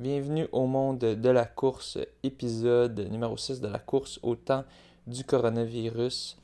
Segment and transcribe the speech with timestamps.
[0.00, 4.64] Bienvenue au monde de la course, épisode numéro 6 de la course au temps
[5.06, 6.38] du coronavirus.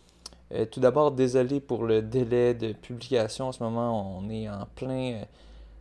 [0.52, 3.48] Euh, tout d'abord, désolé pour le délai de publication.
[3.48, 5.24] En ce moment, on est en plein euh,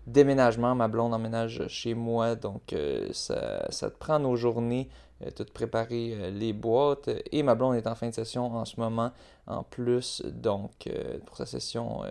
[0.07, 0.73] déménagement.
[0.73, 4.87] Ma blonde emménage chez moi, donc euh, ça, ça, te prend nos journées,
[5.35, 7.09] tout préparer les boîtes.
[7.33, 9.11] Et ma blonde est en fin de session en ce moment,
[9.47, 10.89] en plus, donc
[11.25, 12.03] pour sa session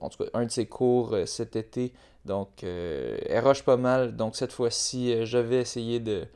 [0.00, 1.92] en tout cas un de ses cours cet été.
[2.26, 4.16] Donc, euh, elle rush pas mal.
[4.16, 6.26] Donc, cette fois-ci, euh, je vais essayer de,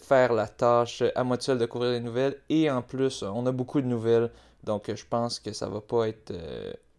[0.00, 2.36] faire la tâche à moi seul de couvrir les nouvelles.
[2.48, 4.30] Et en plus, on a beaucoup de nouvelles.
[4.64, 6.32] Donc, je pense que ça va pas être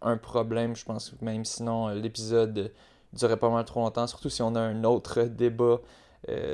[0.02, 0.76] un problème.
[0.76, 2.71] Je pense que même sinon, l'épisode
[3.13, 4.07] durerait pas mal trop longtemps.
[4.07, 5.79] Surtout si on a un autre débat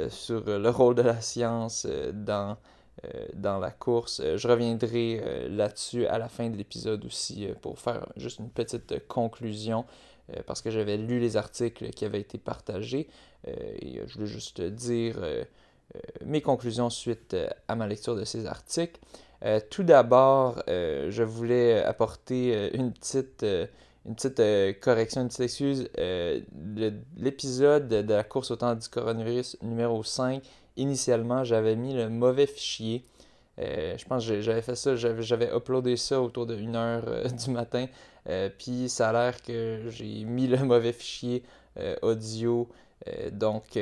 [0.10, 2.58] sur le rôle de la science dans
[3.04, 4.22] euh, dans la course.
[4.24, 8.50] Euh, je reviendrai euh, là-dessus à la fin de l'épisode aussi pour faire juste une
[8.50, 9.86] petite conclusion
[10.48, 13.08] parce que j'avais lu les articles qui avaient été partagés
[13.46, 15.18] et je voulais juste dire
[16.26, 17.36] mes conclusions suite
[17.68, 19.00] à ma lecture de ces articles.
[19.70, 23.46] tout d'abord, je voulais apporter une petite,
[24.06, 24.42] une petite
[24.80, 25.90] correction, une petite excuse.
[27.18, 30.42] L'épisode de la course au temps du coronavirus numéro 5
[30.78, 33.06] initialement, j'avais mis le mauvais fichier.
[33.60, 37.52] Euh, je pense que j'avais fait ça, j'avais uploadé ça autour de 1h euh, du
[37.52, 37.88] matin.
[38.28, 41.44] Euh, puis ça a l'air que j'ai mis le mauvais fichier
[42.02, 42.70] audio.
[43.34, 43.78] donc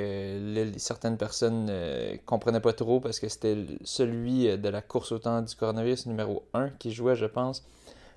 [0.77, 5.43] certaines personnes ne comprenaient pas trop parce que c'était celui de la course au temps
[5.43, 7.63] du coronavirus numéro 1 qui jouait, je pense.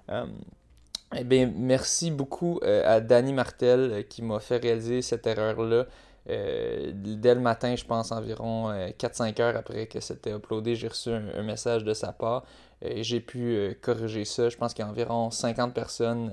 [0.08, 5.86] eh bien, merci beaucoup à Danny Martel qui m'a fait réaliser cette erreur-là.
[6.28, 10.88] Euh, dès le matin, je pense environ 4-5 euh, heures après que c'était uploadé, j'ai
[10.88, 12.44] reçu un, message de sa part
[12.82, 14.48] j'ai pu euh, corriger ça.
[14.48, 16.30] Je pense qu'il y a environ 50 personnes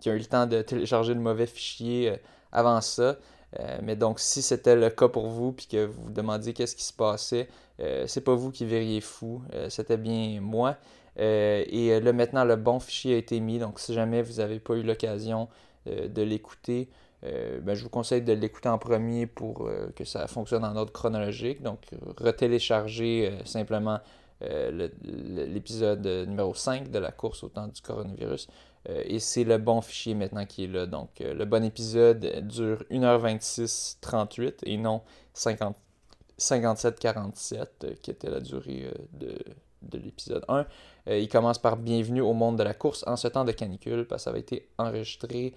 [0.00, 2.16] qui ont eu le temps de télécharger le mauvais fichier
[2.52, 3.16] avant ça.
[3.82, 6.84] mais donc, si c'était le cas pour vous puis que vous vous demandiez qu'est-ce qui
[6.84, 7.48] se passait,
[8.06, 10.76] c'est pas vous qui verriez fou, c'était bien moi.
[11.16, 13.58] et là, maintenant, le bon fichier a été mis.
[13.58, 15.48] Donc, si jamais vous n'avez pas eu l'occasion
[15.86, 16.88] de l'écouter,
[17.26, 20.76] euh, ben, je vous conseille de l'écouter en premier pour euh, que ça fonctionne en
[20.76, 21.62] ordre chronologique.
[21.62, 21.78] Donc,
[22.18, 23.38] retélécharger
[24.44, 28.48] euh, l'épisode numéro 5 de la course au temps du coronavirus.
[28.86, 30.86] et c'est le bon fichier maintenant qui est là.
[30.86, 35.00] Donc, le bon épisode dure 1h26 38 et non
[35.32, 35.76] 50,
[36.38, 39.38] 57-47 qui était la durée de,
[39.82, 40.66] de l'épisode 1.
[41.06, 44.22] il commence par Bienvenue au monde de la course en ce temps de canicule parce
[44.22, 45.54] que ça avait été enregistré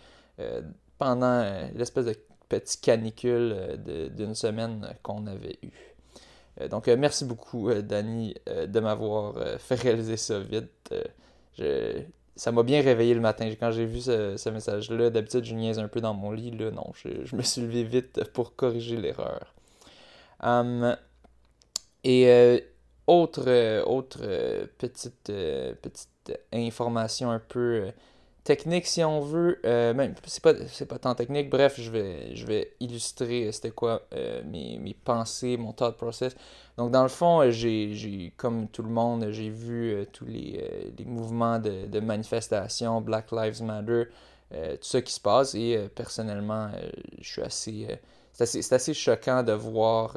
[0.98, 2.16] pendant euh, l'espèce de
[2.50, 5.72] petit canicule euh, d'une semaine qu'on avait eu.
[6.62, 10.94] Euh, donc, merci beaucoup, Danny, de m'avoir fait réaliser ça vite.
[12.36, 13.50] ça m'a bien réveillé le matin.
[13.60, 16.52] Quand j'ai vu ce, message-là, d'habitude, je niaise un peu dans mon lit.
[16.52, 19.54] Là, non, je, me suis levé vite pour corriger l'erreur.
[20.44, 20.96] Hum,
[22.04, 22.64] et
[23.08, 24.20] autre, autre
[24.78, 25.32] petite,
[25.82, 27.92] petite information un peu
[28.48, 29.60] technique si on veut.
[29.66, 31.50] Euh, même, c'est pas, pas tant technique.
[31.50, 35.98] Bref, je vais, je vais illustrer euh, c'était quoi euh, mes, mes, pensées, mon thought
[35.98, 36.34] process.
[36.78, 41.60] Donc, dans le fond, j'ai, comme tout le monde, j'ai vu tous les, les, mouvements
[41.60, 44.06] de, de, manifestation, Black Lives Matter,
[44.52, 45.54] tout ça qui se passe.
[45.56, 46.70] Et personnellement,
[47.20, 47.88] je suis assez.
[48.32, 50.16] c'est assez, assez choquant de voir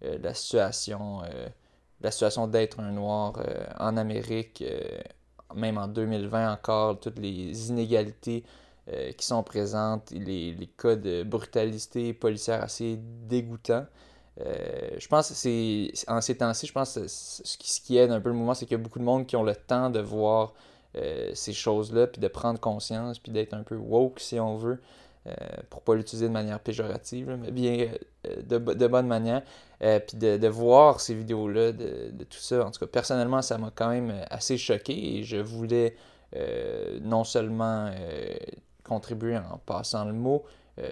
[0.00, 1.20] la situation.
[2.00, 3.38] la situation d'être un noir
[3.78, 4.64] en Amérique
[5.54, 8.44] même en 2020 encore, toutes les inégalités
[8.92, 13.86] euh, qui sont présentes, les, cas de brutalité policière assez dégoûtants.
[14.40, 17.98] Euh, je pense que c'est en ces temps-ci, je pense que ce qui, ce qui
[17.98, 19.54] aide un peu le mouvement, c'est qu'il y a beaucoup de monde qui ont le
[19.54, 20.54] temps de voir
[20.96, 24.80] euh, ces choses-là, puis de prendre conscience, puis d'être un peu woke si on veut.
[25.26, 25.32] Euh,
[25.68, 27.88] pour pas l'utiliser de manière péjorative, mais bien
[28.26, 29.42] euh, de, bonne manière.
[29.82, 32.64] Euh, puis de, voir ces vidéos-là, de, tout ça.
[32.64, 35.94] En tout cas, personnellement, ça m'a quand même assez choqué et je voulais
[37.02, 37.90] non seulement
[38.84, 40.44] contribuer en passant le mot,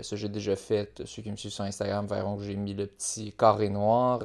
[0.03, 1.01] ça j'ai déjà fait.
[1.07, 4.21] Ceux qui me suivent sur Instagram verront que j'ai mis le petit carré noir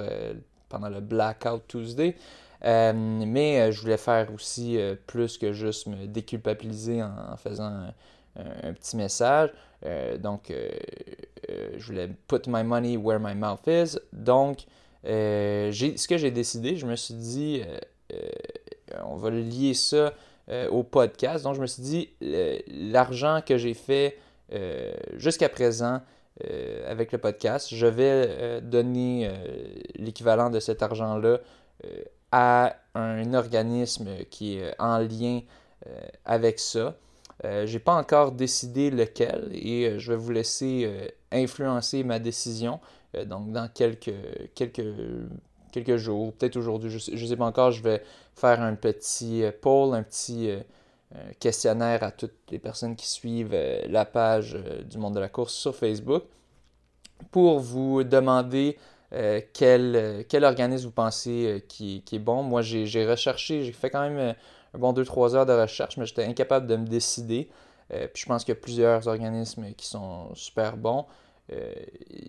[0.69, 2.16] pendant le Blackout Tuesday.
[2.63, 7.94] mais je voulais faire aussi plus que juste me déculpabiliser en faisant
[8.35, 9.51] un, petit message.
[9.85, 10.69] Euh, donc, euh,
[11.50, 13.97] euh, je voulais put my money where my mouth is.
[14.12, 14.65] Donc,
[15.03, 17.62] ce que j'ai décidé, je me suis dit,
[19.06, 20.13] on va lier ça
[20.69, 21.44] au podcast.
[21.44, 22.09] Donc, je me suis dit,
[22.68, 24.18] l'argent que j'ai fait
[25.18, 26.01] jusqu'à présent
[26.88, 29.30] avec le podcast, je vais donner
[29.95, 31.39] l'équivalent de cet argent-là
[32.31, 35.41] à un organisme qui est en lien
[36.24, 36.95] avec ça.
[37.45, 42.19] Euh, j'ai pas encore décidé lequel et euh, je vais vous laisser euh, influencer ma
[42.19, 42.80] décision.
[43.25, 44.13] donc dans quelques,
[44.56, 44.86] quelques,
[45.72, 48.01] quelques jours, peut-être aujourd'hui, je ne sais, pas encore, je vais
[48.34, 50.50] faire un petit poll, un petit
[51.40, 53.56] questionnaire à toutes les personnes qui suivent
[53.88, 54.57] la page
[54.90, 56.24] du monde de la course sur Facebook
[57.30, 58.80] pour vous demander
[59.54, 62.42] quel, quel, organisme vous pensez qui, qui, est bon.
[62.42, 64.34] Moi, j'ai recherché, j'ai fait quand même
[64.74, 67.50] un bon 2-3 heures de recherche, mais j'étais incapable de me décider.
[67.92, 71.06] Euh, puis je pense qu'il y a plusieurs organismes qui sont super bons.
[71.52, 71.74] Euh,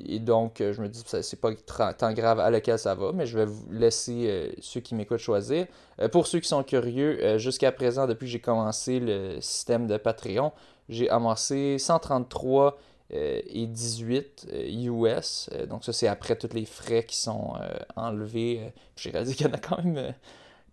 [0.07, 1.51] et donc, je me dis c'est pas
[1.93, 5.19] tant grave à lequel ça va, mais je vais vous laisser euh, ceux qui m'écoutent
[5.19, 5.67] choisir.
[6.11, 10.53] pour ceux qui sont curieux, jusqu'à présent, depuis que j'ai commencé le système de Patreon,
[10.89, 12.77] j'ai amassé 133
[13.11, 15.49] et 18 US.
[15.69, 17.53] donc ça, c'est après tous les frais qui sont
[17.95, 18.73] enlevés.
[18.97, 20.15] j'ai réalisé qu'il y en a quand même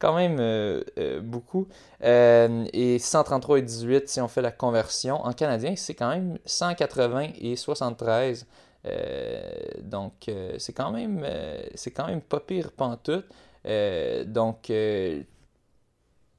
[0.01, 1.68] quand même euh, euh, beaucoup.
[2.03, 6.39] Euh, et 133 et 18, si on fait la conversion en canadien, c'est quand même
[6.45, 8.48] 180 et 73.
[9.83, 11.25] donc, c'est quand même
[11.75, 13.25] c'est quand même pas pire pantoute.
[14.25, 14.71] donc,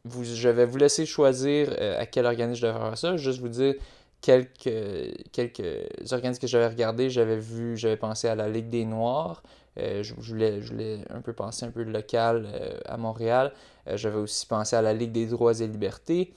[0.04, 3.16] vous, je vais vous laisser choisir à quel organisme je devrais faire ça.
[3.16, 3.74] Juste vous dire
[4.20, 7.10] quelques, quelques organismes que j'avais regardés.
[7.10, 9.44] J'avais vu, j'avais pensé à la Ligue des Noirs.
[9.78, 13.52] Euh, je, voulais, un peu penser un peu local euh, à Montréal.
[13.88, 16.34] Euh, j'avais aussi pensé à la Ligue des droits et libertés.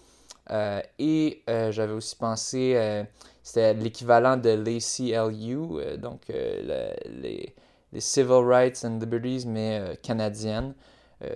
[0.99, 3.05] et j'avais aussi pensé,
[3.43, 7.53] c'était l'équivalent de l'ACLU, donc les,
[7.91, 10.73] les, Civil Rights and Liberties, mais canadiennes.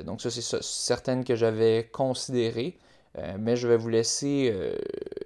[0.06, 2.78] donc ça, c'est certaines que j'avais considérées.
[3.40, 4.54] mais je vais vous laisser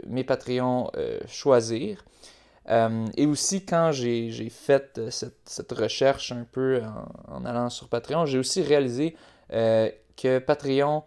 [0.08, 0.90] mes Patreons
[1.28, 2.06] choisir.
[2.70, 6.82] Euh, et aussi, quand j'ai fait euh, cette, recherche un peu
[7.28, 9.16] en, allant sur Patreon, j'ai aussi réalisé
[9.52, 11.04] euh, que Patreon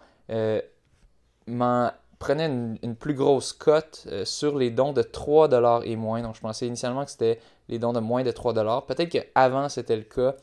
[1.46, 6.22] m'en prenait une, plus grosse cote sur les dons de 3$ et moins.
[6.22, 8.86] Donc, je pensais initialement que c'était les dons de moins de 3$.
[8.86, 10.34] Peut-être qu'avant, c'était le cas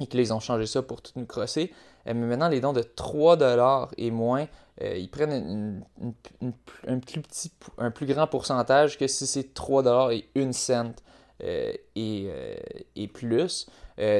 [0.00, 1.72] et que ont changé ça pour tout nous crosser.
[2.06, 4.46] mais maintenant, les dons de 3$ et moins
[4.82, 5.82] euh, ils prennent
[6.86, 10.92] un, plus petit, un plus grand pourcentage que si c'est 3$ et 1 cent
[11.42, 12.56] euh, euh,
[12.94, 13.66] et, plus.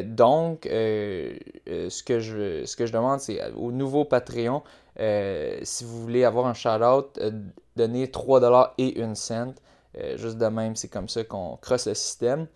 [0.04, 4.62] donc, ce, que je, ce que je demande, c'est au nouveau Patreon,
[5.62, 7.20] si vous voulez avoir un shout-out,
[7.76, 9.54] donnez 3$ et 1 cent.
[10.16, 12.48] juste de même, c'est comme ça qu'on crosse le système.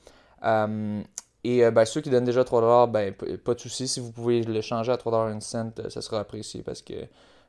[1.44, 3.88] Et ben, ceux qui donnent déjà 3$, ben, pas de souci.
[3.88, 6.94] Si vous pouvez le changer à 3$ et 1 cent, ça sera apprécié parce que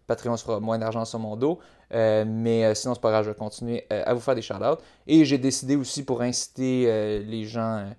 [0.08, 1.60] Patreon se fera moins d'argent sur mon dos.
[1.94, 4.42] Euh, mais euh, sinon, c'est pas grave, je vais continuer euh, à vous faire des
[4.42, 4.82] shout-outs.
[5.08, 7.90] Et j'ai décidé aussi pour inciter les gens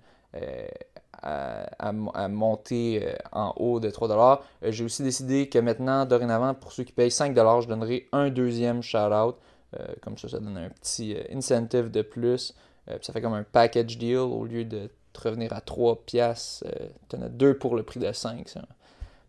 [1.21, 1.91] à,
[2.29, 7.09] monter en haut de 3$, j'ai aussi décidé que maintenant, dorénavant, pour ceux qui payent
[7.09, 9.37] 5$, je donnerai un deuxième shout-out.
[10.01, 12.53] comme ça, ça donne un petit incentive de plus.
[13.01, 16.65] ça fait comme un package deal au lieu de revenir à 3 piastres.
[17.09, 18.57] tu en as deux pour le prix de 5.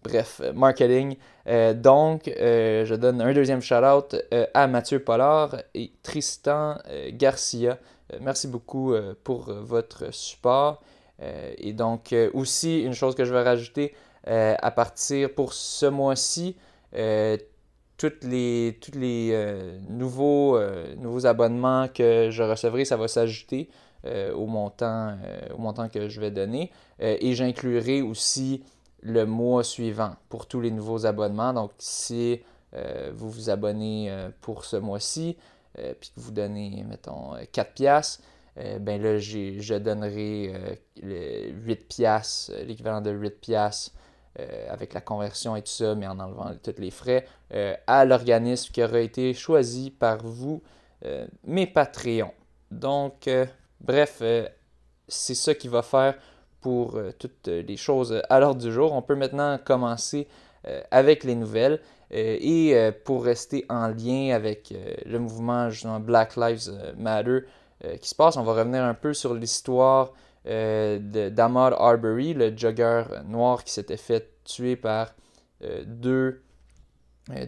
[0.07, 1.17] Bref, euh, marketing.
[1.49, 4.15] Euh, donc, euh, je donne un deuxième shout-out
[4.55, 6.77] à Mathieu Pollard et Tristan
[7.11, 7.79] Garcia.
[8.21, 8.95] merci beaucoup
[9.25, 10.81] pour votre support.
[11.59, 13.95] et donc, aussi, une chose que je vais rajouter,
[14.27, 16.57] à partir pour ce mois-ci,
[17.97, 20.61] toutes les, toutes les nouveaux,
[20.99, 23.69] nouveaux abonnements que je recevrai, ça va s'ajouter
[24.35, 25.17] au, montant,
[25.55, 26.71] au montant que je vais donner.
[26.99, 28.63] et j'inclurai aussi
[29.03, 31.53] le mois suivant pour tous les nouveaux abonnements.
[31.53, 32.41] Donc, si
[32.75, 35.37] euh, vous vous abonnez euh, pour ce mois-ci,
[35.79, 38.23] euh, puis que vous donnez, mettons, 4 piastres,
[38.81, 43.93] ben là, je donnerai 8 piastres, l'équivalent de 8 piastres
[44.71, 47.27] avec la conversion et tout ça, mais en enlevant tous les frais,
[47.87, 50.63] à l'organisme qui aura été choisi par vous,
[51.45, 52.33] mes Patreons.
[52.71, 53.29] Donc,
[53.81, 54.23] bref,
[55.09, 56.15] c'est ça qui va faire
[56.61, 58.93] pour euh, toutes les choses à l'ordre du jour.
[58.93, 60.27] On peut maintenant commencer
[60.67, 61.81] euh, avec les nouvelles.
[62.13, 65.69] Euh, et pour rester en lien avec le mouvement
[66.01, 67.41] Black Lives Matter
[68.01, 70.13] qui se passe, on va revenir un peu sur l'histoire
[70.45, 75.15] d'Ahmad Arbery, le jogger noir qui s'était fait tuer par
[75.85, 76.43] deux,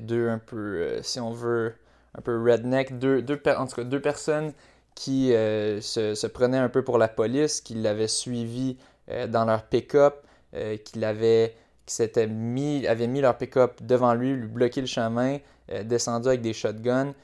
[0.01, 1.75] deux un peu, si on veut,
[2.17, 4.53] un peu redneck, en tout cas deux personnes
[4.99, 8.77] qui se, se, prenaient un peu pour la police, qui l'avaient suivi
[9.11, 10.23] euh, dans leur pick-up,
[10.55, 11.55] euh, qu'il avait
[11.87, 15.39] qui mis, avait mis leur pick-up devant lui, lui bloqué le chemin,
[15.71, 17.15] euh, descendu avec des shotguns.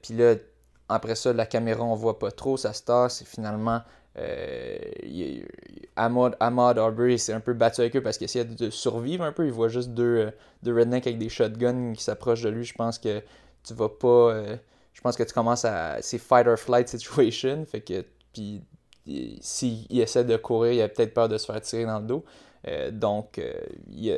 [0.00, 0.36] Puis là,
[0.88, 3.24] après ça, la caméra, on voit pas trop, ça se tasse.
[3.24, 3.82] Finalement,
[5.96, 9.32] Ahmad, Ahmad Arbery s'est un peu battu avec eux parce qu'il essayait de survivre un
[9.32, 9.44] peu.
[9.44, 10.30] Il voit juste deux,
[10.62, 12.62] deux rednecks avec des shotguns qui s'approchent de lui.
[12.62, 13.20] Je pense que
[13.64, 14.40] tu vas pas.
[15.14, 15.98] Que tu commences à.
[16.00, 17.64] C'est fight or flight situation.
[17.66, 18.04] Fait que.
[18.32, 18.62] Puis
[19.40, 22.24] s'il essaie de courir, il a peut-être peur de se faire tirer dans le dos.
[22.90, 23.40] donc,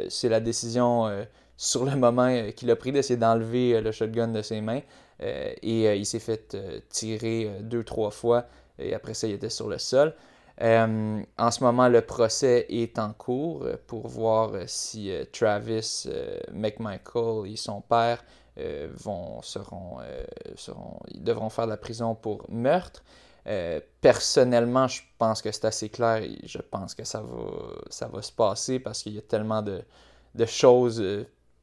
[0.08, 1.26] c'est la décision
[1.58, 4.80] sur le moment qu'il a pris d'essayer d'enlever le shotgun de ses mains.
[5.20, 6.56] et il s'est fait
[6.88, 8.46] tirer deux, trois fois.
[8.78, 10.14] Et après ça, il était sur le sol.
[10.60, 16.08] Euh, en ce moment, le procès est en cours pour voir si euh, Travis
[16.52, 18.24] McMichael et son père
[18.58, 19.98] euh, vont, seront,
[20.56, 23.02] seront, ils devront faire de la prison pour meurtre.
[24.00, 27.50] personnellement, je pense que c'est assez clair et je pense que ça va,
[27.90, 29.82] ça va se passer parce qu'il y a tellement de,
[30.34, 31.02] de choses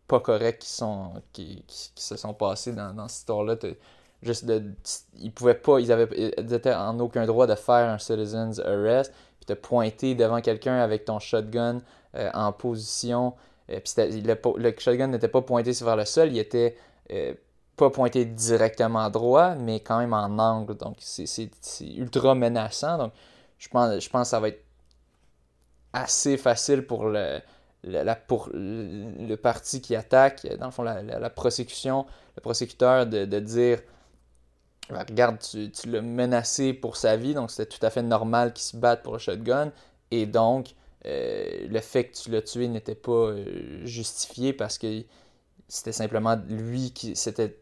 [0.08, 3.56] pas correctes qui, sont, qui, qui, se sont passées dans, dans cette histoire-là
[4.22, 4.52] juste
[5.18, 9.46] ils pouvaient pas ils avaient ils en aucun droit de faire un citizen's arrest puis
[9.46, 11.80] te pointer devant quelqu'un avec ton shotgun
[12.16, 13.34] euh, en position
[13.72, 16.77] euh, puis le, shotgun n'était pas pointé vers le sol il était
[17.12, 17.34] euh,
[17.75, 20.75] pas pointé directement droit mais quand même en angle.
[20.75, 21.50] Donc c'est
[21.81, 22.98] ultra menaçant.
[22.98, 23.13] Donc
[23.57, 24.63] je pense je pense que ça va être
[25.93, 27.39] assez facile pour le
[28.27, 31.29] pour le, parti qui attaque, dans le fond, la, la, le
[32.41, 33.79] prosécuteur de, de dire
[34.89, 38.63] ben, regarde, tu, l'as menacé pour sa vie, donc c'était tout à fait normal qu'il
[38.63, 39.72] se batte pour le shotgun.
[40.12, 40.75] Et donc,
[41.06, 45.04] euh, le fait que tu l'as tué n'était pas euh, justifié parce que
[45.68, 47.16] c'était simplement lui qui.
[47.16, 47.58] C'était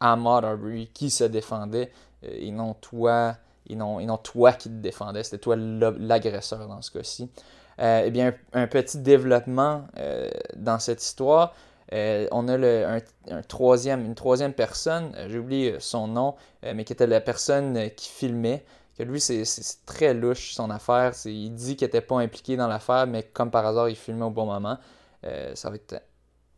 [0.00, 1.92] Ahmad Arbery qui se défendait
[2.24, 3.36] euh, et non toi.
[3.68, 7.30] Et non, et non toi qui te défendais, c'était toi l'agresseur dans ce cas-ci.
[7.78, 9.86] eh bien, un, petit développement
[10.56, 11.54] dans cette histoire,
[11.92, 16.34] on a le, un, troisième, une troisième personne, j'ai oublié son nom,
[16.74, 18.64] mais qui était la personne qui filmait.
[18.96, 19.44] Que lui, c'est
[19.86, 21.12] très louche son affaire.
[21.24, 24.30] Il dit qu'il n'était pas impliqué dans l'affaire, mais comme par hasard, il filmait au
[24.30, 24.78] bon moment.
[25.54, 26.02] ça va être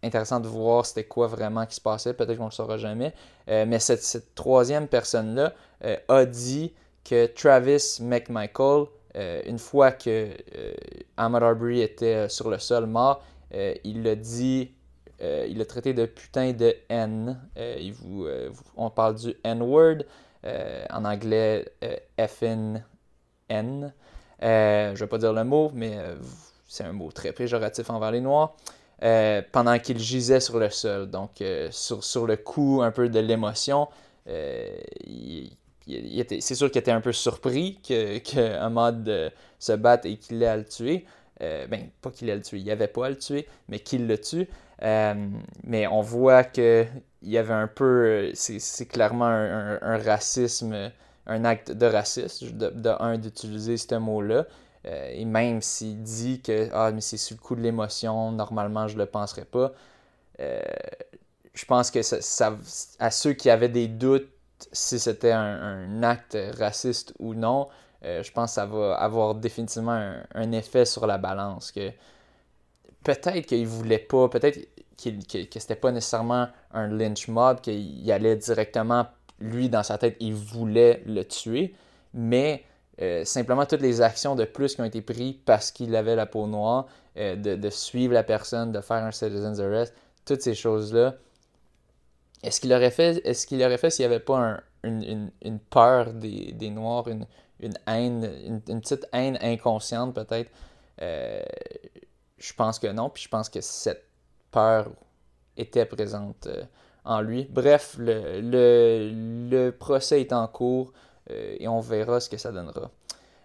[0.03, 2.13] intéressant de voir c'était quoi vraiment qui se passait.
[2.13, 3.15] Peut-être qu'on ne le saura jamais.
[3.47, 5.53] mais cette, troisième personne-là
[6.09, 6.75] a dit
[7.05, 8.87] que Travis McMichael,
[9.47, 10.31] une fois que
[11.17, 13.23] Ahmad Arbery était sur le sol mort,
[13.53, 14.73] il l'a dit
[15.23, 17.39] euh, il a traité de putain de N.
[17.57, 17.91] Euh,
[18.27, 19.99] euh, on parle du N-word.
[20.45, 21.67] En anglais,
[22.19, 22.83] FN
[23.49, 23.93] N.
[24.41, 25.97] je ne vais pas dire le mot, mais
[26.69, 28.57] c'est un mot très péjoratif envers les Noirs.
[29.53, 31.11] pendant qu'il gisait sur le sol.
[31.11, 33.89] Donc, sur, le coup un peu de l'émotion,
[34.27, 34.81] c'est
[36.55, 40.65] sûr qu'il était un peu surpris qu'un mode se batte et qu'il ait à le
[40.65, 41.07] tuer.
[41.41, 43.79] ben, pas qu'il ait à le tuer, il n'y avait pas à le tuer, mais
[43.79, 44.49] qu'il le tue.
[44.83, 45.15] Euh,
[45.65, 46.45] mais on voit
[47.25, 50.93] qu'il y avait un peu, c'est clairement un, racisme,
[51.27, 54.47] un acte de racisme, de, un, d'utiliser ce mot-là.
[54.87, 58.87] Euh, et même s'il dit que ah, mais c'est sur le coup de l'émotion, normalement
[58.87, 59.73] je le penserais pas.
[60.41, 60.61] Euh,
[61.55, 62.59] je pense que ça,
[62.99, 64.29] à ceux qui avaient des doutes
[64.73, 67.69] si c'était un, acte raciste ou non,
[68.03, 71.73] je pense que ça va avoir définitivement un, un effet sur la balance.
[73.05, 74.59] Peut-être qu'il voulait pas, peut-être
[75.11, 79.07] que, que c'était pas nécessairement un lynch mob, qu'il allait directement,
[79.41, 81.75] lui, dans sa tête, il voulait le tuer,
[82.13, 82.65] mais
[83.03, 86.27] euh, simplement toutes les actions de plus qui ont été prises parce qu'il avait la
[86.27, 89.95] peau noire, euh, de, suivre la personne, de faire un citizen's arrest,
[90.25, 91.17] toutes ces choses-là.
[92.43, 95.31] Est-ce qu'il aurait fait, est-ce qu'il aurait fait s'il n'y avait pas une,
[95.71, 97.27] peur des, Noirs, une,
[97.87, 100.51] haine, une, petite haine inconsciente peut-être?
[101.03, 101.43] Euh,
[102.39, 104.05] je pense que non, puis je pense que cette
[104.55, 104.87] peur
[105.57, 106.63] était présente euh,
[107.05, 107.47] en lui.
[107.51, 110.93] Bref, le, le, procès est en cours
[111.31, 112.91] euh, et on verra ce que ça donnera.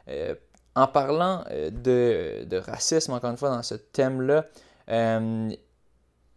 [0.08, 0.36] Euh,
[0.76, 4.46] en parlant de, de, racisme, encore une fois, dans ce thème-là,
[4.88, 5.58] il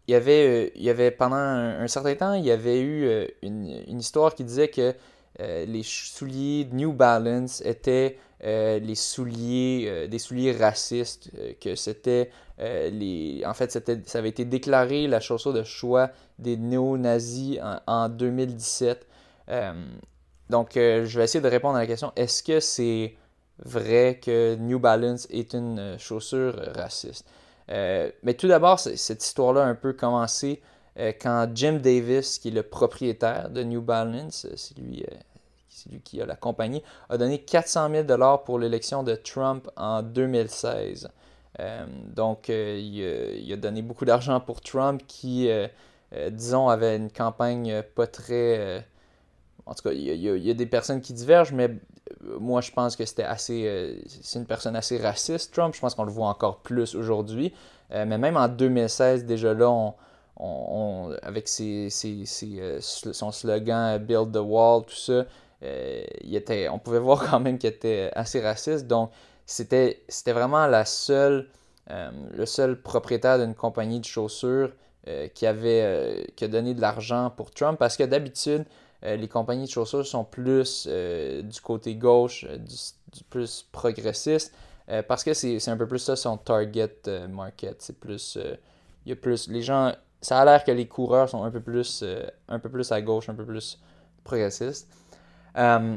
[0.09, 4.01] y avait, il y avait pendant un, certain temps, il y avait eu une, une
[4.01, 4.95] histoire qui disait que
[5.39, 12.31] les souliers New Balance étaient les souliers, des souliers racistes, que c'était
[12.91, 13.71] les, en fait,
[14.07, 19.07] ça avait été déclaré la chaussure de choix des néo-nazis en, 2017.
[19.49, 19.73] Euh,
[20.51, 23.15] donc, euh, je vais essayer de répondre à la question est-ce que c'est
[23.65, 27.27] vrai que New Balance est une euh, chaussure raciste?
[27.69, 30.61] Mais tout d'abord, cette histoire-là a un peu commencé
[31.23, 35.03] quand Jim Davis, qui est le propriétaire de New Balance, c'est lui
[35.91, 41.09] lui qui a la compagnie, a donné 400 000 pour l'élection de Trump en 2016.
[41.61, 45.69] Euh, donc, euh, il, a donné beaucoup d'argent pour Trump qui, euh,
[46.31, 48.85] disons, avait une campagne pas très...
[49.67, 51.71] en tout cas, il y, a, des personnes qui divergent, mais
[52.41, 54.03] moi, je pense que c'était assez...
[54.23, 55.75] c'est une personne assez raciste, Trump.
[55.75, 57.53] Je pense qu'on le voit encore plus aujourd'hui.
[57.91, 59.71] mais même en 2016, déjà là,
[60.37, 65.25] on, avec ses, son slogan Build the Wall, tout ça,
[65.63, 68.87] on pouvait voir quand même qu'il était assez raciste.
[68.87, 69.11] Donc,
[69.53, 71.49] c'était vraiment la seule,
[71.89, 74.73] le seul propriétaire d'une compagnie de chaussures
[75.35, 77.79] qui, avait, qui a donné de l'argent pour Trump.
[77.79, 78.65] Parce que d'habitude,
[79.03, 82.47] les compagnies de chaussures sont plus du côté gauche,
[83.29, 84.55] plus progressiste.
[85.09, 87.83] parce que c'est un peu plus ça son target market.
[87.83, 88.39] C'est plus.
[89.05, 89.49] il y a plus.
[89.49, 89.93] Les gens
[90.23, 93.03] ça a l'air que les coureurs sont un peu plus, euh, un peu plus à
[93.03, 93.79] gauche, un peu plus
[94.25, 94.89] progressistes.
[95.59, 95.97] Euh,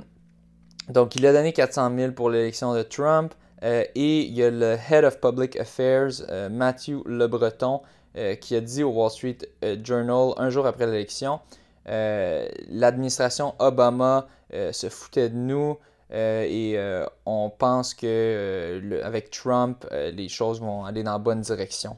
[0.90, 3.34] donc, il a donné 400 000 pour l'élection de Trump.
[3.64, 6.12] Euh, et il y a le Head of Public Affairs,
[6.52, 7.82] Matthew Le Breton,
[8.40, 9.38] qui a dit au Wall Street
[9.84, 11.42] Journal un jour après l'élection
[11.86, 15.78] l'administration Obama se foutait de nous
[16.12, 16.80] et
[17.26, 21.98] on pense que avec Trump, les choses vont aller dans la bonne direction.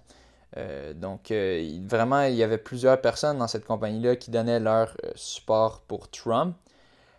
[0.57, 4.95] Euh, donc, euh, vraiment, il y avait plusieurs personnes dans cette compagnie-là qui donnaient leur
[5.03, 6.55] euh, support pour Trump.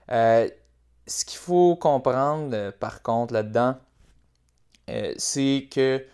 [0.09, 3.77] ce qu'il faut comprendre, par contre, là-dedans,
[5.17, 6.05] c'est que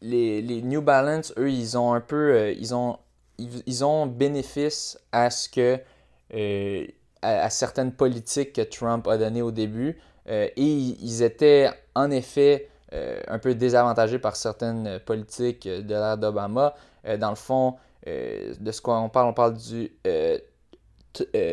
[0.00, 2.98] les, New Balance, eux, ils ont un peu, ils ont,
[3.38, 3.62] ils,
[4.06, 5.78] bénéfice à ce que,
[7.22, 13.20] à, certaines politiques que Trump a données au début, et ils étaient en effet euh,
[13.28, 16.74] un peu désavantagé par certaines politiques de l'ère d'Obama.
[17.06, 19.92] Euh, dans le fond, euh, de ce qu'on parle, on parle du,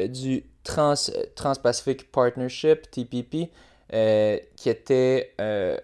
[0.10, 0.94] du Trans,
[1.36, 3.51] Trans-Pacific Partnership, TPP,
[3.89, 5.77] qui était un,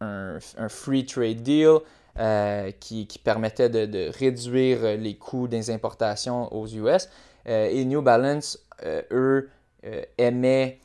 [0.00, 1.78] un, un, free trade deal
[2.80, 7.08] qui, qui, permettait de, de, réduire les coûts des importations aux US.
[7.46, 8.66] et New Balance,
[9.10, 9.50] eux,
[10.18, 10.80] aimaient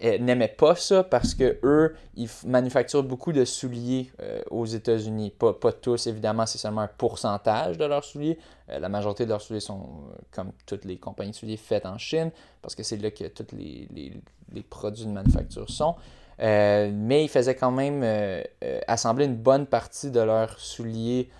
[0.00, 5.30] n'aimaient pas ça parce que eux, ils manufacturent beaucoup de souliers euh, aux États-Unis.
[5.30, 8.38] Pas, pas, tous, évidemment, c'est seulement un pourcentage de leurs souliers.
[8.70, 11.86] Euh, la majorité de leurs souliers sont, euh, comme toutes les compagnies de souliers, faites
[11.86, 12.30] en Chine
[12.62, 14.12] parce que c'est là que tous les, les,
[14.52, 15.96] les, produits de manufacture sont.
[16.38, 18.04] mais ils faisaient quand même
[18.86, 21.30] assembler une bonne partie de leurs souliers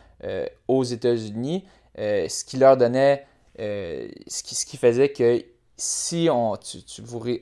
[0.67, 1.65] aux États-Unis,
[1.97, 3.27] ce qui leur donnait,
[3.59, 5.45] ce, qui, ce qui faisait que
[5.79, 6.55] si on,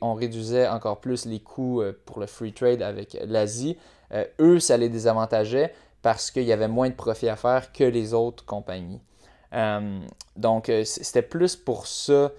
[0.03, 3.79] on réduisait encore plus les coûts euh, pour le free trade avec l'Asie,
[4.13, 5.73] euh, eux, ça les désavantageait
[6.03, 9.01] parce qu'il y avait moins de profit à faire que les autres compagnies.
[9.55, 9.99] Euh,
[10.37, 12.31] donc, c'était plus pour ça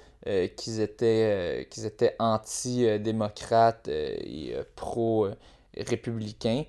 [0.55, 6.63] qu'ils étaient, qu'ils étaient anti-démocrates et pro-républicains.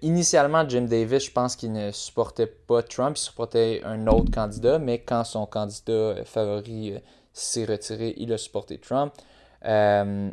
[0.00, 4.78] initialement, Jim Davis, je pense qu'il ne supportait pas Trump, il supportait un autre candidat,
[4.78, 6.94] mais quand son candidat favori
[7.40, 9.12] s'est retiré, il a supporté Trump.
[9.64, 10.30] Euh,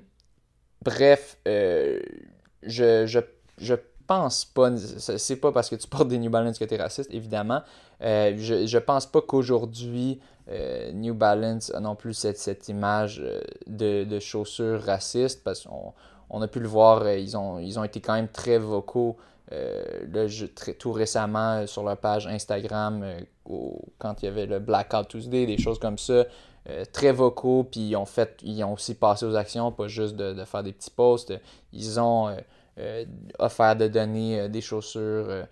[0.84, 2.00] bref, euh,
[2.64, 3.20] je, je,
[3.58, 3.76] je,
[4.08, 7.12] pense pas, c'est pas parce que tu portes des New Balance que tu es raciste,
[7.12, 7.62] évidemment.
[8.02, 10.20] Euh, je, je pense pas qu'aujourd'hui,
[10.94, 13.24] New Balance a non plus cette, cette image
[13.66, 15.94] de, chaussures racistes, parce qu'on
[16.30, 19.18] on a pu le voir, ils, ont, été quand même très vocaux.
[19.50, 23.04] Là, très, tout récemment sur leur page Instagram,
[23.98, 26.26] quand il y avait le Blackout Tuesday, des choses comme ça,
[26.68, 30.16] euh, très vocaux, puis ils ont, fait, ils ont aussi passé aux actions, pas juste
[30.16, 31.34] de, faire des petits posts.
[31.72, 32.38] Ils ont euh,
[32.80, 33.06] euh,
[33.38, 35.46] offert de donner des chaussures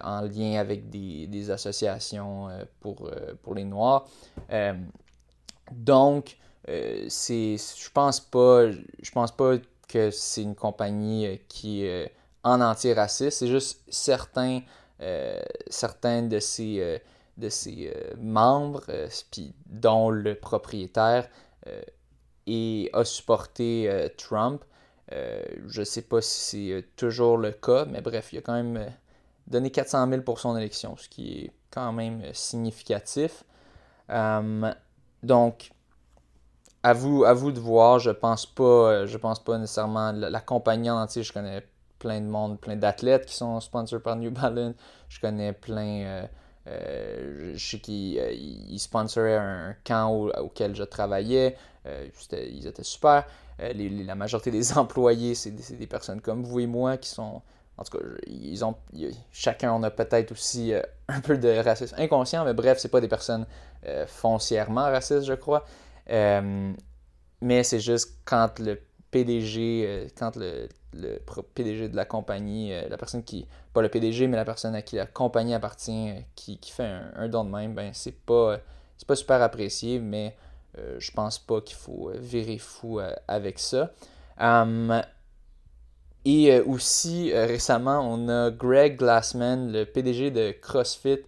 [0.00, 2.48] en lien avec des, associations
[2.80, 3.08] pour,
[3.42, 4.08] pour les Noirs.
[5.70, 9.54] donc, c'est, je pense pas, je pense pas
[9.86, 12.10] que c'est une compagnie qui est
[12.42, 13.38] en entier raciste.
[13.38, 14.62] C'est juste certains,
[15.70, 17.00] certains de ces
[17.38, 19.08] de ses euh, membres, euh,
[19.66, 21.28] dont le propriétaire,
[21.66, 21.80] euh,
[22.46, 24.64] et a supporté Trump.
[25.10, 28.86] je ne sais pas si c'est toujours le cas, mais bref, il a quand même
[29.46, 33.44] donné 400 000 pour son élection, ce qui est quand même significatif.
[35.22, 35.72] donc,
[36.82, 40.40] à vous, à vous de voir, je pense pas, je pense pas nécessairement la, la,
[40.40, 44.30] compagnie en entier, je connais plein de monde, plein d'athlètes qui sont sponsors par New
[44.30, 44.74] Balance,
[45.10, 46.26] je connais plein
[47.54, 51.56] je sais qu'ils euh, sponsoraient un camp auquel je travaillais.
[51.86, 53.26] Euh, ils étaient super.
[53.58, 57.42] la majorité des employés, c'est des, personnes comme vous et moi qui sont.
[57.76, 58.74] En tout cas, ils ont,
[59.30, 60.72] chacun on a peut-être aussi
[61.06, 63.46] un peu de racisme inconscient, mais bref, c'est pas des personnes
[64.08, 65.64] foncièrement racistes, je crois.
[66.08, 68.80] mais c'est juste quand le
[69.12, 71.18] PDG, quand le, le
[71.54, 74.82] PDG de la compagnie, euh, la personne qui, pas le PDG, mais la personne à
[74.82, 78.58] qui la compagnie appartient, euh, qui, fait un, don de même, ben c'est pas,
[78.96, 80.36] c'est pas super apprécié, mais
[80.78, 83.92] euh, je pense pas qu'il faut virer fou avec ça.
[84.40, 85.02] Hum,
[86.24, 91.20] et aussi, récemment, on a Greg Glassman, le PDG de CrossFit,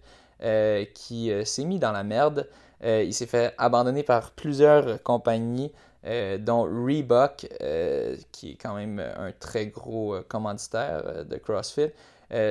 [0.93, 2.47] qui s'est mis dans la merde.
[2.83, 5.71] il s'est fait abandonner par plusieurs compagnies,
[6.03, 7.47] dont Reebok,
[8.31, 11.91] qui est quand même un très gros commanditaire de CrossFit,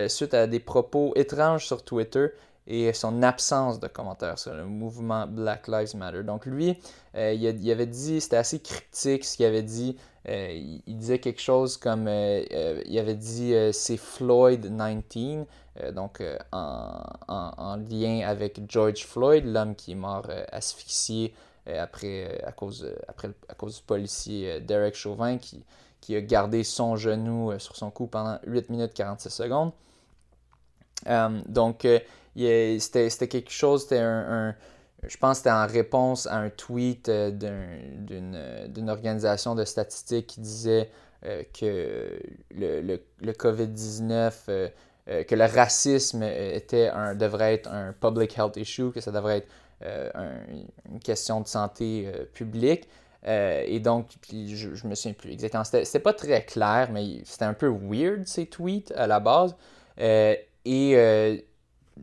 [0.08, 2.28] suite à des propos étranges sur Twitter
[2.70, 6.22] et son absence de commentaires sur le mouvement Black Lives Matter.
[6.22, 6.78] Donc lui,
[7.16, 9.96] euh, il, avait dit, c'était assez cryptique ce qu'il avait dit.
[10.28, 15.46] Euh, il, disait quelque chose comme, euh, il avait dit c'est Floyd 19,
[15.94, 21.34] donc en, lien avec George Floyd, l'homme qui est mort asphyxié
[21.66, 25.64] après, à, cause, après, à cause du policier Derek Chauvin qui,
[26.00, 29.72] qui a gardé son genou sur son cou pendant 8 minutes 46 secondes.
[31.46, 31.86] donc,
[32.36, 34.54] c'était quelque chose, c'était un,
[35.06, 37.30] je pense que c'était en réponse à un tweet euh,
[38.68, 40.90] d'une organisation de statistiques qui disait
[41.24, 42.20] euh, que
[42.54, 42.80] le,
[43.20, 44.68] le, COVID-19, euh,
[45.24, 49.48] que le racisme était un, devrait être un public health issue, que ça devrait être
[49.82, 52.88] une question de santé publique.
[53.24, 55.64] et donc, puis je, je, me souviens plus exactement.
[55.64, 59.56] C'était pas très clair, mais c'était un peu weird ces tweets à la base.
[59.98, 61.44] et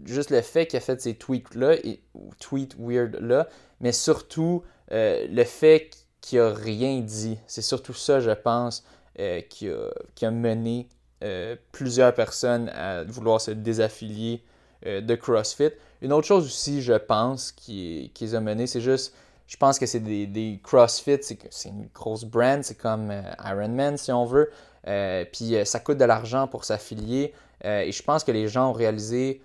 [0.05, 2.01] juste le fait qu'il a fait ces tweets-là, et
[2.39, 3.47] tweets weird-là,
[3.79, 7.37] mais surtout euh, le fait qu'il a rien dit.
[7.47, 8.83] C'est surtout ça, je pense,
[9.19, 10.87] euh, qui, a, mené
[11.23, 14.43] euh, plusieurs personnes à vouloir se désaffilier
[14.85, 15.71] de CrossFit.
[16.01, 19.13] Une autre chose aussi, je pense, qui, les a menés, c'est juste,
[19.47, 23.11] je pense que c'est des, CrossFit, c'est une grosse brand, c'est comme
[23.43, 24.51] Ironman si on veut.
[25.31, 27.33] puis ça coûte de l'argent pour s'affilier.
[27.63, 29.41] et je pense que les gens ont réalisé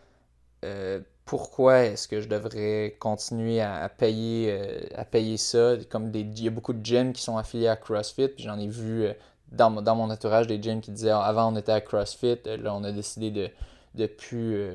[0.64, 5.76] euh, pourquoi est-ce que je devrais continuer à, payer, euh, à payer ça.
[5.88, 9.04] Comme il y a beaucoup de gyms qui sont affiliés à CrossFit, j'en ai vu
[9.04, 9.12] euh,
[9.50, 12.74] dans, dans, mon entourage des gyms qui disaient ah, avant on était à CrossFit, là
[12.74, 13.50] on a décidé de
[13.94, 14.74] de plus,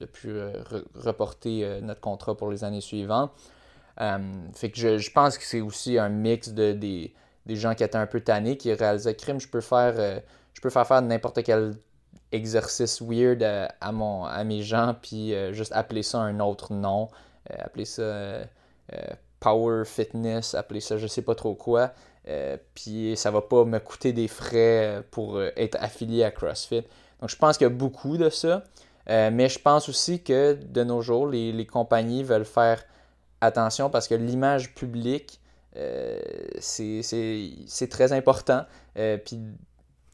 [0.00, 0.38] de plus
[0.94, 3.32] reporter notre contrat pour les années suivantes.
[4.54, 7.14] fait que je, je pense que c'est aussi un mix de, des,
[7.46, 10.22] des gens qui étaient un peu tannés, qui réalisaient crime, je peux faire,
[10.54, 11.74] je peux faire faire n'importe quel
[12.34, 17.08] exercice weird à, mon, à mes gens, puis euh, juste appeler ça un autre nom,
[17.50, 18.44] euh, appeler ça euh,
[19.40, 21.92] Power Fitness, appeler ça je sais pas trop quoi,
[22.74, 26.84] puis ça va pas me coûter des frais pour être affilié à CrossFit.
[27.24, 28.64] Donc je pense qu'il y a beaucoup de ça,
[29.08, 32.84] mais je pense aussi que de nos jours, les, compagnies veulent faire
[33.40, 35.40] attention parce que l'image publique,
[36.60, 38.66] c'est très important.
[38.94, 39.40] puis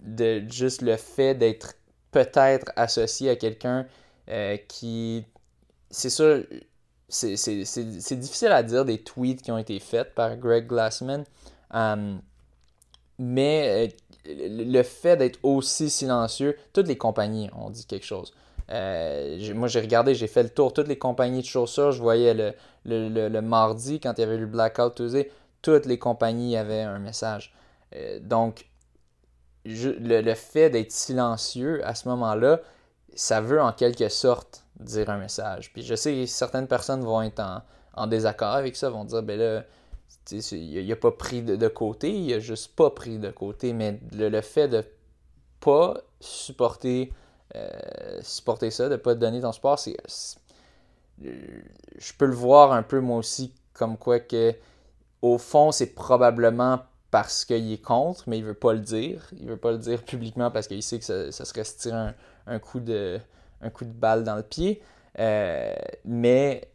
[0.02, 1.74] de juste le fait d'être
[2.10, 3.86] peut-être associé à quelqu'un
[4.28, 5.24] euh, qui.
[5.90, 6.44] C'est sûr,
[7.08, 11.24] c'est difficile à dire des tweets qui ont été faits par Greg Glassman,
[11.74, 12.16] euh,
[13.18, 18.33] mais euh, le fait d'être aussi silencieux, toutes les compagnies ont dit quelque chose.
[18.68, 22.52] moi, j'ai regardé, j'ai fait le tour, toutes les compagnies de chaussures, je voyais le,
[22.85, 25.30] le, le, mardi, quand il y avait eu le Blackout Tuesday,
[25.62, 27.54] toutes les compagnies avaient un message.
[28.20, 28.66] donc,
[29.64, 32.61] le, fait d'être silencieux à ce moment-là,
[33.14, 35.72] ça veut en quelque sorte dire un message.
[35.72, 37.42] Puis je sais que certaines personnes vont être
[37.94, 39.64] en, désaccord avec ça, vont dire, ben là,
[40.30, 44.40] il n'a pas pris de, côté, il a juste pas pris de côté, mais le,
[44.40, 44.85] fait de
[45.61, 47.12] pas supporter,
[47.54, 47.68] euh,
[48.22, 49.96] supporter ça, de pas donner ton sport, c'est,
[51.20, 54.54] je peux le voir un peu moi aussi comme quoi que
[55.22, 56.80] au fond, c'est probablement
[57.11, 59.28] parce qu'il est contre, mais il veut pas le dire.
[59.38, 62.12] Il veut pas le dire publiquement parce qu'il sait que ça, serait se tirer
[62.46, 63.18] un, coup de,
[63.61, 64.83] un coup de balle dans le pied.
[65.18, 66.69] Euh, mais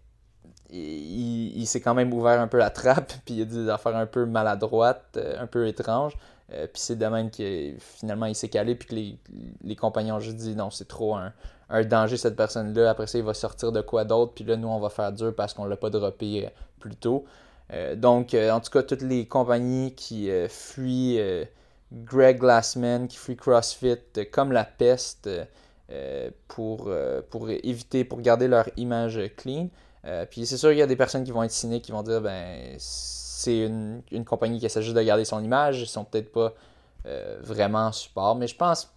[0.76, 4.06] il, s'est quand même ouvert un peu la trappe, puis il a des affaires un
[4.06, 6.14] peu maladroites, euh, un peu étranges.
[6.54, 10.20] Euh, puis c'est de même que finalement il s'est calé, puis que les, compagnons ont
[10.20, 11.32] juste dit non, c'est trop un,
[11.84, 12.92] danger cette personne-là.
[12.92, 15.34] Après ça, il va sortir de quoi d'autre, puis là, nous, on va faire dur
[15.36, 17.26] parce qu'on l'a pas droppé plus tôt.
[17.74, 21.20] Euh, donc, euh, en tout cas, toutes les compagnies qui euh, fuient
[21.92, 23.98] Greg Glassman, qui fuient CrossFit
[24.32, 25.30] comme la peste
[26.48, 26.90] pour
[27.50, 29.70] éviter, pour garder leur image clean.
[30.30, 32.22] Puis c'est sûr qu'il y a des personnes qui vont être cyniques, qui vont dire
[32.22, 36.32] ben c'est une, une, compagnie qui essaie juste de garder son image, ils sont peut-être
[36.32, 36.54] pas
[37.42, 38.36] vraiment en support.
[38.36, 38.94] Mais je pense,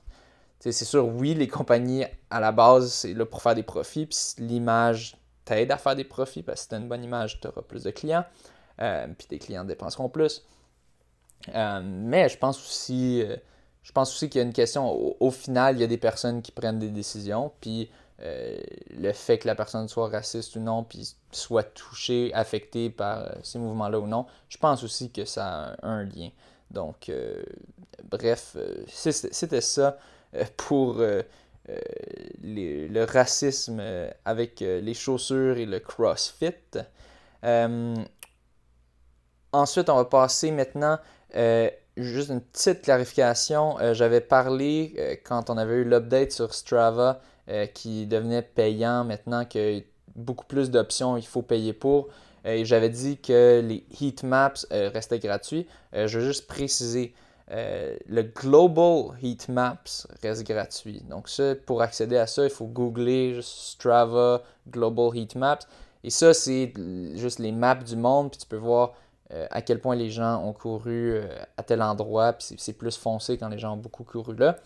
[0.61, 4.18] c'est sûr, oui, les compagnies à la base, c'est là pour faire des profits, puis
[4.38, 7.49] l'image t'aide à faire des profits parce que si tu as une bonne image, tu
[7.49, 8.25] auras plus de clients.
[8.81, 10.44] Euh, puis tes clients dépenseront plus.
[11.55, 13.37] Euh, mais je pense aussi, euh,
[13.83, 16.42] je pense aussi qu'il y a une question, au, final, il y a des personnes
[16.42, 17.90] qui prennent des décisions, puis
[18.21, 23.59] le fait que la personne soit raciste ou non, puis soit touchée, affectée par ces
[23.59, 26.31] mouvements-là ou non, je pense aussi que ça a un lien.
[26.71, 27.11] Donc,
[28.11, 28.57] bref,
[28.89, 29.99] c'était ça
[30.57, 33.81] pour le racisme
[34.25, 36.55] avec les chaussures et le CrossFit.
[39.53, 40.99] ensuite, on va passer maintenant
[41.97, 43.77] juste une petite clarification.
[43.93, 47.21] J'avais parlé quand on avait eu l'update sur Strava
[47.75, 49.83] qui devenait payant maintenant que
[50.17, 52.09] beaucoup plus d'options il faut payer pour.
[52.45, 55.67] et j'avais dit que les heat maps restaient gratuits.
[55.93, 57.15] je veux juste préciser.
[57.51, 61.03] le Global Heat Maps reste gratuit.
[61.09, 65.61] Donc, ça, pour accéder à ça, il faut googler Strava Global Heat Maps.
[66.05, 66.73] Et ça, c'est
[67.15, 68.95] juste les maps du monde, puis tu peux voir
[69.33, 72.97] euh, à quel point les gens ont couru euh, à tel endroit, puis c'est plus
[72.97, 74.57] foncé quand les gens ont beaucoup couru là.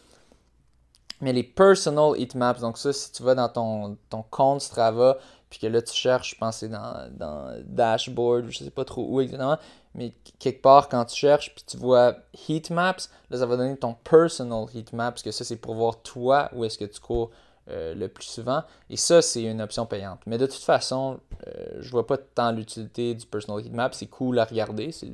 [1.22, 5.18] Mais les personal heat maps, donc ça, si tu vas dans ton, ton compte Strava,
[5.48, 9.06] puis que là tu cherches, je pense c'est dans, dans Dashboard, je sais pas trop
[9.08, 9.58] où exactement,
[9.94, 12.16] mais quelque part quand tu cherches, puis tu vois
[12.48, 15.74] heat maps, là ça va donner ton personal heat map, parce que ça c'est pour
[15.74, 17.30] voir toi où est-ce que tu cours
[17.70, 18.64] euh, le plus souvent.
[18.90, 20.18] Et ça, c'est une option payante.
[20.26, 23.90] Mais de toute façon, euh, je vois pas tant l'utilité du Personal Heat Map.
[23.92, 25.12] C'est cool à regarder, c'est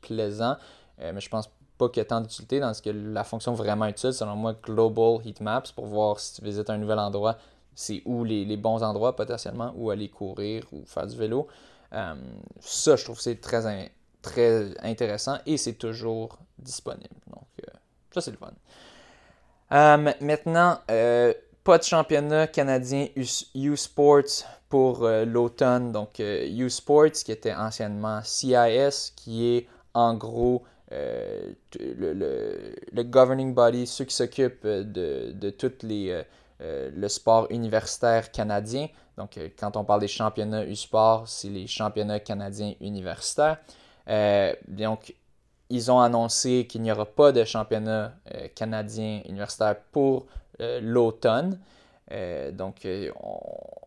[0.00, 0.56] plaisant,
[1.00, 1.50] euh, mais je pense
[1.80, 4.54] pas qu'il y ait tant d'utilité dans ce que la fonction vraiment utile, selon moi,
[4.62, 7.36] Global Heat Maps, pour voir si tu visites un nouvel endroit,
[7.74, 11.48] c'est où les, bons endroits potentiellement, où aller courir ou faire du vélo.
[11.90, 13.90] ça, je trouve c'est très,
[14.22, 17.08] très intéressant et c'est toujours disponible.
[17.28, 17.46] Donc,
[18.12, 18.52] ça, c'est le fun.
[20.20, 20.78] maintenant,
[21.64, 23.08] pas de championnat canadien
[23.54, 25.92] U-Sports pour euh, l'automne.
[25.92, 33.86] Donc, euh, U-Sports, qui était anciennement CIS, qui est en gros euh, le, governing body,
[33.86, 36.22] ceux qui s'occupent de, de tout les,
[36.60, 38.88] le sport universitaire canadien.
[39.16, 43.58] Donc, quand on parle des championnats U-Sport, c'est les championnats canadiens universitaires.
[44.68, 45.14] donc,
[45.72, 48.14] ils ont annoncé qu'il n'y aura pas de championnat
[48.54, 50.26] canadien universitaire pour
[50.60, 51.58] euh, l'automne.
[52.12, 53.10] Euh, donc, euh,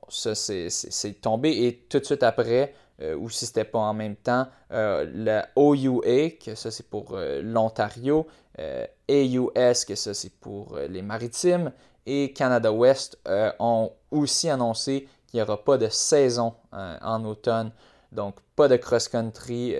[0.09, 1.65] ça, c'est tombé.
[1.65, 6.55] Et tout de suite après, ou si c'était pas en même temps, la OUA, que
[6.55, 8.27] ça c'est pour l'Ontario,
[8.57, 11.71] AUS, que ça c'est pour les maritimes,
[12.05, 13.17] et Canada West
[13.59, 17.71] ont aussi annoncé qu'il n'y aura pas de saison en automne.
[18.11, 19.75] Donc, pas de cross-country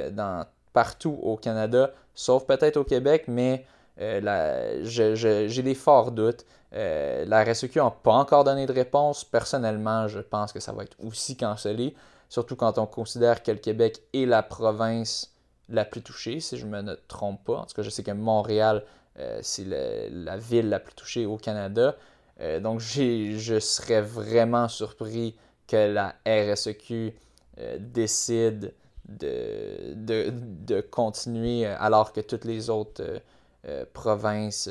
[0.73, 3.65] partout au Canada, sauf peut-être au Québec, mais
[3.97, 6.45] j'ai des forts doutes.
[6.75, 9.23] Euh, la RSEQ n'a pas encore donné de réponse.
[9.23, 11.93] Personnellement, je pense que ça va être aussi cancellé,
[12.33, 15.33] surtout quand on considère que le Québec est la province
[15.69, 17.57] la plus touchée, si je ne me trompe pas.
[17.59, 18.83] En tout cas, je sais que Montréal,
[19.19, 21.95] euh, c'est la ville la plus touchée au Canada.
[22.41, 25.35] Euh, donc, je serais vraiment surpris
[25.67, 27.13] que la RSEQ
[27.79, 28.73] décide
[29.07, 33.21] de, continuer alors que toutes les autres
[33.93, 34.69] provinces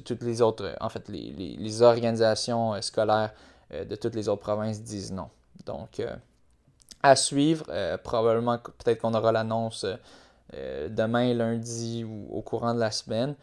[0.00, 3.32] toutes les autres, en fait, les, organisations euh, scolaires
[3.72, 5.28] euh, de toutes les autres provinces disent non.
[5.66, 6.14] Donc, euh,
[7.02, 7.66] à suivre,
[8.04, 9.84] probablement, peut-être qu'on aura l'annonce
[10.52, 13.34] demain, lundi ou au courant de la semaine.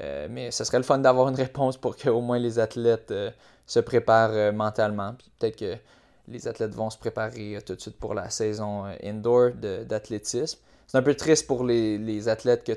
[0.00, 3.14] mais ce serait le fun d'avoir une réponse pour qu'au moins les athlètes
[3.66, 5.14] se préparent mentalement.
[5.38, 5.76] peut-être que
[6.26, 10.58] les athlètes vont se préparer tout de suite pour la saison indoor d'athlétisme.
[10.86, 12.72] C'est un peu triste pour les, athlètes que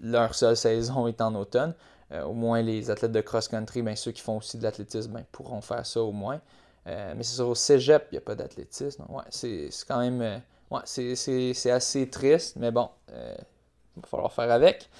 [0.00, 1.74] leur seule saison est en automne.
[2.12, 5.24] Euh, au moins, les athlètes de cross-country, ben, ceux qui font aussi de l'athlétisme, ben,
[5.32, 6.40] pourront faire ça au moins.
[6.86, 9.04] Euh, mais c'est sûr, au cégep, il n'y a pas d'athlétisme.
[9.08, 10.20] Ouais, c'est quand même.
[10.22, 10.38] Euh,
[10.70, 14.90] ouais, c'est assez triste, mais bon, il va falloir faire avec.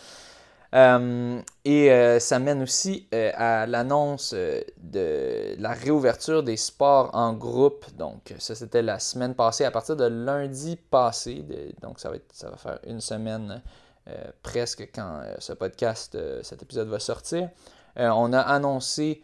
[1.65, 7.87] et ça mène aussi à l'annonce de la réouverture des sports en groupe.
[7.97, 11.45] Donc, ça, c'était la semaine passée, à partir de lundi passé.
[11.81, 13.63] donc, ça va, ça va faire une semaine
[14.09, 17.49] euh, presque quand euh, ce podcast, euh, cet épisode va sortir.
[17.97, 19.23] on a annoncé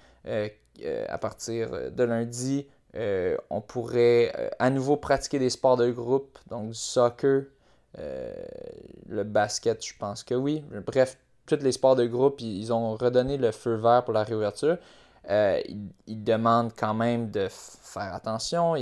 [1.08, 6.74] à partir de lundi, on pourrait à nouveau pratiquer des sports de groupe, donc du
[6.74, 7.44] soccer,
[7.96, 10.64] le basket, je pense que oui.
[10.86, 14.78] Bref, tous les sports de groupe, ils ont redonné le feu vert pour la réouverture.
[15.28, 18.74] ils, demandent quand même de faire attention.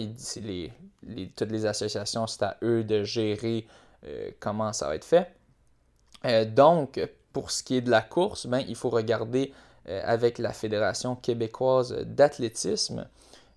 [1.36, 3.66] Toutes les associations, c'est à eux de gérer
[4.40, 5.30] comment ça va être fait.
[6.26, 7.00] Euh, donc,
[7.32, 9.52] pour ce qui est de la course, ben, il faut regarder euh,
[10.04, 13.06] avec la Fédération québécoise d'athlétisme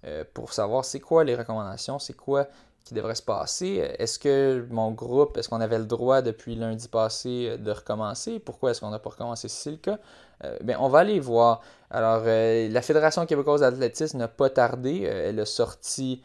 [0.06, 2.48] euh, pour savoir c'est quoi les recommandations, c'est quoi
[2.86, 3.88] qui devrait se passer.
[4.00, 8.40] Est-ce que mon groupe, est-ce qu'on avait le droit depuis lundi passé de recommencer?
[8.40, 10.00] Pourquoi est-ce qu'on n'a pas recommencé si c'est le cas?
[10.64, 11.62] ben, on va aller voir.
[11.92, 15.02] Alors, la Fédération québécoise d'athlétisme n'a pas tardé.
[15.02, 16.24] elle a sorti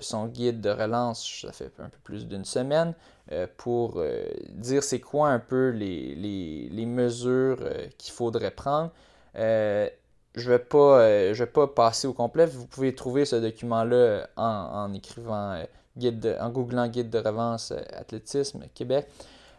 [0.00, 2.92] son guide de relance, ça fait un peu plus d'une semaine.
[3.32, 8.92] Euh, pour euh, dire c'est quoi un peu les, mesures euh, qu'il faudrait prendre.
[9.36, 9.90] Je
[10.34, 12.46] ne vais, pas, vais pas passer au complet.
[12.46, 15.62] Vous pouvez trouver ce document-là en, écrivant
[15.96, 19.08] guide en googlant guide de revanche athlétisme Québec.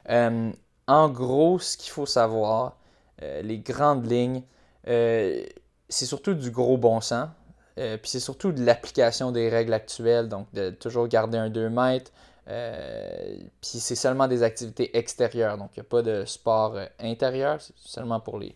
[0.07, 2.77] en gros, ce qu'il faut savoir,
[3.21, 4.43] les grandes lignes,
[4.85, 7.29] c'est surtout du gros bon sens.
[7.75, 12.11] puis c'est surtout de l'application des règles actuelles, donc de toujours garder un 2 mètres,
[12.49, 16.85] euh, puis c'est seulement des activités extérieures, donc il n'y a pas de sport euh,
[16.99, 18.55] intérieur, c'est seulement pour les,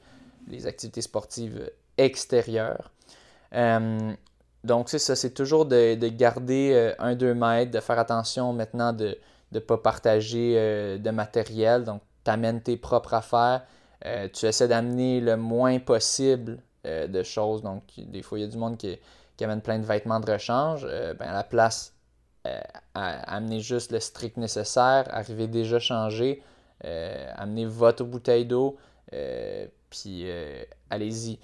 [0.66, 2.92] activités sportives extérieures.
[3.54, 4.14] Euh,
[4.64, 9.18] donc c'est ça, c'est toujours de, garder un 2 mètres, de faire attention maintenant de
[9.52, 10.54] ne pas partager
[11.00, 13.66] de matériel, donc tu amènes tes propres affaires,
[14.34, 18.58] tu essaies d'amener le moins possible de choses, donc des fois il y a du
[18.58, 19.00] monde qui,
[19.36, 21.96] qui amène plein de vêtements de rechange, ben à la place
[22.48, 22.60] euh,
[22.96, 26.42] amener juste le strict nécessaire, arriver déjà changé,
[26.86, 28.78] euh, amener votre bouteille d'eau,
[30.06, 31.40] euh, puis allez-y.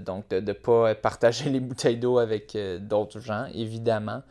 [0.00, 4.22] donc, de ne pas partager les bouteilles d'eau avec d'autres gens, évidemment.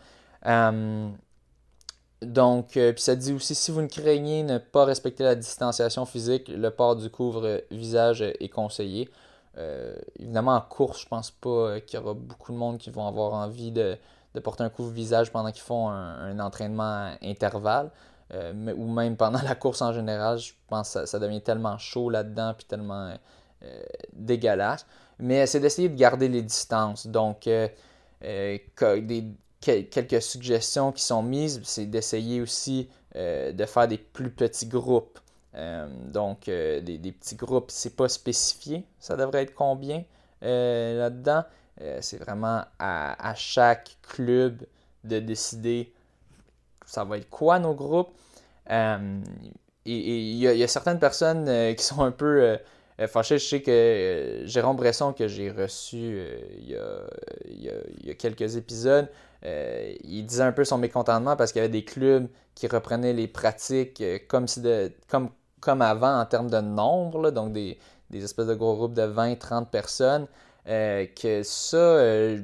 [2.22, 6.50] donc, puis ça dit aussi, si vous ne craignez ne pas respecter la distanciation physique,
[6.50, 9.10] le port du couvre-visage est conseillé.
[10.20, 13.34] évidemment, en course, je pense pas qu'il y aura beaucoup de monde qui vont avoir
[13.34, 13.98] envie de
[14.40, 17.92] porter un couvre-visage pendant qu'ils font un, entraînement intervalle.
[18.34, 22.10] Euh, ou même pendant la course en général, je pense que ça, devient tellement chaud
[22.10, 23.14] là-dedans puis tellement
[23.64, 24.86] euh, dégueulasse.
[25.20, 27.08] Mais c'est d'essayer de garder les distances.
[27.08, 27.68] Donc, euh,
[28.22, 29.26] des,
[29.62, 35.20] quelques suggestions qui sont mises, c'est d'essayer aussi de faire des plus petits groupes.
[36.08, 38.84] donc, des, petits groupes, c'est pas spécifié.
[39.00, 40.04] Ça devrait être combien
[40.42, 41.44] là-dedans?
[42.02, 44.66] C'est vraiment à, chaque club
[45.04, 45.94] de décider
[46.86, 48.12] ça va être quoi nos groupes?
[48.70, 49.22] Euh,
[49.86, 52.58] et il y, a certaines personnes euh, qui sont un peu
[53.08, 53.38] fâchées.
[53.38, 56.22] Je sais que Jérôme Bresson, que j'ai reçu
[56.58, 59.10] il y, a, quelques épisodes,
[59.44, 63.28] il disait un peu son mécontentement parce qu'il y avait des clubs qui reprenaient les
[63.28, 67.78] pratiques comme, si de, comme, comme avant en termes de nombre, donc des,
[68.10, 70.28] des espèces de gros groupes de 20-30 personnes.
[70.68, 72.40] Euh, que ça, euh,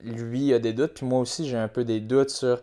[0.00, 2.62] lui a des doutes, puis moi aussi j'ai un peu des doutes sur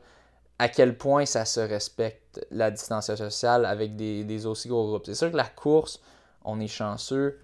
[0.62, 5.08] à quel point ça se respecte la distanciation sociale avec des, aussi gros groupes.
[5.08, 6.00] C'est sûr que la course,
[6.46, 7.40] on est chanceux.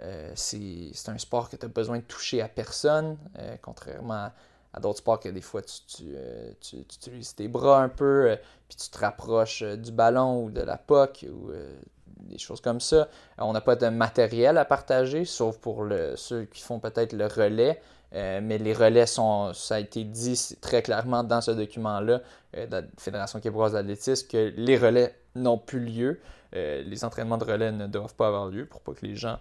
[0.00, 3.16] Euh, c'est un sport que tu as besoin de toucher à personne,
[3.62, 4.28] contrairement
[4.74, 6.14] à, d'autres sports que des fois tu,
[6.60, 8.36] tu, utilises tes bras un peu,
[8.68, 11.50] puis tu te rapproches du ballon ou de la POC ou
[12.28, 12.96] des choses comme ça.
[12.96, 13.06] Euh,
[13.38, 17.80] on n'a pas de matériel à partager, sauf pour ceux qui font peut-être le relais.
[18.14, 22.22] Euh, mais les relais sont, ça a été dit très clairement dans ce document-là
[22.56, 26.20] euh, de la Fédération québécoise d'athlétisme que les relais n'ont plus lieu.
[26.52, 29.38] les entraînements de relais ne doivent pas avoir lieu pour pas que les gens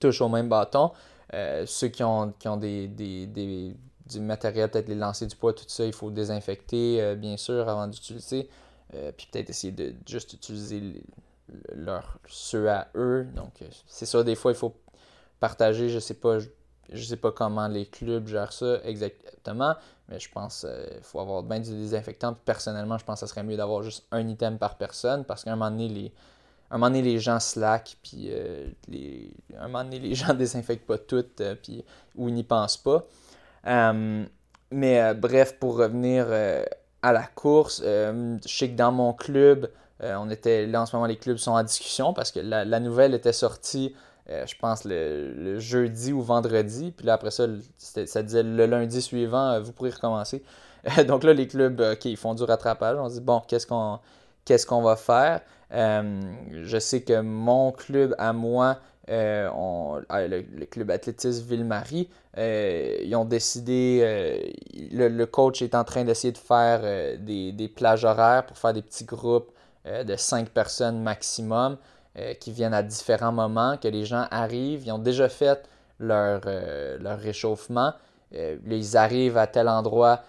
[0.00, 0.90] touchent au même bâton.
[1.66, 5.86] ceux qui ont, qui ont des, du matériel, peut-être les lancers du poids, tout ça,
[5.86, 8.50] il faut désinfecter bien sûr avant d'utiliser.
[9.16, 11.02] puis peut-être essayer de juste utiliser
[11.74, 13.24] leur, ceux à eux.
[13.34, 14.74] Donc, euh, c'est ça, des fois, il faut
[15.38, 15.88] partager.
[15.88, 16.38] Je sais pas,
[16.92, 19.74] je, sais pas comment les clubs gèrent ça exactement,
[20.08, 22.34] mais je pense qu'il euh, faut avoir bien du désinfectant.
[22.44, 25.52] personnellement, je pense que ça serait mieux d'avoir juste un item par personne parce qu'à
[25.52, 26.12] un moment donné, les,
[26.70, 30.86] un moment donné, les gens slack, puis euh, les, un moment donné, les gens désinfectent
[30.86, 31.26] pas tout,
[31.62, 31.84] puis,
[32.16, 33.06] ou n'y pensent pas.
[34.70, 36.26] mais bref, pour revenir
[37.02, 39.68] à la course, je sais que dans mon club,
[40.02, 42.80] euh, on était là en ce moment, les clubs sont en discussion parce que la,
[42.80, 43.94] nouvelle était sortie,
[44.30, 46.92] euh, je pense, le, jeudi ou vendredi.
[46.96, 50.42] Puis là, après ça, ça disait le lundi suivant, euh, vous pourrez recommencer.
[51.08, 52.96] donc là, les clubs, OK, ils font du rattrapage.
[52.98, 53.98] On se dit, bon, qu'est-ce qu'on
[54.44, 55.40] qu'est-ce va faire?
[55.72, 64.52] je sais que mon club à moi, ah, le, club athlétisme Ville-Marie, ils ont décidé,
[64.74, 66.80] le, coach est en train d'essayer de faire
[67.18, 69.52] des, des, plages horaires pour faire des petits groupes
[69.86, 71.78] euh, de 5 personnes maximum
[72.18, 75.68] euh, qui viennent à différents moments, que les gens arrivent, ils ont déjà fait
[75.98, 77.92] leur, euh, leur réchauffement,
[78.32, 80.20] ils arrivent à tel endroit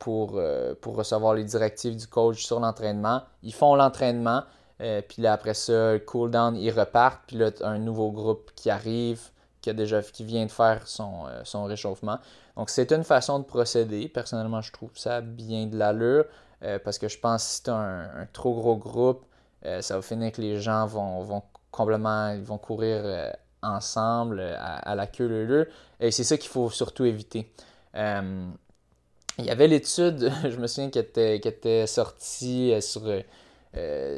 [0.00, 0.40] pour,
[0.80, 4.42] pour recevoir les directives du coach sur l'entraînement, ils font l'entraînement,
[4.78, 9.20] puis là après ça, cool down, ils repartent, puis là un nouveau groupe qui arrive,
[9.60, 12.18] qui, a déjà, qui vient de faire son, son réchauffement.
[12.56, 14.08] Donc c'est une façon de procéder.
[14.08, 16.24] Personnellement, je trouve ça bien de l'allure.
[16.64, 19.24] Euh, parce que je pense que si tu as un, trop gros groupe,
[19.66, 23.30] euh, ça va finir que les gens vont, vont complètement ils vont courir euh,
[23.62, 25.68] ensemble à, la queue leu
[26.00, 27.50] Et c'est ça qu'il faut surtout éviter.
[27.94, 33.02] il y avait l'étude, je me souviens, qui était, était sortie sur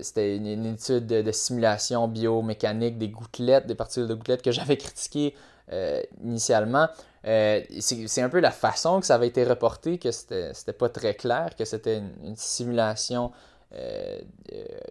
[0.02, 5.34] c'était une, étude de, simulation biomécanique des gouttelettes, des particules de gouttelettes que j'avais critiqué
[6.22, 6.86] initialement.
[7.24, 11.56] c'est un peu la façon que ça avait été reporté, que c'était pas très clair,
[11.56, 13.32] que c'était une, simulation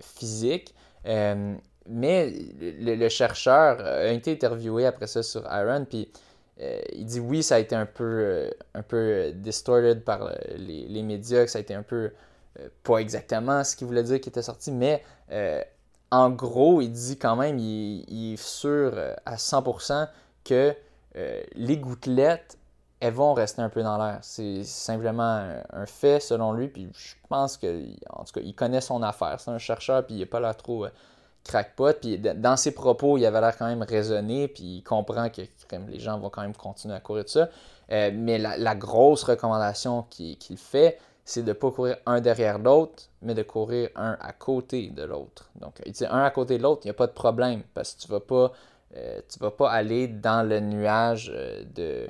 [0.02, 0.74] physique.
[1.06, 6.12] mais le, chercheur a été interviewé après ça sur Iron, puis
[6.62, 10.34] euh, il dit oui, ça a été un peu, euh, un peu distorted par euh,
[10.58, 12.12] les, médias, que ça a été un peu
[12.84, 15.02] pas exactement ce qu'il voulait dire qui était sorti, mais
[16.12, 18.94] en gros, il dit quand même, il, est sûr
[19.26, 20.10] à 100%
[20.44, 20.76] que
[21.56, 22.58] les gouttelettes,
[23.00, 24.20] elles vont rester un peu dans l'air.
[24.22, 28.82] C'est simplement un, fait selon lui, puis je pense que, en tout cas, il connaît
[28.82, 29.40] son affaire.
[29.40, 30.88] C'est un chercheur, puis il n'est pas là trop
[31.44, 31.94] crackpot.
[31.94, 35.42] Puis dans ses propos, il avait l'air quand même raisonné, puis il comprend que
[35.88, 37.50] les gens vont quand même continuer à courir de ça.
[37.92, 43.04] Euh, mais la, grosse recommandation qu'il fait, c'est de ne pas courir un derrière l'autre,
[43.22, 45.50] mais de courir un à côté de l'autre.
[45.56, 47.94] Donc, il dit un à côté de l'autre, il n'y a pas de problème, parce
[47.94, 48.52] que tu ne vas, pas,
[48.96, 52.10] euh, vas pas aller dans le nuage euh, de,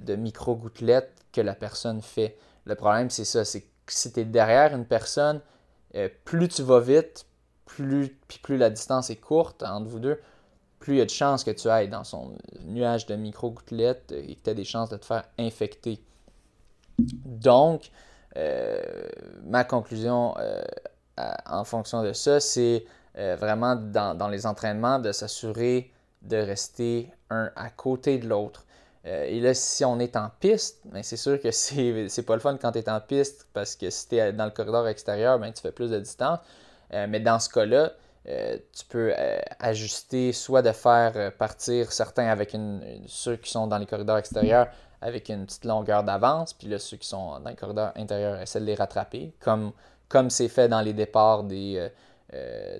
[0.00, 2.36] de micro-gouttelettes que la personne fait.
[2.64, 5.40] Le problème, c'est ça, c'est que si tu es derrière une personne,
[6.24, 7.26] plus tu vas vite,
[7.66, 8.10] plus,
[8.42, 10.20] plus la distance est courte entre vous deux,
[10.78, 14.34] plus il y a de chances que tu ailles dans son nuage de micro-gouttelettes et
[14.34, 15.98] que tu aies des chances de te faire infecter.
[16.98, 17.90] Donc,
[18.36, 18.82] euh,
[19.44, 20.62] ma conclusion euh,
[21.46, 22.84] en fonction de ça, c'est
[23.16, 25.90] euh, vraiment dans, les entraînements de s'assurer
[26.22, 28.66] de rester un à côté de l'autre.
[29.04, 32.56] Et là, si on est en piste, ben, c'est sûr que c'est pas le fun
[32.56, 35.52] quand tu es en piste parce que si tu es dans le corridor extérieur, ben,
[35.52, 36.38] tu fais plus de distance.
[36.92, 37.92] Euh, mais dans ce cas-là,
[38.28, 43.66] euh, tu peux euh, ajuster soit de faire partir certains avec une, ceux qui sont
[43.66, 44.68] dans les corridors extérieurs
[45.02, 48.60] avec une petite longueur d'avance, puis là, ceux qui sont dans les corridors intérieurs essaient
[48.60, 49.72] de les rattraper, comme
[50.08, 51.90] comme c'est fait dans les départs des,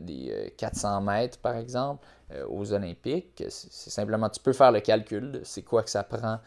[0.00, 2.04] des 400 mètres, par exemple,
[2.48, 3.44] aux Olympiques.
[3.48, 6.40] C'est simplement, tu peux faire le calcul de c'est quoi que ça prend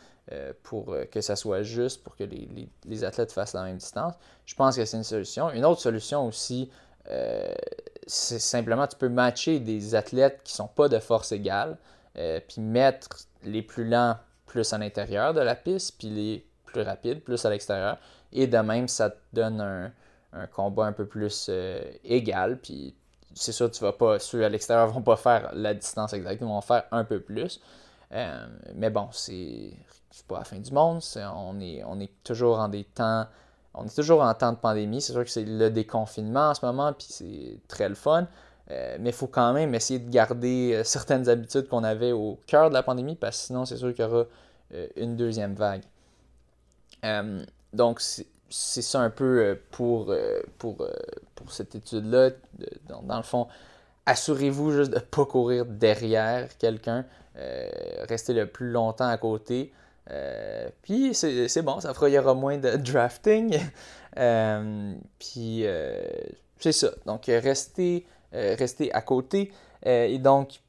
[0.63, 4.13] pour que ça soit juste, pour que les, les, athlètes fassent la même distance.
[4.45, 5.49] Je pense que c'est une solution.
[5.51, 6.69] Une autre solution aussi,
[7.09, 7.53] euh,
[8.05, 11.77] c'est simplement, tu peux matcher des athlètes qui sont pas de force égale,
[12.17, 13.09] euh, puis mettre
[13.43, 17.49] les plus lents plus à l'intérieur de la piste, puis les plus rapides plus à
[17.49, 17.97] l'extérieur.
[18.31, 19.91] Et de même, ça te donne un,
[20.51, 22.59] combat un peu plus euh, égal.
[22.59, 22.95] Puis
[23.33, 26.47] c'est sûr, tu vas pas, ceux à l'extérieur vont pas faire la distance exacte, ils
[26.47, 27.61] vont faire un peu plus.
[28.11, 29.73] mais bon, c'est
[30.27, 31.01] pas la fin du monde.
[31.15, 33.27] on, est, on est toujours en des temps
[33.77, 35.01] on est toujours en temps de pandémie.
[35.01, 38.27] C'est sûr que c'est le déconfinement en ce moment, puis c'est très le fun.
[38.69, 42.37] Euh, mais il faut quand même essayer de garder euh, certaines habitudes qu'on avait au
[42.47, 44.25] cœur de la pandémie, parce que sinon, c'est sûr qu'il y aura
[44.73, 45.83] euh, une deuxième vague.
[47.71, 48.01] donc,
[48.49, 50.13] c'est ça un peu pour,
[50.57, 50.87] pour,
[51.35, 52.31] pour cette étude-là.
[52.87, 53.47] Dans, le fond,
[54.05, 57.05] assurez-vous juste de ne pas courir derrière quelqu'un.
[58.07, 59.71] restez le plus longtemps à côté.
[60.11, 63.59] Euh, puis c'est bon, ça fera, il y aura moins de drafting.
[64.17, 66.01] Euh, puis euh,
[66.57, 66.89] c'est ça.
[67.05, 69.51] Donc restez, restez à côté.
[69.83, 70.59] et donc,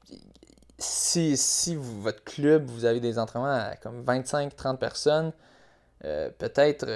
[0.76, 5.32] si, si votre club, vous avez des entraînements à comme 25-30 personnes,
[6.00, 6.86] peut-être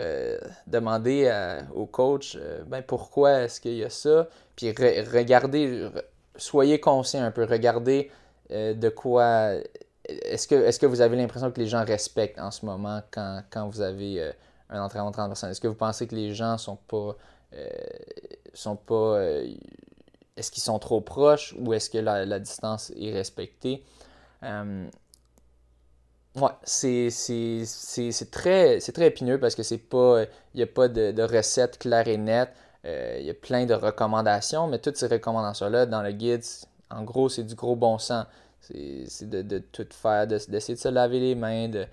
[0.67, 1.31] demander
[1.75, 4.29] au coach ben, pourquoi est-ce qu'il y a ça?
[4.57, 5.89] Puis regardez,
[6.37, 8.11] soyez conscient un peu, regardez
[8.51, 9.55] de quoi
[10.05, 13.69] est-ce que, est que vous avez l'impression que les gens respectent en ce moment quand,
[13.69, 14.33] vous avez euh,
[14.71, 15.51] un entraînement de 30 personnes?
[15.51, 17.17] Est-ce que vous pensez que les gens sont pas.
[17.55, 17.69] Euh,
[18.55, 18.95] sont pas.
[18.95, 19.55] Euh,
[20.37, 23.85] est-ce qu'ils sont trop proches ou est-ce que la, distance est respectée?
[26.37, 30.24] Ouais, c'est très, très épineux parce que c'est pas.
[30.55, 32.51] Il n'y a pas de, de recette claire et nette.
[32.85, 36.43] il y a plein de recommandations, mais toutes ces recommandations-là, dans le guide,
[36.93, 38.26] en gros, c'est du gros bon sens.
[38.61, 41.87] C'est de, tout faire, d'essayer de, se laver les mains, de,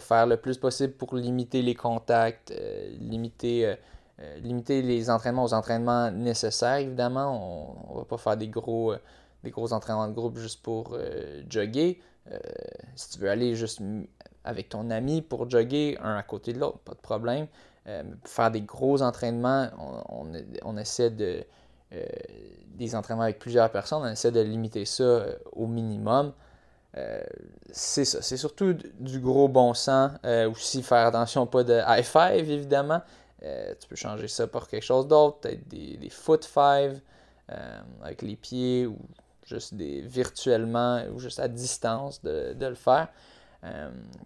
[0.00, 3.76] faire le plus possible pour limiter les contacts, euh, limiter, euh,
[4.20, 7.86] euh, limiter les entraînements aux entraînements nécessaires, évidemment.
[7.90, 8.94] On ne va pas faire des gros,
[9.44, 10.98] des gros entraînements de groupe juste pour
[11.48, 12.00] jogger.
[12.94, 13.80] Si tu veux aller juste
[14.44, 17.46] avec ton ami pour jogger, un à côté de l'autre, pas de problème.
[18.24, 19.68] faire des gros entraînements,
[20.62, 21.44] on essaie de
[21.92, 22.04] euh,
[22.74, 26.32] des entraînements avec plusieurs personnes, on essaie de limiter ça euh, au minimum.
[26.96, 27.22] Euh,
[27.70, 28.20] c'est ça.
[28.22, 30.12] C'est surtout du gros bon sens.
[30.50, 33.02] aussi, faire attention, pas de high five, évidemment.
[33.40, 37.00] tu peux changer ça par quelque chose d'autre, peut-être des, des, foot five
[38.02, 38.98] avec les pieds ou
[39.46, 43.08] juste virtuellement ou juste à distance de, le faire.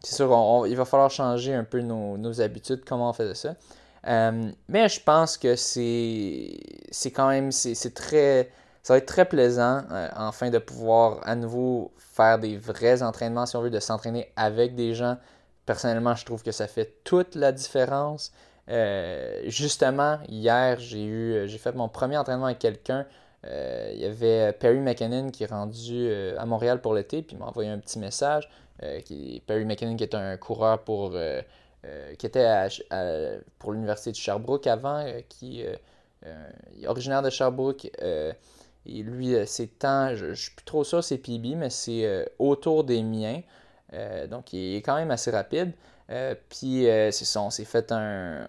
[0.02, 3.54] c'est sûr, il va falloir changer un peu nos, habitudes, comment on fait ça.
[4.04, 8.50] mais je pense que c'est, quand même, c'est, très,
[8.82, 9.82] ça va être très plaisant,
[10.16, 14.74] enfin, de pouvoir à nouveau faire des vrais entraînements, si on veut, de s'entraîner avec
[14.74, 15.16] des gens.
[15.66, 18.32] Personnellement, je trouve que ça fait toute la différence.
[19.46, 24.80] justement, hier, j'ai j'ai fait mon premier entraînement avec quelqu'un euh, il y avait Perry
[24.80, 27.98] McKinnon qui est rendu euh, à Montréal pour l'été, puis il m'a envoyé un petit
[27.98, 28.48] message.
[28.82, 31.14] Euh, qui, Perry McKinnon qui est un coureur pour
[32.18, 32.68] qui était
[33.58, 37.86] pour l'université de Sherbrooke avant, qui est originaire de Sherbrooke.
[37.86, 42.84] et lui, ses temps, je ne suis plus trop sûr c'est PB, mais c'est autour
[42.84, 43.40] des miens.
[44.28, 45.72] donc il est quand même assez rapide.
[46.50, 48.46] puis c'est ça, on s'est fait un,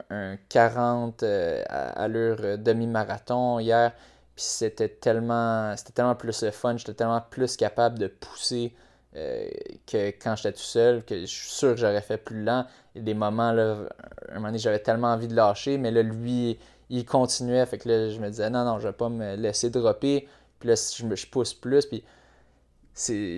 [0.50, 3.94] 40 à allure demi-marathon hier
[4.36, 8.74] c'était tellement, c'était tellement plus le fun, j'étais tellement plus capable de pousser
[9.16, 9.50] euh,
[9.86, 12.66] que quand j'étais tout seul, que je suis sûr que j'aurais fait plus lent.
[12.96, 13.90] Il y a des moments, là,
[14.30, 16.58] un moment donné, j'avais tellement envie de lâcher, mais là, lui,
[16.90, 17.66] il continuait.
[17.66, 20.28] Fait que là, je me disais, non, non, je vais pas me laisser dropper.
[20.60, 21.86] Puis là, je, je pousse plus.
[21.86, 22.04] Puis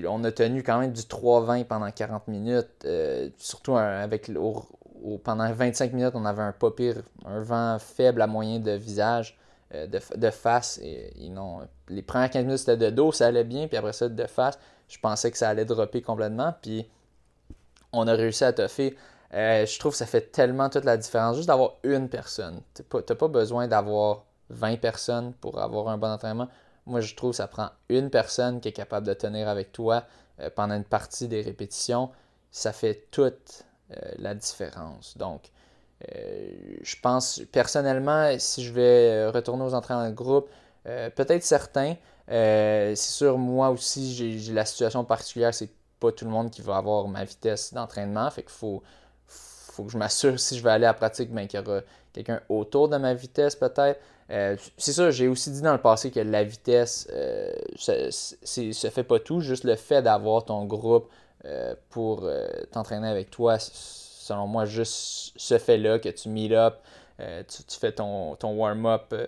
[0.08, 2.68] on a tenu quand même du 3-20 pendant 40 minutes.
[2.86, 4.32] Euh, surtout avec
[5.24, 9.38] pendant 25 minutes, on avait un pas pire, un vent faible à moyen de visage.
[9.76, 10.80] Euh, de, face.
[10.84, 11.12] Et,
[11.90, 13.68] les premières 15 minutes, c'était de dos, ça allait bien.
[13.68, 16.54] Puis après ça, de face, je pensais que ça allait dropper complètement.
[16.62, 16.88] Puis
[17.92, 18.96] on a réussi à toffer.
[19.34, 21.38] Euh, je trouve que ça fait tellement toute la différence.
[21.38, 22.62] Juste d'avoir une personne.
[22.76, 26.50] Tu n'as pas, besoin d'avoir 20 personnes pour avoir un bon entraînement.
[26.86, 30.04] Moi, je trouve que ça prend une personne qui est capable de tenir avec toi
[30.40, 32.12] euh, pendant une partie des répétitions.
[32.52, 33.64] Ça fait toute
[34.18, 35.18] la différence.
[35.18, 35.52] Donc,
[36.12, 36.52] euh,
[36.82, 40.50] je pense personnellement, si je vais euh, retourner aux entraînements de groupe,
[40.88, 41.96] euh, peut-être certains.
[42.28, 46.78] c'est sûr, moi aussi, j'ai la situation particulière, c'est pas tout le monde qui va
[46.78, 48.30] avoir ma vitesse d'entraînement.
[48.32, 48.84] Fait qu'il faut,
[49.28, 51.82] faut que je m'assure si je vais aller à la pratique, ben, qu'il y aura
[52.12, 54.00] quelqu'un autour de ma vitesse peut-être.
[54.78, 57.08] c'est sûr, j'ai aussi dit dans le passé que la vitesse,
[57.78, 59.40] ça, ne fait pas tout.
[59.40, 61.10] Juste le fait d'avoir ton groupe
[61.90, 62.30] pour
[62.72, 63.58] t'entraîner avec toi,
[64.24, 66.76] selon moi, juste ce fait-là, que tu meet up,
[67.20, 69.28] euh, tu, fais ton, ton warm-up euh,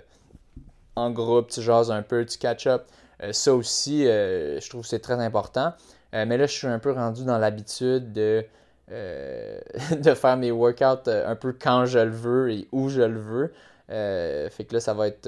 [0.96, 2.86] en groupe, tu jases un peu, tu catch-up.
[3.22, 5.74] Euh, ça aussi, je trouve que c'est très important.
[6.14, 8.46] mais là, je suis un peu rendu dans l'habitude de,
[8.88, 13.54] de faire mes workouts un peu quand je le veux et où je le veux.
[14.50, 15.28] fait que là, ça va être,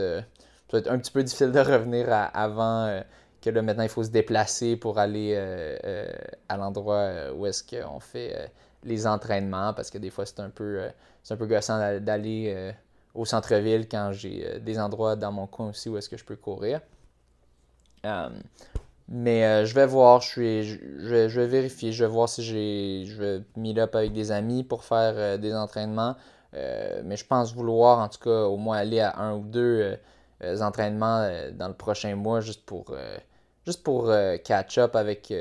[0.72, 3.02] être un petit peu difficile de revenir à avant
[3.50, 5.36] que là, maintenant, il faut se déplacer pour aller
[6.50, 8.50] à l'endroit où est-ce qu'on fait
[8.84, 10.90] les entraînements parce que des fois c'est un peu euh,
[11.24, 12.72] c'est un peu gossant d'aller euh,
[13.14, 16.26] au centre-ville quand j'ai euh, des endroits dans mon coin aussi où est-ce que je
[16.26, 16.82] peux courir.
[19.10, 23.22] mais je vais voir, je, suis, je, vais, vérifier, je vais voir si j'ai je
[23.22, 26.16] vais meet up avec des amis pour faire des entraînements.
[26.54, 29.98] mais je pense vouloir en tout cas au moins aller à un ou deux
[30.62, 32.96] entraînements dans le prochain mois juste pour
[33.68, 34.10] juste pour
[34.46, 35.34] catch up avec,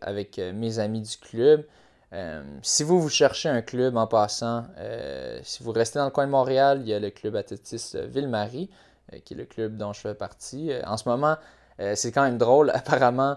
[0.00, 1.64] avec mes amis du club.
[2.12, 6.10] Euh, si vous, vous cherchez un club en passant, euh, si vous restez dans le
[6.10, 8.68] coin de Montréal, il y a le club athlétiste Ville-Marie,
[9.12, 10.72] euh, qui est le club dont je fais partie.
[10.84, 11.36] en ce moment,
[11.94, 12.70] c'est quand même drôle.
[12.74, 13.36] Apparemment,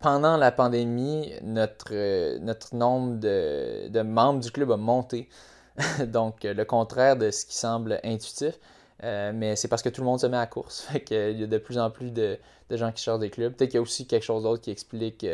[0.00, 5.28] pendant la pandémie, notre, notre nombre de, membres du club a monté.
[6.06, 8.58] Donc, le contraire de ce qui semble intuitif.
[9.02, 10.80] Mais c'est parce que tout le monde se met à course.
[10.92, 12.38] Fait qu'il y a de plus en plus de,
[12.70, 13.52] gens qui cherchent des clubs.
[13.52, 15.26] Peut-être qu'il y a aussi quelque chose d'autre qui explique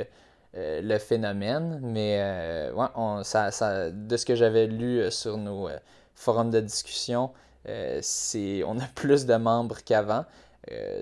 [0.57, 5.69] euh, le phénomène, mais euh, ça, de ce que j'avais lu euh, sur nos
[6.15, 7.31] forums de discussion,
[7.67, 10.25] on a plus de membres qu'avant.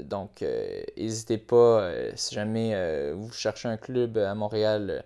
[0.05, 0.45] donc,
[0.97, 5.05] n'hésitez pas, si jamais vous cherchez un club à Montréal,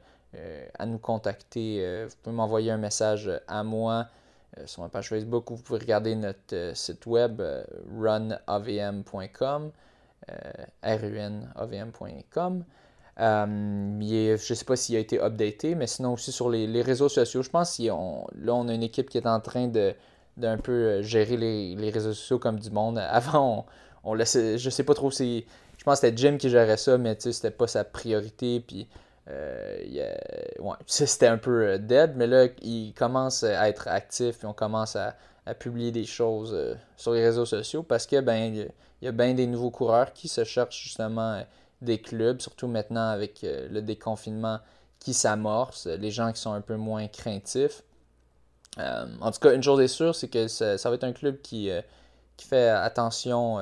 [0.78, 2.04] à nous contacter.
[2.06, 4.06] vous pouvez m'envoyer un message à moi
[4.66, 7.42] sur ma page Facebook ou vous pouvez regarder notre site web
[7.98, 9.72] runavm.com,
[10.82, 12.64] runavm.com.
[13.20, 17.08] Euh, je ne sais pas s'il a été updaté, mais sinon aussi sur les, réseaux
[17.08, 17.42] sociaux.
[17.42, 19.94] Je pense qu'on là, on a une équipe qui est en train de
[20.36, 22.98] d'un peu euh, gérer les, réseaux sociaux comme du monde.
[23.10, 23.66] Avant,
[24.04, 25.44] on, laissait, je sais pas trop si,
[25.76, 28.88] je pense que c'était Jim qui gérait ça, mais c'était pas sa priorité, puis
[29.30, 34.96] euh, c'était un peu dead, mais là, il commence à être actif, puis on commence
[34.96, 35.16] à,
[35.58, 36.56] publier des choses
[36.96, 38.70] sur les réseaux sociaux, parce que, ben, il
[39.02, 41.42] y a bien des nouveaux coureurs qui se cherchent justement
[41.82, 44.58] des clubs, surtout maintenant avec euh, le déconfinement
[44.98, 47.82] qui s'amorce, les gens qui sont un peu moins craintifs.
[48.78, 51.40] Euh, en tout cas, une chose est sûre, c'est que ça, va être un club
[51.40, 51.80] qui, euh,
[52.36, 53.58] qui fait attention.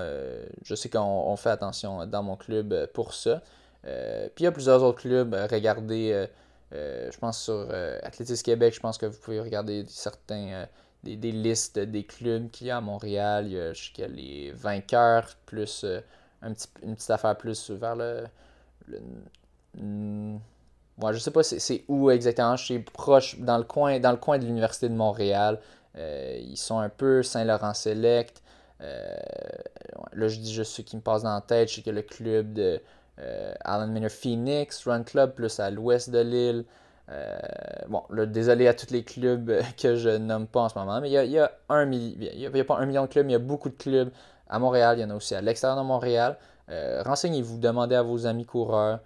[0.62, 3.42] je sais qu'on fait attention dans mon club pour ça.
[3.82, 5.34] Puis il y a plusieurs autres clubs.
[5.50, 6.26] regardez,
[6.72, 7.68] je pense sur
[8.02, 10.66] Athlétisme Québec, je pense que vous pouvez regarder certains
[11.04, 13.46] des, listes des clubs qu'il y a à Montréal.
[13.46, 15.84] Il y a, les vainqueurs, plus
[16.42, 16.52] un
[16.82, 18.26] une petite affaire plus vers le.
[18.86, 19.00] le
[21.12, 22.56] je sais pas c'est où exactement.
[22.56, 25.60] Je suis proche, dans le coin, dans le coin de l'Université de Montréal.
[25.96, 28.42] ils sont un peu Saint-Laurent Select.
[28.80, 31.68] là, je dis juste ceux qui me passent dans la tête.
[31.68, 32.78] Je sais que le club de euh,
[33.64, 36.64] Alan Miner Phoenix, Run Club, plus à l'ouest de l'île.
[37.10, 37.38] Euh,
[37.88, 39.50] bon, désolé à tous les clubs
[39.82, 41.86] que je nomme pas en ce moment, mais il y a, y a, pas un
[41.86, 44.10] million de clubs, mais il y a beaucoup de clubs
[44.48, 46.36] à Montréal, il y en a aussi à l'extérieur de Montréal.
[46.70, 49.00] Euh, renseignez-vous, demandez à vos amis coureurs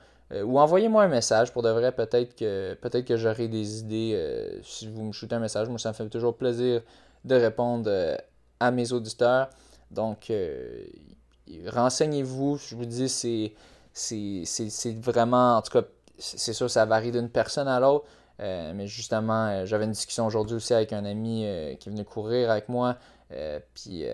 [0.44, 4.88] ou envoyez-moi un message pour de vrai, peut-être que peut-être que j'aurai des idées si
[4.88, 5.68] vous me shootez un message.
[5.68, 6.80] Moi, ça me fait toujours plaisir
[7.26, 8.16] de répondre
[8.58, 9.50] à mes auditeurs.
[9.90, 10.32] Donc,
[11.66, 13.52] renseignez-vous, je vous dis, c'est
[13.92, 14.44] c'est
[15.00, 15.86] vraiment, en tout cas,
[16.18, 18.06] c'est sûr, ça varie d'une personne à l'autre.
[18.40, 21.92] Euh, mais justement, euh, j'avais une discussion aujourd'hui aussi avec un ami euh, qui est
[21.92, 22.96] venu courir avec moi,
[23.74, 24.04] puis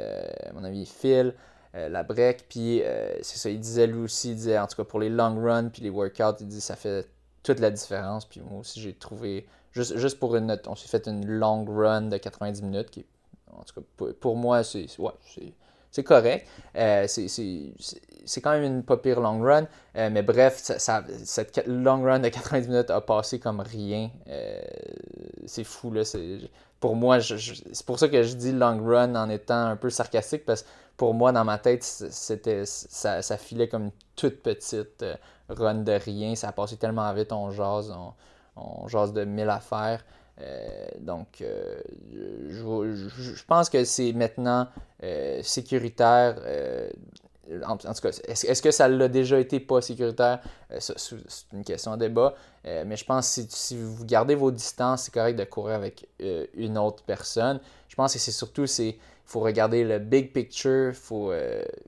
[0.55, 1.35] mon ami Phil,
[1.74, 2.83] la break, puis
[3.20, 5.70] c'est ça, il disait lui aussi, il disait en tout cas pour les long runs,
[5.70, 7.09] puis les workouts, il dit ça fait
[7.43, 10.87] toute la différence, puis moi aussi j'ai trouvé, juste, juste pour une note, on s'est
[10.87, 13.05] fait une long run de 90 minutes, qui
[13.51, 15.11] en tout cas pour, pour moi, c'est ouais,
[15.91, 16.47] c'est correct.
[16.76, 19.66] Euh, c'est quand même une pas pire long run.
[19.97, 24.11] Euh, mais bref, ça, cette long run de 90 minutes a passé comme rien.
[24.28, 24.61] Euh,
[25.47, 25.91] c'est fou.
[25.91, 26.03] Là,
[26.80, 30.45] pour moi, c'est pour ça que je dis long run en étant un peu sarcastique.
[30.45, 35.05] Parce que pour moi, dans ma tête, c'était ça, filait comme une toute petite
[35.49, 36.34] run de rien.
[36.34, 38.12] Ça a passé tellement vite, on jase, on,
[38.61, 40.05] on jase de mille affaires.
[40.41, 41.80] Euh, donc, euh,
[42.49, 44.68] je, pense que c'est maintenant
[45.03, 46.36] euh, sécuritaire.
[47.66, 50.41] En, tout cas, est-ce, que ça l'a déjà été pas sécuritaire?
[50.78, 51.16] c'est
[51.55, 52.34] une question de débat.
[52.64, 56.07] mais je pense que si, vous gardez vos distances, c'est correct de courir avec
[56.55, 57.59] une autre personne.
[57.89, 61.32] Je pense que c'est surtout, il faut regarder le big picture, il faut,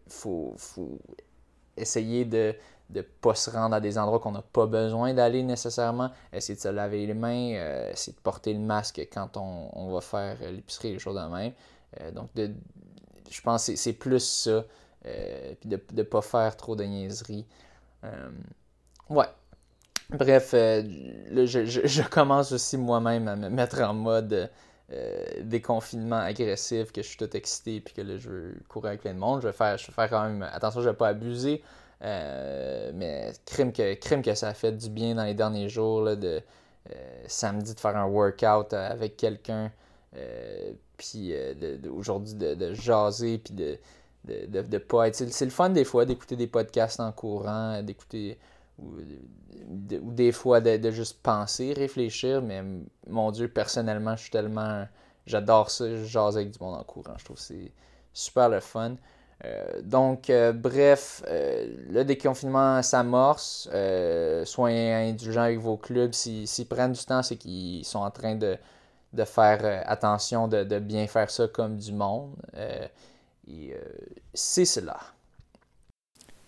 [0.09, 0.98] faut, faut,
[1.76, 2.55] essayer de,
[2.91, 6.61] de pas se rendre à des endroits qu'on n'a pas besoin d'aller nécessairement, essayer de
[6.61, 10.93] se laver les mains, euh, essayer de porter le masque quand on, va faire l'épicerie,
[10.93, 11.53] les choses de même.
[12.01, 14.64] Euh, donc, je pense que c'est plus ça,
[15.07, 17.47] euh, puis de ne pas faire trop de niaiseries.
[19.09, 19.26] ouais.
[20.11, 24.51] Bref, je, commence aussi moi-même à me mettre en mode
[25.43, 29.14] déconfinement agressif, que je suis tout excité, puis que là, je veux courir avec plein
[29.14, 29.41] de monde.
[29.41, 31.62] Je vais faire, je vais faire quand même attention, je ne vais pas abuser.
[32.03, 36.16] Euh, mais crime que, crime que ça a fait du bien dans les derniers jours
[36.16, 36.40] de
[36.90, 39.70] euh, samedi de faire un workout avec quelqu'un.
[40.16, 41.32] Euh, puis
[41.88, 43.78] aujourd'hui de, jaser puis de,
[44.24, 45.14] de, de, pas être.
[45.14, 48.38] C'est le fun des fois d'écouter des podcasts en courant, d'écouter.
[48.78, 48.96] Ou,
[49.68, 52.62] des fois de, juste penser, réfléchir, mais
[53.09, 54.86] mon Dieu, personnellement, je suis tellement.
[55.26, 57.14] J'adore ça, jaser avec du monde en courant.
[57.18, 57.72] Je trouve que c'est
[58.12, 58.96] super le fun.
[59.45, 63.68] Euh, donc, euh, bref, euh, le déconfinement s'amorce.
[64.45, 66.12] soyez indulgents avec vos clubs.
[66.12, 68.57] S'ils prennent du temps, c'est qu'ils sont en train de,
[69.24, 72.34] faire attention, de, bien faire ça comme du monde.
[74.34, 74.99] c'est cela.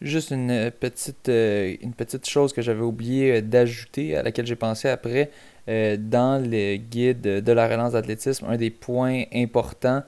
[0.01, 5.31] Juste une petite, une petite chose que j'avais oublié d'ajouter, à laquelle j'ai pensé après.
[5.67, 10.03] dans le guide de la relance d'athlétisme, un des points importants,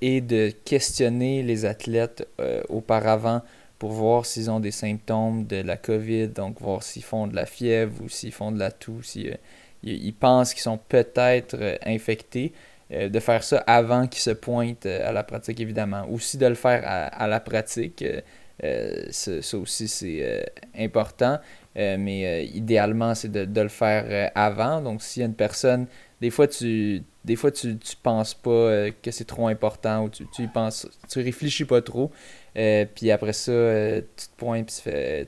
[0.00, 3.42] et de questionner les athlètes euh, auparavant
[3.78, 7.46] pour voir s'ils ont des symptômes de la COVID, donc voir s'ils font de la
[7.46, 9.38] fièvre ou s'ils font de la toux, s'ils
[9.86, 12.52] euh, pensent qu'ils sont peut-être infectés,
[12.90, 16.08] de faire ça avant qu'ils se pointent à la pratique, évidemment.
[16.10, 18.02] Aussi de le faire à, la pratique,
[19.10, 21.38] ça, aussi c'est important,
[21.76, 24.80] mais idéalement c'est de, de, le faire avant.
[24.80, 25.86] Donc s'il y a une personne,
[26.20, 30.08] des fois tu des fois, tu, tu penses pas euh, que c'est trop important ou
[30.08, 32.10] tu, tu y penses, tu réfléchis pas trop.
[32.56, 35.26] Euh, puis après ça, euh, tu te pointes puis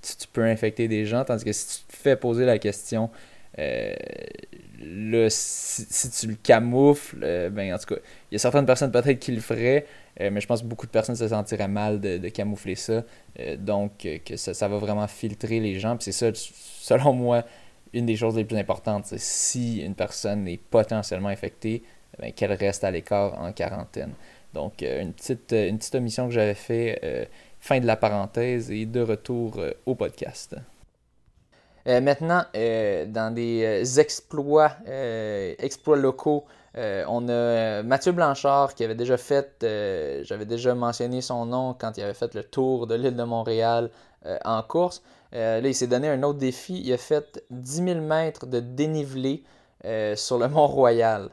[0.00, 1.24] tu, peux infecter des gens.
[1.24, 3.10] Tandis que si tu te fais poser la question,
[3.58, 9.18] là, si, tu le camoufles, ben en tout cas, il y a certaines personnes peut-être
[9.18, 9.86] qui le feraient,
[10.18, 13.04] mais je pense que beaucoup de personnes se sentiraient mal de, camoufler ça.
[13.58, 15.96] donc, que ça, ça, va vraiment filtrer les gens.
[15.96, 17.44] Puis c'est ça, selon moi,
[17.92, 21.82] une des choses les plus importantes, c'est si une personne est potentiellement infectée,
[22.18, 24.12] ben, qu'elle reste à l'écart en quarantaine.
[24.52, 27.24] Donc, euh, une, petite, euh, une petite omission que j'avais fait, euh,
[27.60, 30.56] fin de la parenthèse et de retour au podcast.
[31.86, 34.72] maintenant, dans des exploits,
[35.58, 39.56] exploits locaux, on a Mathieu Blanchard qui avait déjà fait,
[40.24, 43.90] j'avais déjà mentionné son nom quand il avait fait le tour de l'île de Montréal
[44.44, 45.02] en course.
[45.34, 46.80] Euh, là, il s'est donné un autre défi.
[46.84, 49.44] Il a fait 10 000 mètres de dénivelé
[49.84, 51.30] euh, sur le Mont-Royal.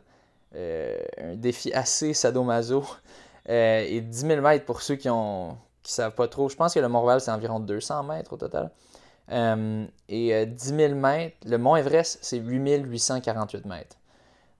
[0.56, 2.84] un défi assez sadomaso.
[3.48, 5.10] et 10 000 mètres pour ceux qui
[5.84, 6.50] qui savent pas trop.
[6.50, 8.72] Je pense que le Mont-Royal, c'est environ 200 mètres au total.
[9.30, 13.98] et 10 000 mètres, le Mont Everest, c'est 8 848 mètres.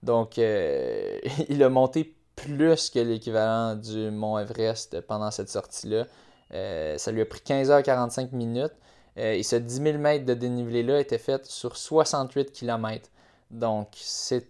[0.02, 0.36] Donc,
[1.48, 6.06] il a monté plus que l'équivalent du Mont Everest pendant cette sortie-là.
[6.98, 8.74] ça lui a pris 15h45 minutes.
[9.18, 13.08] Euh, et ce 10 000 mètres de dénivelé-là était fait sur 68 km.
[13.50, 14.46] Donc, c'est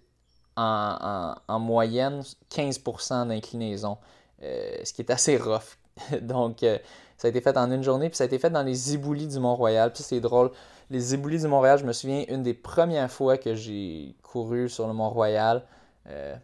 [0.56, 3.96] en, moyenne 15% d'inclinaison,
[4.42, 5.78] euh, ce qui est assez rough.
[6.22, 6.78] Donc, euh,
[7.16, 9.26] ça a été fait en une journée, puis ça a été fait dans les éboulis
[9.26, 9.92] du Mont-Royal.
[9.92, 10.50] Puis c'est drôle,
[10.90, 14.86] les éboulis du Mont-Royal, je me souviens, une des premières fois que j'ai couru sur
[14.86, 15.64] le Mont-Royal,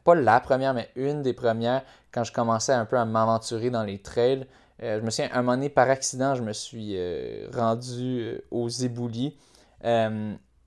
[0.05, 3.83] pas la première, mais une des premières, quand je commençais un peu à m'aventurer dans
[3.83, 4.47] les trails,
[4.81, 8.69] je me souviens, un moment donné, par accident, je me suis euh, rendu euh, aux
[8.69, 9.37] éboulis.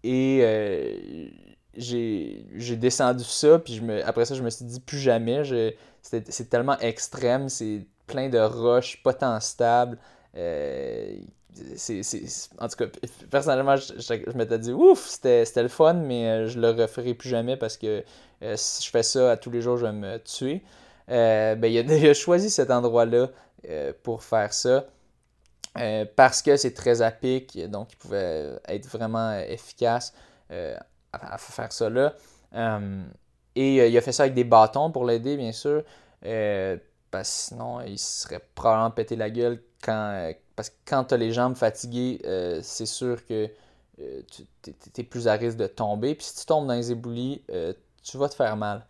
[0.03, 1.33] et
[1.75, 5.43] j'ai descendu ça, puis je après ça, je me suis dit plus jamais.
[6.01, 9.97] C'est tellement extrême, c'est plein de roches, pas tant stable.
[10.35, 10.39] en
[12.67, 12.85] tout cas,
[13.29, 17.57] personnellement, je, je, m'étais dit, ouf, c'était, le fun, mais je le referai plus jamais
[17.57, 18.03] parce que
[18.55, 20.63] si je fais ça à tous les jours, je vais me tuer.
[21.09, 23.29] ben, il, a, choisi cet endroit-là
[23.67, 24.85] euh, pour faire ça.
[25.77, 30.13] Euh, parce que c'est très à pic, donc il pouvait être vraiment efficace
[30.51, 30.75] euh,
[31.11, 32.15] à, faire ça là.
[33.55, 35.83] et il a fait ça avec des bâtons pour l'aider, bien sûr.
[37.11, 40.31] parce que sinon, il serait probablement pété la gueule quand.
[40.55, 42.19] parce que quand tu as les jambes fatiguées,
[42.63, 43.49] c'est sûr que
[43.97, 44.47] tu
[44.97, 46.15] es, plus à risque de tomber.
[46.15, 47.43] Puis si tu tombes dans les éboulis,
[48.03, 48.85] tu vas te faire mal.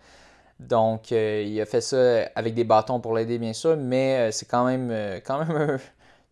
[0.59, 4.31] Donc, euh, il a fait ça avec des bâtons pour l'aider, bien sûr, mais euh,
[4.31, 5.79] c'est quand même, euh, quand même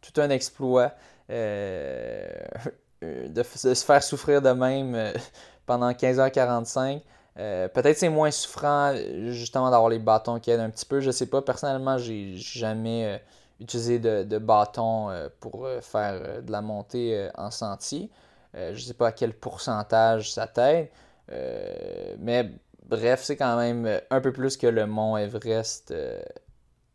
[0.02, 0.92] tout un exploit
[1.30, 5.14] de, se faire souffrir de même
[5.66, 7.02] pendant 15h45.
[7.36, 8.96] Peut-être c'est moins souffrant
[9.28, 11.02] justement d'avoir les bâtons qui aident un petit peu.
[11.02, 11.42] Je sais pas.
[11.42, 13.22] Personnellement, j'ai jamais
[13.60, 15.10] utilisé de, de bâton
[15.40, 18.10] pour faire de la montée en sentier.
[18.54, 20.90] je sais pas à quel pourcentage ça t'aide.
[22.20, 22.52] mais
[22.88, 26.22] Bref, c'est quand même euh, un peu plus que le mont Everest euh,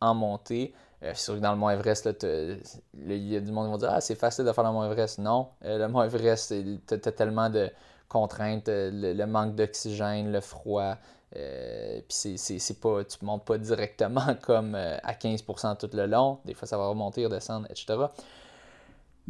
[0.00, 0.72] en montée.
[1.02, 3.78] Euh, c'est sûr que dans le mont Everest, il y a du monde qui va
[3.78, 5.18] dire Ah, c'est facile de faire le mont Everest.
[5.18, 6.54] Non, le mont Everest,
[6.86, 7.70] tu as, tellement de
[8.08, 10.96] contraintes, le, manque d'oxygène, le froid.
[11.32, 16.38] puis c'est pas, tu montes pas directement comme à 15% tout le long.
[16.44, 17.98] Des fois, ça va remonter, redescendre, etc.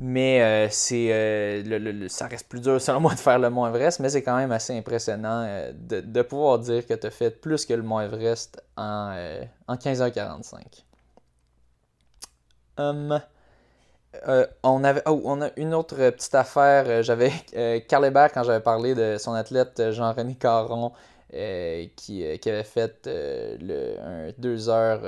[0.03, 4.01] Mais euh, c'est euh, ça reste plus dur selon moi de faire le Mont Everest,
[4.01, 7.67] mais c'est quand même assez impressionnant euh, de, pouvoir dire que tu as fait plus
[7.67, 9.15] que le Mont Everest en,
[9.69, 10.63] en 15h45.
[12.79, 13.21] Hum,
[14.63, 17.03] on, avait, oh, on a une autre petite affaire.
[17.03, 17.31] J'avais
[17.87, 20.93] Carl quand j'avais parlé de son athlète Jean-René Caron,
[21.33, 25.03] euh, qui, euh, qui, avait fait euh, le, un 2 heures,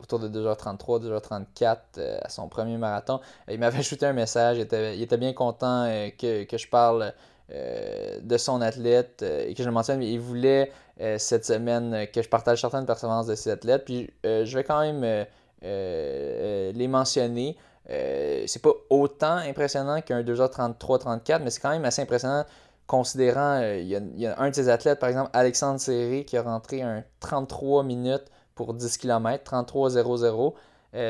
[0.00, 1.76] autour de 2h33, 2h34
[2.22, 3.20] à son premier marathon.
[3.50, 5.86] il m'avait ajouté un message, il était, il était bien content
[6.18, 7.12] que, que, je parle
[7.50, 10.72] de son athlète et que je le mentionne, mais il voulait
[11.18, 13.84] cette semaine que je partage certaines performances de ses athlètes.
[13.84, 15.26] Puis je vais quand même
[15.62, 17.56] les mentionner.
[17.86, 22.44] c'est pas autant impressionnant qu'un 2h33-34, mais c'est quand même assez impressionnant
[22.86, 26.42] considérant, euh, il, y a, un de ses athlètes, par exemple, Alexandre Serré, qui a
[26.42, 30.54] rentré un 33 minutes pour 10 km, 33-0-0.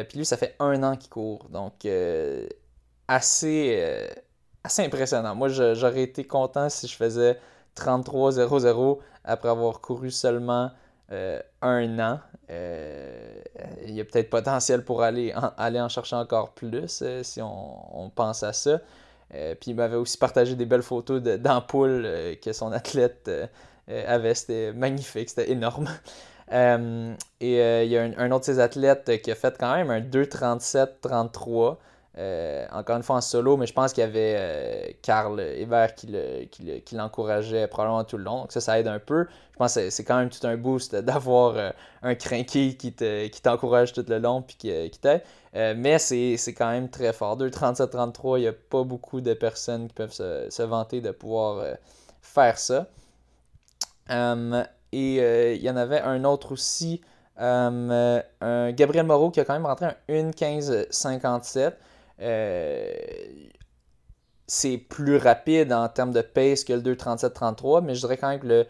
[0.09, 1.49] puis lui, ça fait un an qu'il court.
[1.51, 2.47] Donc, euh,
[3.09, 4.09] assez, euh,
[4.64, 5.35] assez impressionnant.
[5.35, 7.39] Moi, j'aurais été content si je faisais
[7.77, 10.70] 33-0-0 après avoir couru seulement
[11.62, 12.20] un an.
[12.49, 18.11] il y a peut-être potentiel pour aller en, aller en chercher encore plus si on,
[18.14, 18.81] pense à ça.
[19.35, 23.47] Euh, puis il m'avait aussi partagé des belles photos d'ampoules euh, que son athlète euh,
[24.07, 24.35] avait.
[24.35, 25.89] C'était magnifique, c'était énorme.
[26.53, 30.01] et il y a un, autre de ses athlètes qui a fait quand même un
[30.01, 31.77] 2,37-33.
[32.17, 36.09] Encore une fois en solo, mais je pense qu'il y avait Karl Hébert qui
[36.93, 38.41] l'encourageait probablement tout le long.
[38.41, 39.27] Donc ça, ça aide un peu.
[39.53, 42.93] Je pense que c'est quand même tout un boost d'avoir un crinqué qui
[43.43, 45.23] t'encourage tout le long puis qui, qui t'aide.
[45.57, 47.39] Euh, mais c'est quand même très fort.
[47.39, 51.75] 2,37-33, il n'y a pas beaucoup de personnes qui peuvent se, vanter de pouvoir euh,
[52.21, 52.87] faire ça.
[54.11, 57.01] Hum, et euh, il y en avait un autre aussi,
[57.39, 57.91] hum,
[58.41, 61.73] un Gabriel Moreau qui a quand même rentré un 1,15-57.
[64.47, 68.41] C'est plus rapide en termes de pace que le 2,37-33, mais je dirais quand même
[68.41, 68.67] que le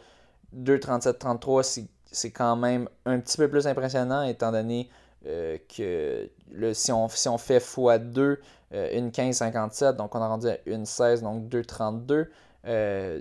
[0.57, 4.89] 2,37-33, c'est quand même un petit peu plus impressionnant étant donné
[5.27, 6.29] euh, que
[6.73, 8.39] si, on, fait x2,
[8.73, 12.29] euh, une 15,57, donc on a rendu à une 16, donc 2,32.
[12.67, 13.21] Euh,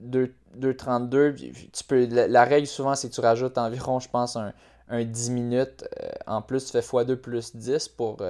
[0.00, 1.34] 2, 2,32.
[1.72, 4.52] Tu peux, la, règle souvent, c'est que tu rajoutes environ, je pense, un,
[4.90, 5.84] 10 minutes.
[6.26, 8.22] en plus, tu fais x2 plus 10 pour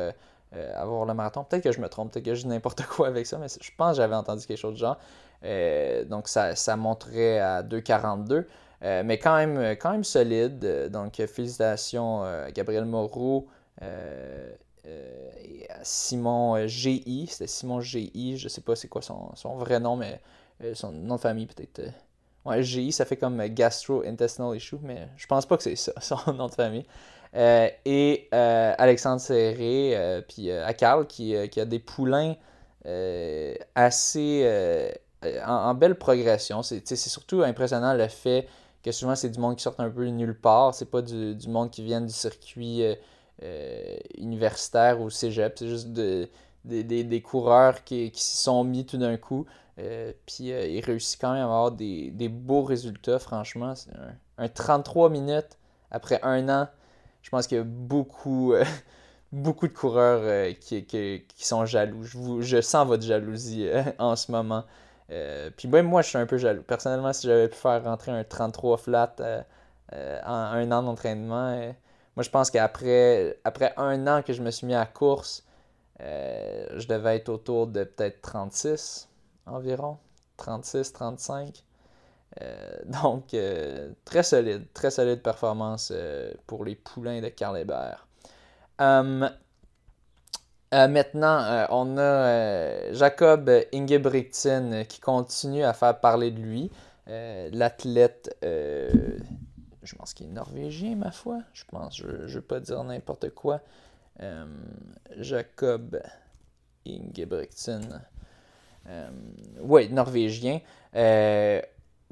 [0.74, 1.44] avoir le marathon.
[1.44, 3.70] Peut-être que je me trompe, peut-être que je dis n'importe quoi avec ça, mais je
[3.76, 4.98] pense que j'avais entendu quelque chose du genre.
[6.08, 8.44] donc ça, ça monterait à 2,42.
[8.84, 10.64] Euh, mais quand même, quand même solide.
[10.64, 13.48] Euh, donc, félicitations à Gabriel Moreau
[13.82, 14.52] euh,
[14.84, 17.26] et à Simon GI.
[17.28, 18.36] C'était Simon GI.
[18.36, 20.20] Je sais pas c'est quoi son, vrai nom, mais
[20.74, 21.82] son nom de famille peut-être.
[22.44, 26.32] Ouais, GI, ça fait comme Gastrointestinal Issue, mais je pense pas que c'est ça, son
[26.32, 26.84] nom de famille.
[27.34, 32.34] Et Alexandre Serré, puis Akal, qui, qui, a des poulains
[33.74, 34.44] assez
[35.46, 36.62] en, belle progression.
[36.62, 38.46] C'est surtout impressionnant le fait
[38.82, 40.74] que souvent c'est du monde qui sort un peu nulle part.
[40.74, 42.94] C'est pas du, monde qui vient du circuit euh,
[43.42, 45.58] euh, universitaire ou cégep.
[45.58, 49.46] C'est juste des coureurs qui, s'y sont mis tout d'un coup.
[49.78, 53.74] Euh, puis ils réussissent quand même à avoir des, beaux résultats, franchement.
[53.74, 53.90] C'est
[54.38, 55.58] un, 33 minutes
[55.90, 56.68] après un an.
[57.22, 58.54] Je pense qu'il y a beaucoup,
[59.32, 62.02] beaucoup de coureurs qui, qui, sont jaloux.
[62.40, 63.68] Je, sens votre jalousie
[63.98, 64.64] en ce moment.
[65.12, 66.62] Euh, puis moi, je suis un peu jaloux.
[66.62, 69.42] Personnellement, si j'avais pu faire rentrer un 33 flat euh,
[69.92, 71.56] euh, en un an d'entraînement,
[72.16, 75.44] moi je pense qu'après après un an que je me suis mis à course,
[76.00, 79.08] je devais être autour de peut-être 36
[79.46, 79.98] environ.
[80.38, 81.62] 36, 35.
[82.86, 83.36] Donc,
[84.04, 85.92] très solide, très solide performance
[86.46, 88.06] pour les poulains de Carl Hébert.
[88.78, 89.30] Hum,
[90.72, 96.70] euh, maintenant, euh, on a euh, Jacob Ingebrigtsen qui continue à faire parler de lui.
[97.06, 101.40] L'athlète, je pense qu'il est norvégien, ma foi.
[101.52, 103.60] Je pense, je ne veux pas dire n'importe quoi.
[105.18, 106.00] Jacob
[106.86, 108.00] Ingebrigtsen.
[109.60, 110.60] oui, norvégien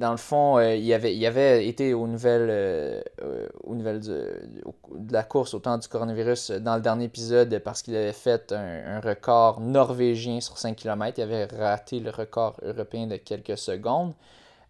[0.01, 5.59] dans le fond, euh, il, avait, été aux nouvelles, euh, euh, de, la course au
[5.59, 10.57] temps du coronavirus dans le dernier épisode parce qu'il avait fait un, record norvégien sur
[10.57, 11.18] 5 km.
[11.18, 14.14] Il avait raté le record européen de quelques secondes.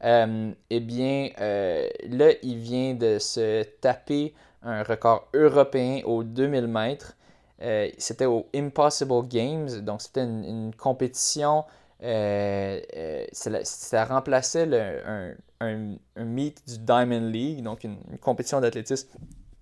[0.02, 7.14] eh bien, là, il vient de se taper un record européen aux 2000 mètres.
[7.98, 11.64] c'était au Impossible Games, donc c'était une compétition
[12.03, 14.66] euh, euh, ça, remplaçait
[15.07, 19.09] un, un, meet du Diamond League, donc une, compétition d'athlétisme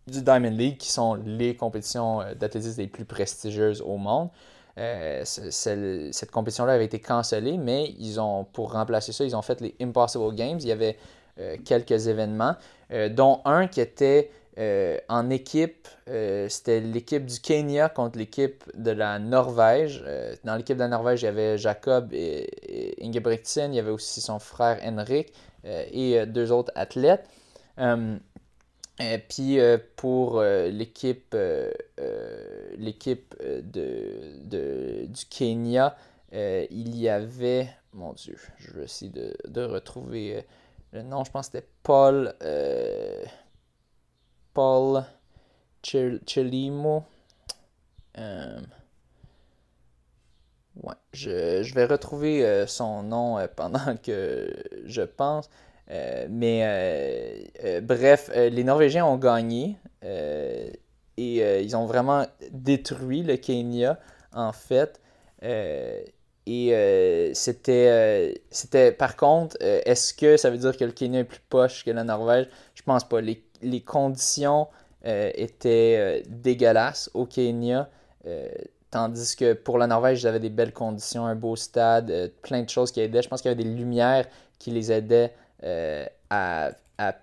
[0.06, 4.28] du Diamond League, qui sont les compétitions euh, d'athlétisme les plus prestigieuses au monde.
[4.76, 9.74] cette compétition-là avait été cancellée, mais ils ont, pour remplacer ça, ils ont fait les
[9.80, 10.58] Impossible Games.
[10.60, 10.96] Il y avait
[11.64, 12.56] quelques événements,
[13.10, 18.90] dont un qui était euh, en équipe, euh, c'était l'équipe du Kenya contre l'équipe de
[18.90, 20.02] la Norvège.
[20.04, 23.92] Euh, dans l'équipe de la Norvège, il y avait Jacob et, Ingebrigtsen, il y avait
[23.92, 25.32] aussi son frère Henrik
[25.64, 27.28] et deux autres athlètes.
[27.78, 29.58] et puis
[29.96, 31.36] pour l'équipe
[32.78, 35.96] l'équipe de, du Kenya,
[36.32, 40.44] il y avait, mon Dieu, je vais essayer de, de retrouver
[40.92, 42.34] le nom, je pense que c'était Paul
[44.58, 45.04] Paul
[45.84, 47.04] Chelimo.
[48.18, 48.58] Euh,
[50.82, 54.52] ouais, je, vais retrouver euh, son nom euh, pendant que
[54.84, 55.48] je pense.
[56.28, 57.52] mais
[57.84, 60.72] bref, les Norvégiens ont gagné et
[61.16, 63.96] ils ont vraiment détruit le Kenya
[64.32, 65.00] en fait.
[65.40, 71.42] et c'était, c'était par contre, est-ce que ça veut dire que le Kenya est plus
[71.48, 72.48] poche que la Norvège?
[72.74, 73.20] Je pense pas.
[73.20, 74.68] Les les conditions
[75.06, 77.88] euh, étaient euh, dégueulasses au Kenya.
[78.26, 78.48] Euh,
[78.90, 82.68] tandis que pour la Norvège, ils avaient des belles conditions, un beau stade, plein de
[82.68, 83.22] choses qui aidaient.
[83.22, 84.26] Je pense qu'il y avait des lumières
[84.58, 85.32] qui les aidaient
[86.30, 87.14] à, à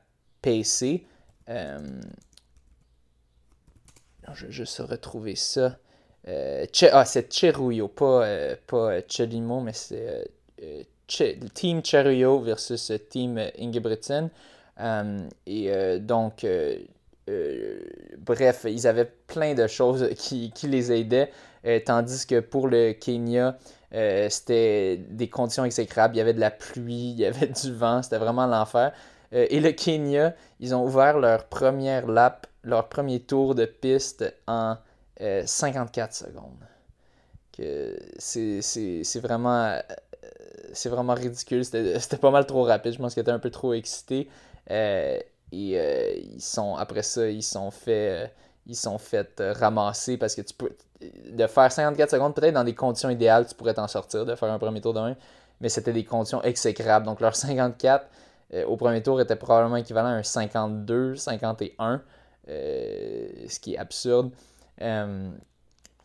[4.33, 5.77] je vais juste retrouver ça.
[6.27, 10.29] ah, c'est Cheruyo, pas, pas Chelimo, mais c'est
[11.07, 14.29] Team Cheruyo versus Team Ingebrigtsen.
[14.79, 16.77] Euh, et euh, donc, euh,
[18.17, 21.31] bref, ils avaient plein de choses qui, qui les aidaient,
[21.85, 23.57] tandis que pour le Kenya,
[24.29, 26.15] c'était des conditions exécrables.
[26.15, 28.91] Il y avait de la pluie, il y avait du vent, c'était vraiment l'enfer.
[29.31, 34.77] et le Kenya, ils ont ouvert leur première lap, leur premier tour de piste en
[35.19, 36.65] 54 secondes.
[38.19, 39.79] C'est vraiment
[40.85, 41.65] vraiment ridicule.
[41.65, 42.93] C'était pas mal trop rapide.
[42.93, 44.27] Je pense qu'ils étaient un peu trop excités.
[44.71, 45.19] Euh,
[45.51, 48.27] et euh, ils sont, après ça, ils sont fait, euh,
[48.65, 50.71] ils sont fait ramasser parce que tu peux.
[51.29, 54.49] De faire 54 secondes, peut-être dans des conditions idéales, tu pourrais t'en sortir de faire
[54.49, 55.15] un premier tour de 1,
[55.59, 57.05] mais c'était des conditions exécrables.
[57.05, 58.07] Donc, leur 54,
[58.65, 62.01] au premier tour était probablement équivalent à un 52, 51,
[62.47, 64.31] ce qui est absurde.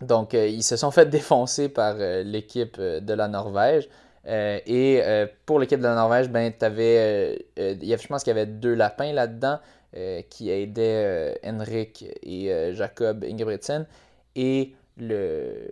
[0.02, 3.88] donc, ils se sont fait défoncer par l'équipe de la Norvège.
[4.26, 5.02] Et
[5.46, 9.58] pour l'équipe de la Norvège, ben, avais, je pense qu'il y avait deux lapins là-dedans.
[9.96, 13.88] Euh, qui aidait euh, Henrik et euh, Jacob Ingebrigtsen.
[14.36, 15.68] Et le,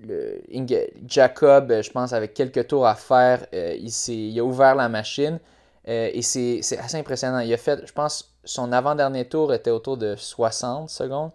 [0.00, 0.40] le
[1.06, 5.38] Jacob, je pense, avec quelques tours à faire, il, il, a ouvert la machine.
[5.84, 7.40] et c'est assez impressionnant.
[7.40, 11.30] Il a fait, je pense, son avant-dernier tour était autour de 60 secondes.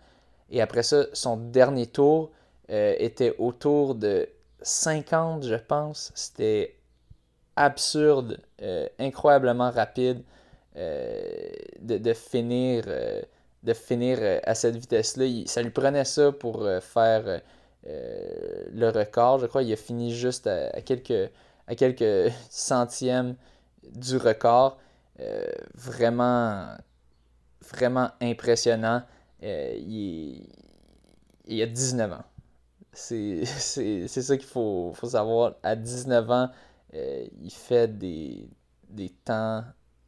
[0.50, 2.32] Et après ça, son dernier tour
[2.68, 4.28] était autour de
[4.62, 6.12] 50, je pense.
[6.16, 6.78] C'était
[7.56, 8.40] absurde,
[9.00, 10.24] incroyablement rapide.
[10.78, 11.52] Euh,
[11.82, 13.22] de, finir, euh,
[13.64, 15.26] de finir euh, à cette vitesse-là.
[15.46, 17.42] Ça lui prenait ça pour faire
[17.84, 19.40] le record.
[19.40, 21.30] Je crois qu'il a fini juste à, quelques,
[21.68, 23.36] à quelques centièmes
[23.84, 24.78] du record.
[25.76, 26.68] vraiment,
[27.74, 29.04] vraiment impressionnant.
[29.42, 30.48] il,
[31.48, 32.24] il a 19 ans.
[32.94, 35.56] C'est ça qu'il faut, savoir.
[35.64, 36.50] À 19 ans,
[36.94, 38.50] il fait des,
[39.24, 39.64] temps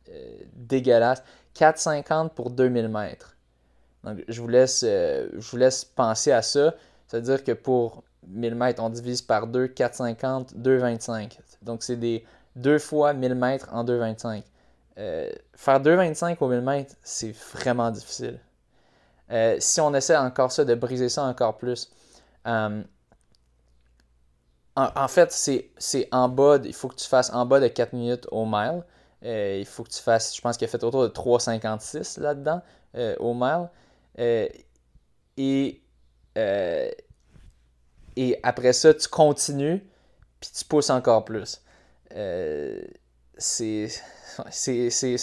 [0.09, 1.23] euh, dégueulasse.
[1.55, 3.38] 4,50 pour 2000 mètres.
[4.03, 6.73] Donc, je vous, laisse, euh, je vous laisse penser à ça.
[7.07, 11.38] C'est-à-dire que pour 1000 mètres, on divise par 2, 4,50, 2,25.
[11.61, 12.25] Donc, c'est des
[12.55, 14.43] 2 fois 1000 mètres en 2,25.
[14.97, 18.39] Euh, faire 2,25 au 1000 mètres, c'est vraiment difficile.
[19.59, 21.89] si on essaie encore ça, de briser ça encore plus,
[22.45, 22.83] en,
[24.75, 28.27] en, fait, c'est en bas, il faut que tu fasses en bas de 4 minutes
[28.31, 28.83] au mile.
[29.23, 32.61] Euh, il faut que tu fasses, je pense qu'il a fait autour de 3,56 là-dedans
[32.95, 33.69] euh, au mile.
[34.19, 34.47] Euh,
[35.37, 35.81] et,
[38.15, 39.79] et après ça, tu continues,
[40.39, 41.61] puis tu pousses encore plus.
[43.37, 43.89] c'est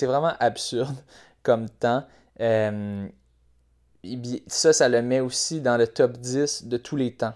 [0.02, 0.96] vraiment absurde
[1.42, 2.04] comme temps.
[4.46, 7.34] Ça, ça le met aussi dans le top 10 de tous les temps.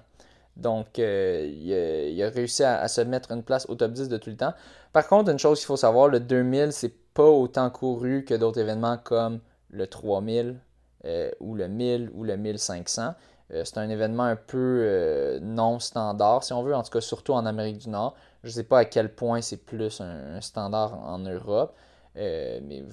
[0.57, 4.37] Donc, il, a, réussi à, se mettre une place au top 10 de tous les
[4.37, 4.55] temps.
[4.93, 8.61] Par contre, une chose qu'il faut savoir, le 2000, c'est pas autant couru que d'autres
[8.61, 9.41] événements comme
[9.71, 10.57] le 3000
[11.05, 13.15] euh, ou le 1000 ou le 1500.
[13.53, 17.01] Euh, c'est un événement un peu euh, non standard, si on veut, en tout cas
[17.01, 18.15] surtout en Amérique du Nord.
[18.43, 21.75] Je ne sais pas à quel point c'est plus un, standard en Europe,
[22.15, 22.85] mais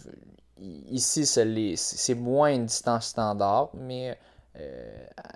[0.90, 4.18] ici, c'est moins une distance standard, mais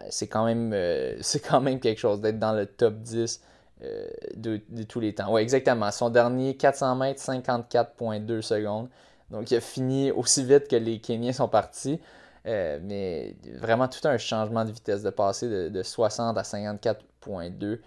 [0.09, 0.71] c'est quand, même,
[1.49, 3.41] quand même quelque chose d'être dans le top 10
[3.83, 4.07] euh,
[4.37, 5.33] de, tous les temps.
[5.33, 5.91] Oui, exactement.
[5.91, 8.87] Son dernier 400 mètres, 54,2 secondes.
[9.29, 11.99] Donc, il a fini aussi vite que les Kenyans sont partis.
[12.45, 17.79] Euh, mais vraiment tout un changement de vitesse, de passer de, 60 à 54,2.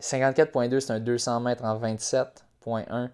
[0.00, 3.08] 54,2, euh, c'est un 200 mètres en 27,1.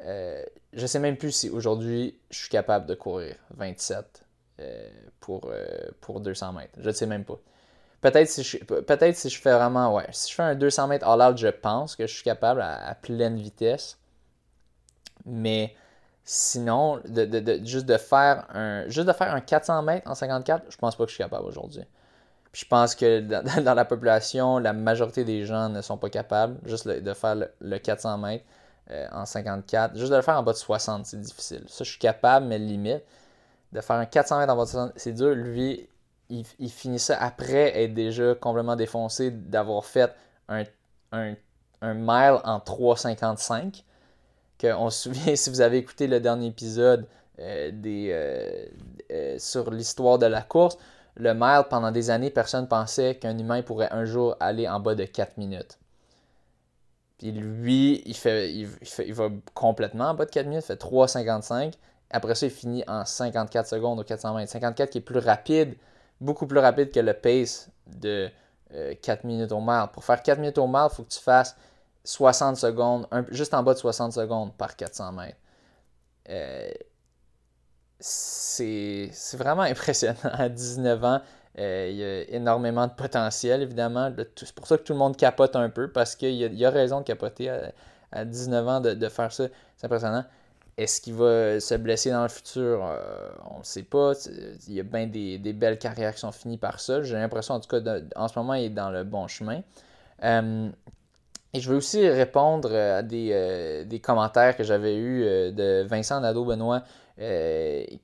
[0.00, 4.24] Je ne sais même plus si aujourd'hui je suis capable de courir 27
[5.20, 5.50] pour,
[6.00, 6.78] pour 200 mètres.
[6.78, 7.38] Je ne sais même pas.
[8.00, 11.06] Peut-être si, je, peut si je fais vraiment, ouais, si je fais un 200 mètres
[11.06, 13.98] all-out, je pense que je suis capable à, pleine vitesse.
[15.26, 15.74] Mais
[16.22, 20.76] sinon, de, juste, de faire un, juste de faire un 400 mètres en 54, je
[20.76, 21.82] pense pas que je suis capable aujourd'hui.
[22.52, 23.20] je pense que
[23.60, 27.78] dans, la population, la majorité des gens ne sont pas capables juste de faire le,
[27.78, 28.44] 400 mètres
[28.90, 29.96] euh, en 54.
[29.96, 31.64] Juste de le faire en bas de 60, c'est difficile.
[31.68, 33.02] Ça, je suis capable, mais limite.
[33.72, 35.34] De faire un 400 mètres en bas de 60, c'est dur.
[35.34, 35.88] Lui,
[36.30, 40.14] il, il finissait après être déjà complètement défoncé d'avoir fait
[40.48, 40.64] un,
[41.12, 43.82] un, mile en 3,55.
[44.76, 47.06] on se souvient, si vous avez écouté le dernier épisode
[47.40, 47.70] euh,
[49.10, 50.76] euh, sur l'histoire de la course,
[51.16, 54.94] le mile, pendant des années, personne pensait qu'un humain pourrait un jour aller en bas
[54.94, 55.78] de 4 minutes.
[57.18, 61.74] Puis lui, il, va complètement en bas de 4 minutes, il fait 3,55.
[62.10, 64.52] Après ça, il finit en 54 secondes au 400 mètres.
[64.52, 65.76] 54 qui est plus rapide
[66.20, 68.30] beaucoup plus rapide que le pace de
[68.70, 69.86] 4 euh, minutes au mile.
[69.92, 71.56] Pour faire 4 minutes au mile, il faut que tu fasses
[72.04, 75.36] 60 secondes, juste en bas de 60 secondes par 400 mètres.
[76.30, 76.70] Euh,
[78.00, 80.18] c'est vraiment impressionnant.
[80.24, 81.20] À 19 ans,
[81.58, 84.12] il y a énormément de potentiel, évidemment.
[84.36, 87.00] C'est pour ça que tout le monde capote un peu, parce qu'il y, a raison
[87.00, 87.50] de capoter
[88.12, 89.48] à, 19 ans de faire ça.
[89.76, 90.24] C'est impressionnant.
[90.78, 92.84] Est-ce qu'il va se blesser dans le futur?
[92.84, 94.12] Euh, on ne sait pas.
[94.68, 97.02] Il y a bien des, belles carrières qui sont finies par ça.
[97.02, 97.80] J'ai l'impression, en tout cas,
[98.14, 99.60] en ce moment, il est dans le bon chemin.
[100.22, 100.70] Euh,
[101.52, 106.84] et je vais aussi répondre à des, euh, commentaires que j'avais eus de Vincent Nadeau-Benoît,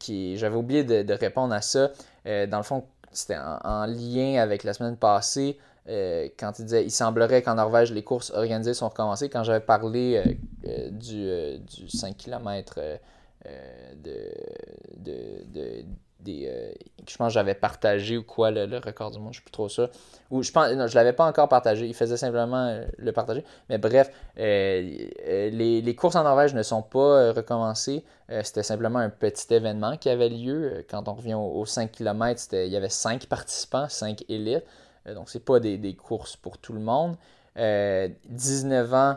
[0.00, 1.92] qui j'avais oublié de, répondre à ça.
[2.24, 2.84] dans le fond,
[3.14, 5.58] c'était en, lien avec la semaine passée.
[5.86, 9.28] quand il disait il semblerait qu'en Norvège, les courses organisées sont recommencées.
[9.28, 10.38] Quand j'avais parlé
[10.90, 12.80] du, du, 5 km
[14.02, 14.30] de,
[14.96, 15.84] de,
[16.28, 16.72] euh,
[17.08, 19.52] je pense que j'avais partagé ou quoi le, record du monde, je ne suis plus
[19.52, 19.88] trop sûr.
[20.30, 23.44] Ou je pense, je l'avais pas encore partagé, il faisait simplement euh, le partager.
[23.68, 28.04] Mais bref, euh, les, courses en Norvège ne sont pas recommencées.
[28.42, 30.84] c'était simplement un petit événement qui avait lieu.
[30.90, 34.64] Quand on revient aux, 5 km, il y avait 5 participants, 5 élites.
[35.14, 37.16] donc, c'est pas des, courses pour tout le monde.
[37.56, 39.16] 19 ans,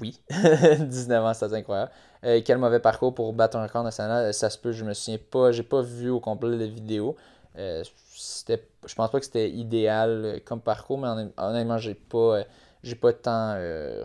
[0.00, 1.90] oui, 19 ans, c'est incroyable.
[2.24, 4.32] Euh, quel mauvais parcours pour battre un record national.
[4.34, 5.52] Ça se peut, je me souviens pas.
[5.52, 7.16] J'ai pas vu au complet la vidéo.
[7.58, 7.82] Euh,
[8.14, 12.42] c'était, je pense pas que c'était idéal euh, comme parcours, mais honnêtement, j'ai pas,
[12.82, 13.54] j'ai pas tant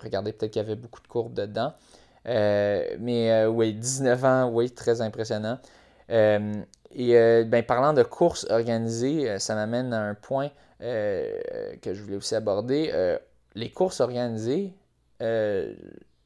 [0.02, 0.34] regardé.
[0.34, 1.74] Peut-être qu'il y avait beaucoup de courbes dedans.
[2.26, 5.60] mais oui, 19 ans, oui, très impressionnant.
[6.10, 10.50] et ben, parlant de courses organisées, ça m'amène à un point
[10.80, 12.92] que je voulais aussi aborder.
[13.56, 14.74] les courses organisées,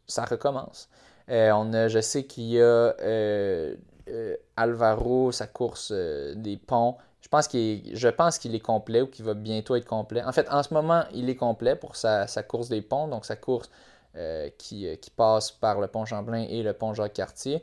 [0.07, 0.89] ça recommence.
[1.29, 3.75] Euh, on a, je sais qu'il y a euh,
[4.09, 6.95] euh, Alvaro, sa course des ponts.
[7.21, 10.23] Je pense qu'il je pense qu'il est complet ou qu'il va bientôt être complet.
[10.23, 13.35] En fait, en ce moment, il est complet pour sa, course des ponts, donc sa
[13.35, 13.69] course
[14.57, 17.61] qui, passe par le pont Champlain et le pont Jacques-Cartier.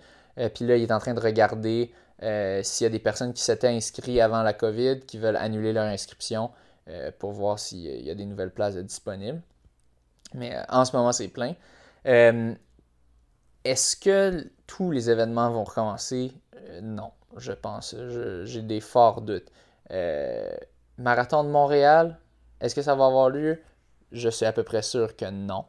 [0.55, 1.93] Puis là, il est en train de regarder
[2.63, 5.87] s'il y a des personnes qui s'étaient inscrites avant la COVID, qui veulent annuler leur
[5.87, 6.51] inscription
[7.19, 9.41] pour voir s'il y a des nouvelles places disponibles.
[10.35, 11.55] Mais en ce moment, c'est plein.
[13.65, 16.33] Est-ce que tous les événements vont recommencer?
[16.57, 17.97] Euh, non, je pense.
[18.45, 19.51] J'ai des forts doutes.
[19.91, 20.55] Euh,
[20.99, 22.19] marathon de Montréal,
[22.61, 23.61] est-ce que ça va avoir lieu?
[24.13, 25.65] Je suis à peu près sûr que non.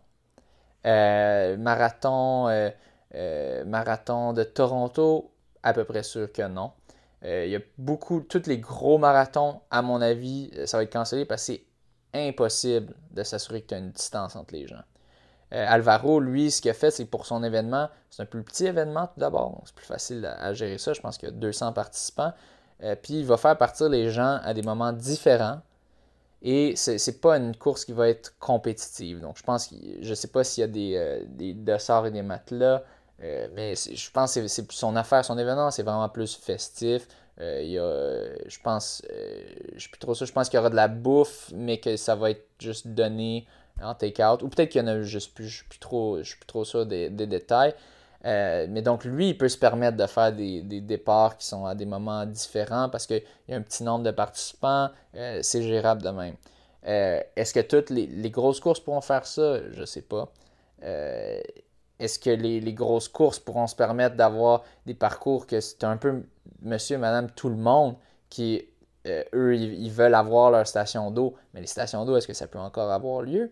[0.85, 2.71] Euh, marathon,
[3.65, 5.31] marathon de Toronto,
[5.63, 6.73] à peu près sûr que non.
[7.23, 11.25] Il y a beaucoup, tous les gros marathons, à mon avis, ça va être cancellé
[11.25, 11.64] parce que c'est
[12.15, 14.83] impossible de s'assurer que tu as une distance entre les gens.
[15.53, 18.65] Euh, Alvaro, lui, ce qu'il a fait, c'est pour son événement, c'est un plus petit
[18.65, 20.93] événement tout d'abord, c'est plus facile à, gérer ça.
[20.93, 22.33] Je pense qu'il y a 200 participants.
[22.83, 25.61] Euh, puis il va faire partir les gens à des moments différents.
[26.41, 29.21] Et c'est n'est pas une course qui va être compétitive.
[29.21, 32.83] Donc je pense que je sais pas s'il y a des, euh, et des matelas.
[33.19, 37.07] mais je pense que c'est son affaire, son événement, c'est vraiment plus festif.
[37.39, 39.01] Il y a, je pense,
[39.73, 42.15] je suis trop sûr, je pense qu'il y aura de la bouffe, mais que ça
[42.15, 43.45] va être juste donné
[43.81, 44.41] en take-out.
[44.43, 46.45] Ou peut-être qu'il y en a juste plus, je suis plus trop, je suis plus
[46.45, 47.73] trop sûr des, détails.
[48.25, 51.75] Euh, mais donc, lui, il peut se permettre de faire des, départs qui sont à
[51.75, 54.89] des moments différents parce qu'il y a un petit nombre de participants.
[55.15, 56.35] Euh, c'est gérable de même.
[56.87, 59.59] Euh, est-ce que toutes les, grosses courses pourront faire ça?
[59.71, 60.31] Je ne sais pas.
[61.97, 65.97] Est-ce que les, les, grosses courses pourront se permettre d'avoir des parcours que c'est un
[65.97, 66.23] peu
[66.61, 67.95] monsieur, madame, tout le monde
[68.29, 68.65] qui,
[69.07, 71.35] eux, ils veulent avoir leur station d'eau.
[71.53, 73.51] Mais les stations d'eau, est-ce que ça peut encore avoir lieu?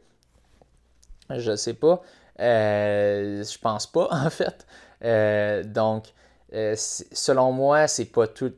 [1.29, 2.01] Je sais pas.
[2.39, 4.65] Euh, je pense pas, en fait.
[5.03, 6.07] Euh, donc,
[6.53, 8.53] euh, selon moi, c'est pas tout,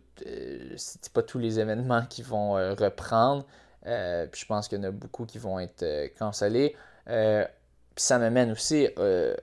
[1.14, 3.46] pas tous les événements qui vont reprendre.
[3.84, 5.86] puis je pense qu'il y en a beaucoup qui vont être
[6.18, 6.76] cancellés.
[7.06, 8.88] puis ça me mène aussi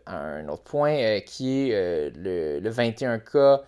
[0.06, 3.60] à un autre point qui est le, le, 21K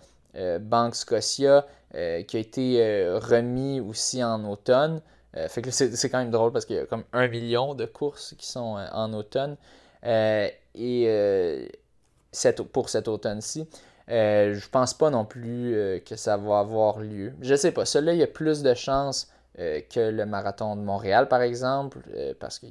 [0.59, 5.01] Banque Scotia qui a été remis aussi en automne.
[5.37, 8.47] Euh, c'est quand même drôle parce qu'il y a comme un million de courses qui
[8.47, 9.57] sont euh, en automne.
[10.05, 11.71] Euh, et
[12.73, 13.67] pour cet automne-ci.
[14.07, 17.33] je pense pas non plus que ça va avoir lieu.
[17.41, 17.85] Je sais pas.
[17.85, 21.99] Celui-là, il y a plus de chances que le marathon de Montréal, par exemple,
[22.41, 22.67] parce que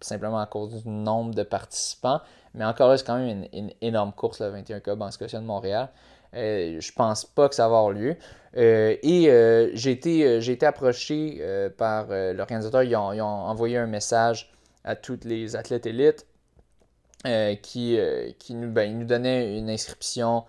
[0.00, 2.20] simplement à cause du nombre de participants.
[2.54, 5.44] Mais encore là, c'est quand même une, énorme course, le 21 Cup en Scotia de
[5.44, 5.90] Montréal.
[6.34, 8.16] Euh, je pense pas que ça va avoir lieu.
[8.56, 11.42] Euh, et euh, j'ai été, approché
[11.76, 12.82] par l'organisateur.
[12.82, 14.52] Ils, ont, envoyé un message
[14.84, 16.26] à tous les athlètes élites
[17.62, 17.98] qui,
[18.50, 20.44] nous, ben, nous donnaient une inscription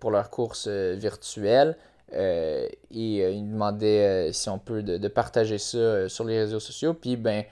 [0.00, 1.76] pour leur course virtuelle.
[2.12, 6.94] et ils nous demandaient si on peut de, partager ça sur les réseaux sociaux.
[6.94, 7.44] Puis ben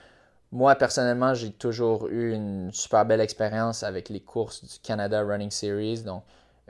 [0.53, 5.51] moi personnellement, j'ai toujours eu une super belle expérience avec les courses du Canada Running
[5.51, 6.03] Series.
[6.03, 6.23] Donc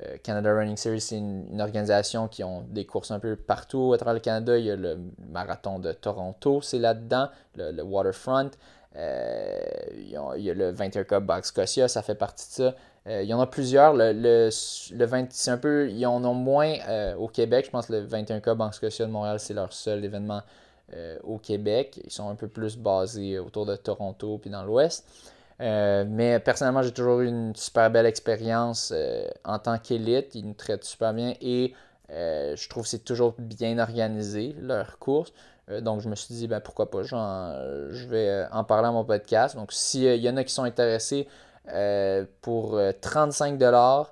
[0.02, 3.96] euh, Canada Running Series, c'est une, organisation qui ont des courses un peu partout à
[3.96, 4.58] travers le Canada.
[4.58, 4.98] Il y a le
[5.30, 8.50] marathon de Toronto, c'est là-dedans, le, Waterfront.
[8.96, 9.58] Euh,
[9.94, 12.74] il, y a, le 21 Cup Box Scotia, ça fait partie de ça.
[13.06, 13.94] Euh, il y en a plusieurs.
[13.94, 16.74] Le, le, 20, c'est un peu, ils en ont moins
[17.18, 17.64] au Québec.
[17.66, 20.42] Je pense que le 21 Cup Box Scotia de Montréal, c'est leur seul événement
[21.24, 22.00] au Québec.
[22.04, 25.06] Ils sont un peu plus basés autour de Toronto puis dans l'Ouest.
[25.60, 30.34] Euh, mais personnellement, j'ai toujours eu une super belle expérience euh, en tant qu'élite.
[30.34, 31.74] Ils nous traitent super bien et
[32.10, 35.32] euh, je trouve que c'est toujours bien organisé, leur course.
[35.80, 39.56] donc, je me suis dit, ben, pourquoi pas, je vais en parler à mon podcast.
[39.56, 41.26] Donc, s'il y en a qui sont intéressés
[42.40, 44.06] pour 35$,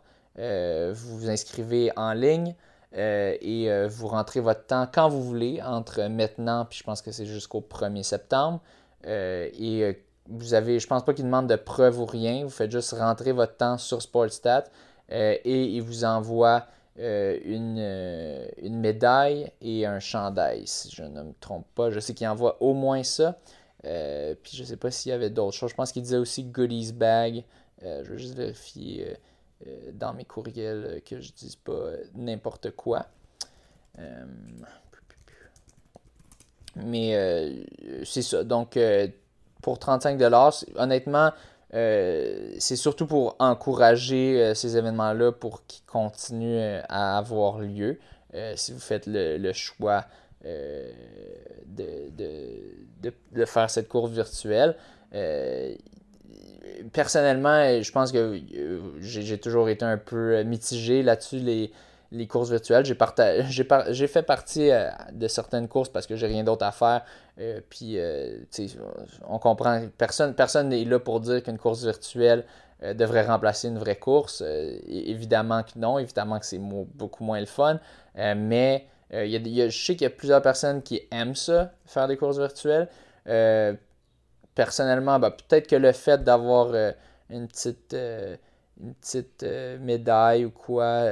[0.92, 2.56] vous vous inscrivez en ligne.
[2.92, 7.26] et vous rentrez votre temps quand vous voulez, entre maintenant, puis je pense que c'est
[7.26, 8.60] jusqu'au 1er septembre.
[9.04, 9.96] et
[10.28, 12.44] vous avez, je pense pas qu'il demande de preuve ou rien.
[12.44, 14.64] Vous faites juste rentrer votre temps sur Sportstat
[15.12, 16.66] euh, et il vous envoie
[16.98, 21.90] euh, une, euh, une, médaille et un chandail, si je ne me trompe pas.
[21.90, 23.38] Je sais qu'il envoie au moins ça.
[23.82, 25.70] puis je sais pas s'il y avait d'autres choses.
[25.70, 27.44] Je pense qu'il disait aussi goodies bag.
[27.82, 29.16] je vais juste vérifier
[29.92, 33.06] dans mes courriels que je dise pas n'importe quoi.
[36.76, 37.66] mais
[38.04, 38.42] c'est ça.
[38.42, 38.78] Donc
[39.64, 40.20] pour 35
[40.76, 41.32] Honnêtement,
[41.72, 47.98] euh, c'est surtout pour encourager euh, ces événements-là pour qu'ils continuent euh, à avoir lieu.
[48.56, 50.04] si vous faites le, choix
[50.44, 52.10] de,
[53.32, 54.76] de, faire cette course virtuelle.
[56.92, 58.38] personnellement, je pense que
[59.00, 61.38] j'ai toujours été un peu mitigé là-dessus.
[61.38, 61.72] Les,
[62.14, 62.84] les courses virtuelles.
[63.90, 67.04] J'ai, fait partie euh, de certaines courses parce que j'ai rien d'autre à faire.
[67.38, 68.38] Euh, puis, euh,
[69.28, 72.44] on comprend, personne personne n'est là pour dire qu'une course virtuelle
[72.94, 74.42] devrait remplacer une vraie course.
[74.86, 77.80] évidemment que non, évidemment que c'est beaucoup moins le fun.
[78.14, 82.88] mais je sais qu'il y a plusieurs personnes qui aiment ça, faire des courses virtuelles.
[84.54, 86.74] personnellement, ben, peut-être que le fait d'avoir
[87.30, 87.96] une petite
[88.80, 89.46] une petite
[89.80, 91.06] médaille ou quoi,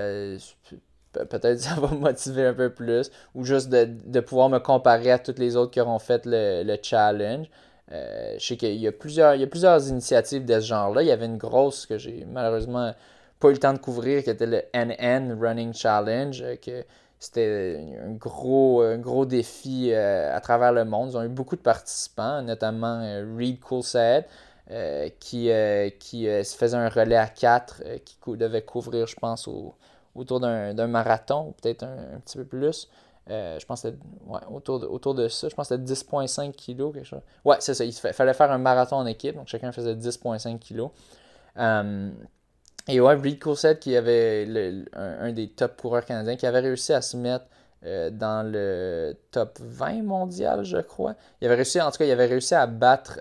[1.12, 3.10] peut-être ça va me motiver un peu plus.
[3.34, 7.48] Ou juste de, pouvoir me comparer à toutes les autres qui auront fait le, challenge.
[7.90, 11.02] Euh, je sais qu'il y a plusieurs, il y a plusieurs initiatives de ce genre-là.
[11.02, 12.92] Il y avait une grosse que j'ai malheureusement
[13.38, 16.84] pas eu le temps de couvrir, qui était le NN Running Challenge, euh, que
[17.18, 21.10] c'était un gros, un gros défi euh, à travers le monde.
[21.12, 23.00] Ils ont eu beaucoup de participants, notamment
[23.36, 24.24] Reed Coulsad,
[25.20, 25.50] qui,
[26.00, 29.74] qui se faisait un relais à 4, qui devait couvrir, je pense, au,
[30.14, 32.88] autour d'un marathon, peut-être un, petit peu plus.
[33.30, 33.88] Euh, je pense que
[34.26, 35.48] ouais, autour, de, autour de ça.
[35.48, 37.20] Je pense que c'était 10,5 kg, quelque chose.
[37.44, 37.84] Ouais, c'est ça.
[37.84, 40.88] Il fallait faire un marathon en équipe, donc chacun faisait 10,5 kg.
[41.58, 42.10] Euh,
[42.88, 47.00] et ouais, Reed Coulsett, qui avait un, des top coureurs canadiens, qui avait réussi à
[47.00, 47.44] se mettre
[47.84, 51.14] euh, dans le top 20 mondial, je crois.
[51.40, 53.20] Il avait réussi, en tout cas, il avait réussi à battre.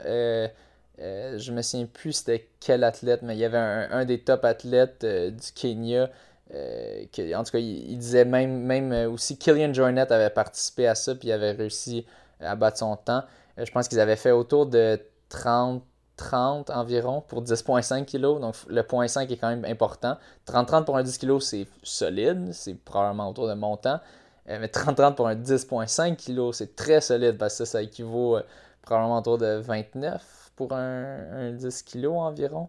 [0.98, 4.46] je me souviens plus c'était quel athlète, mais il y avait un, un des top
[4.46, 6.10] athlètes du Kenya
[6.54, 7.06] euh,
[7.36, 11.16] en tout cas, il, disait même, même euh, aussi Killian Jornet avait participé à ça
[11.16, 12.06] puis il avait réussi
[12.40, 13.24] à battre son temps.
[13.58, 15.00] Euh, je pense qu'ils avaient fait autour de
[15.30, 15.82] 30,
[16.18, 18.42] 30 environ pour 10.5 kg.
[18.42, 20.18] Donc le point 5 est quand même important.
[20.48, 22.52] 30-30 pour un 10 kg, c'est solide.
[22.52, 24.00] C'est probablement autour de mon temps.
[24.46, 28.40] mais 30-30 pour un 10.5 kg, c'est très solide parce que ça, équivaut
[28.82, 32.68] probablement autour de 29 pour un 10 kg environ.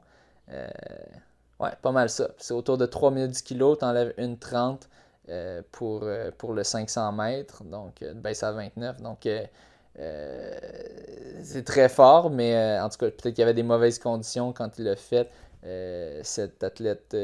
[1.62, 2.30] Ouais, pas mal ça.
[2.38, 4.88] C'est autour de 3010 kg, tu enlèves une 30
[5.28, 9.00] euh, pour, euh, pour le 500 mètres, donc euh, baisse à 29.
[9.00, 9.28] Donc
[11.44, 14.78] c'est très fort, mais en tout cas, peut-être qu'il y avait des mauvaises conditions quand
[14.78, 15.28] il l'a fait,
[16.24, 17.16] cet athlète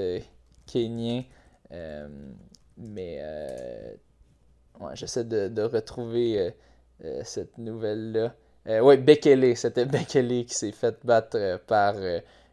[0.66, 1.24] kenyan.
[2.76, 3.20] mais
[4.80, 6.54] ouais, j'essaie de, retrouver
[7.24, 8.34] cette nouvelle-là.
[8.82, 11.94] oui, Bekele, c'était Bekele qui s'est fait battre par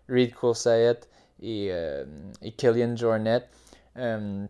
[0.08, 1.02] Reed Coulsayet
[1.42, 2.06] et, euh,
[2.58, 3.44] Killian Jornet.
[3.98, 4.46] Euh,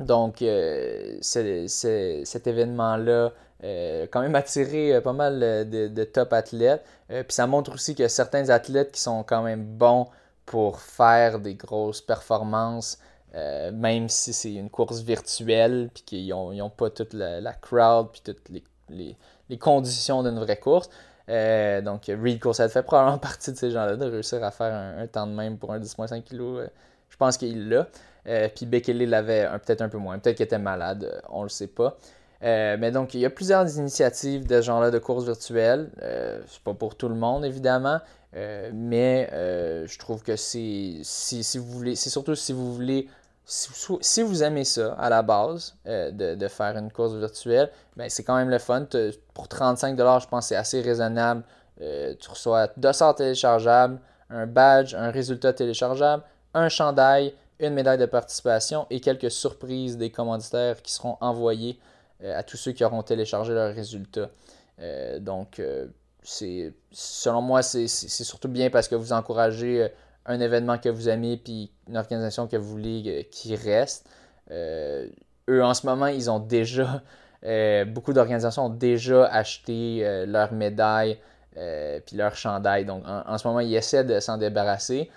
[0.00, 3.32] donc, euh, cet événement-là
[3.62, 5.38] a quand même attiré pas mal
[5.68, 6.84] de, top athlètes.
[7.08, 10.08] Puis ça montre aussi que certains athlètes qui sont quand même bons
[10.46, 12.98] pour faire des grosses performances,
[13.34, 18.48] même si c'est une course virtuelle, puis qu'ils n'ont pas toute la, crowd, puis toutes
[18.88, 20.90] les conditions d'une vraie course.
[21.28, 25.06] Euh, donc, Reed Coulsett fait probablement partie de ces gens-là, de réussir à faire un,
[25.06, 26.40] temps de même pour un 10.5 kg.
[26.40, 26.66] Euh,
[27.08, 27.86] je pense qu'il l'a.
[28.28, 30.18] Euh, puis Bekele l'avait peut-être un peu moins.
[30.18, 31.96] Peut-être qu'il était malade, on le sait pas.
[32.40, 35.90] mais donc, il y a plusieurs initiatives de ce genre-là de courses virtuelles.
[35.98, 37.98] c'est pas pour tout le monde, évidemment.
[38.32, 43.08] mais je trouve que c'est si, si, vous voulez, c'est surtout si vous voulez
[43.44, 48.22] si, vous aimez ça à la base, euh, de, faire une course virtuelle, ben c'est
[48.22, 48.86] quand même le fun.
[49.34, 51.42] Pour 35$, je pense que c'est assez raisonnable.
[51.80, 53.98] Euh, tu reçois deux sorts téléchargeables,
[54.30, 56.22] un badge, un résultat téléchargeable,
[56.54, 61.78] un chandail, une médaille de participation et quelques surprises des commanditaires qui seront envoyés
[62.22, 64.30] euh, à tous ceux qui auront téléchargé leurs résultats.
[65.20, 65.60] donc,
[66.22, 69.88] c'est selon moi, c'est surtout bien parce que vous encouragez
[70.26, 74.08] un événement que vous aimez puis une organisation que vous voulez qui reste.
[74.50, 75.08] Euh,
[75.48, 77.02] eux, en ce moment, ils ont déjà
[77.86, 81.18] beaucoup d'organisations ont déjà acheté leurs médailles
[81.54, 82.84] puis leurs chandails.
[82.84, 85.10] Donc en, ce moment, ils essaient de s'en débarrasser.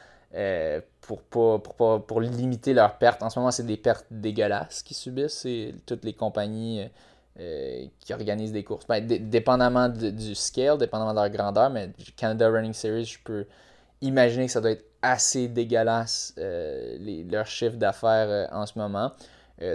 [1.01, 3.21] pour, pas, pour, pour, limiter leurs pertes.
[3.21, 5.45] En ce moment, c'est des pertes dégueulasses qu'ils subissent.
[5.85, 6.89] toutes les compagnies
[7.37, 8.87] euh, qui organisent des courses.
[8.87, 13.45] Ben, dépendamment du scale, dépendamment de leur grandeur, mais Canada Running Series, je peux
[14.05, 16.97] imaginer que ça doit être assez dégueulasse euh,
[17.29, 19.11] leur chiffre d'affaires euh, en ce moment.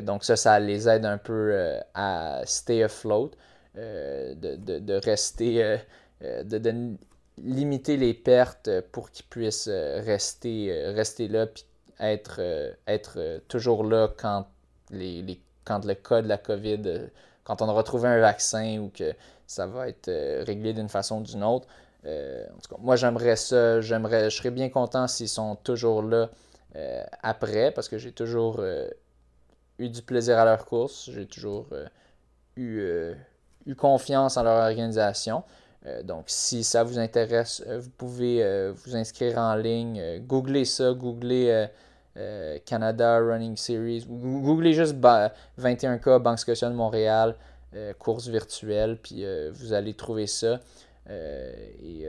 [0.02, 3.31] donc ça, ça les aide un peu à stay afloat,
[3.74, 5.78] de, rester,
[6.20, 6.97] de,
[7.39, 11.65] limiter les pertes pour qu'ils puissent rester, là puis
[11.98, 14.47] être, toujours là quand,
[15.65, 17.11] quand le cas de la COVID
[17.51, 19.12] quand on aura trouvé un vaccin ou que
[19.47, 21.66] ça va être euh, réglé d'une façon ou d'une autre.
[22.06, 26.02] Euh, en tout cas, moi j'aimerais ça, j'aimerais, je serais bien content s'ils sont toujours
[26.02, 26.31] là
[26.77, 28.62] euh, après, parce que j'ai toujours
[29.78, 31.66] eu du plaisir à leur course, j'ai toujours
[32.56, 32.82] eu,
[33.66, 35.43] eu, confiance en leur organisation.
[36.05, 40.20] donc, si ça vous intéresse, vous pouvez vous inscrire en ligne.
[40.20, 41.68] googlez ça, googlez
[42.16, 44.05] euh, Canada Running Series.
[44.09, 47.36] Googlez juste 21K Banque Scotia de Montréal,
[47.74, 50.60] euh, course virtuelle, puis euh, vous allez trouver ça.
[51.11, 52.07] Et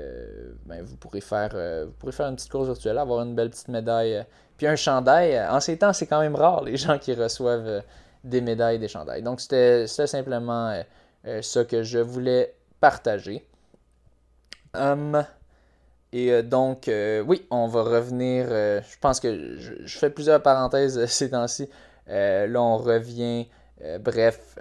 [0.65, 1.49] ben, vous, pourrez faire,
[1.85, 4.23] vous pourrez faire une petite course virtuelle, avoir une belle petite médaille.
[4.57, 5.39] puis un chandail.
[5.49, 7.83] En ces temps, c'est quand même rare les gens qui reçoivent
[8.23, 9.23] des médailles, des chandails.
[9.23, 10.81] Donc c'était simplement
[11.41, 13.45] ça que je voulais partager.
[14.73, 15.25] Hum,
[16.13, 18.47] et euh, donc, euh, oui, on va revenir.
[18.49, 21.69] Euh, je pense que je, fais plusieurs parenthèses ces temps-ci.
[22.07, 23.47] là, on revient,
[23.99, 24.57] bref,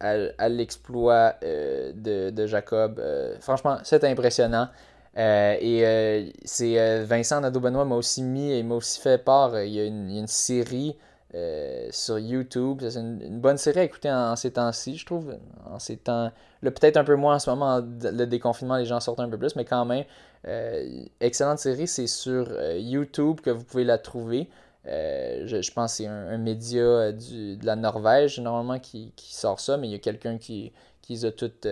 [0.00, 3.00] à, l'exploit de, Jacob.
[3.40, 4.68] franchement, c'est impressionnant.
[5.16, 9.60] et c'est Vincent Nadeau-Benoît m'a aussi mis et m'a aussi fait part.
[9.62, 10.96] Il y a une série
[11.36, 12.82] euh, sur YouTube.
[12.88, 15.36] C'est une, bonne série à écouter en, ces temps-ci, je trouve.
[15.70, 16.30] En ces temps.
[16.62, 19.54] Peut-être un peu moins en ce moment, le déconfinement, les gens sortent un peu plus,
[19.54, 20.04] mais quand même,
[20.48, 21.88] euh, excellente série.
[21.88, 24.48] C'est sur euh, YouTube que vous pouvez la trouver.
[24.86, 29.88] Je, pense que c'est un, média du, de la Norvège, normalement, qui, sort ça, mais
[29.88, 30.72] il y a quelqu'un qui,
[31.08, 31.66] les a toutes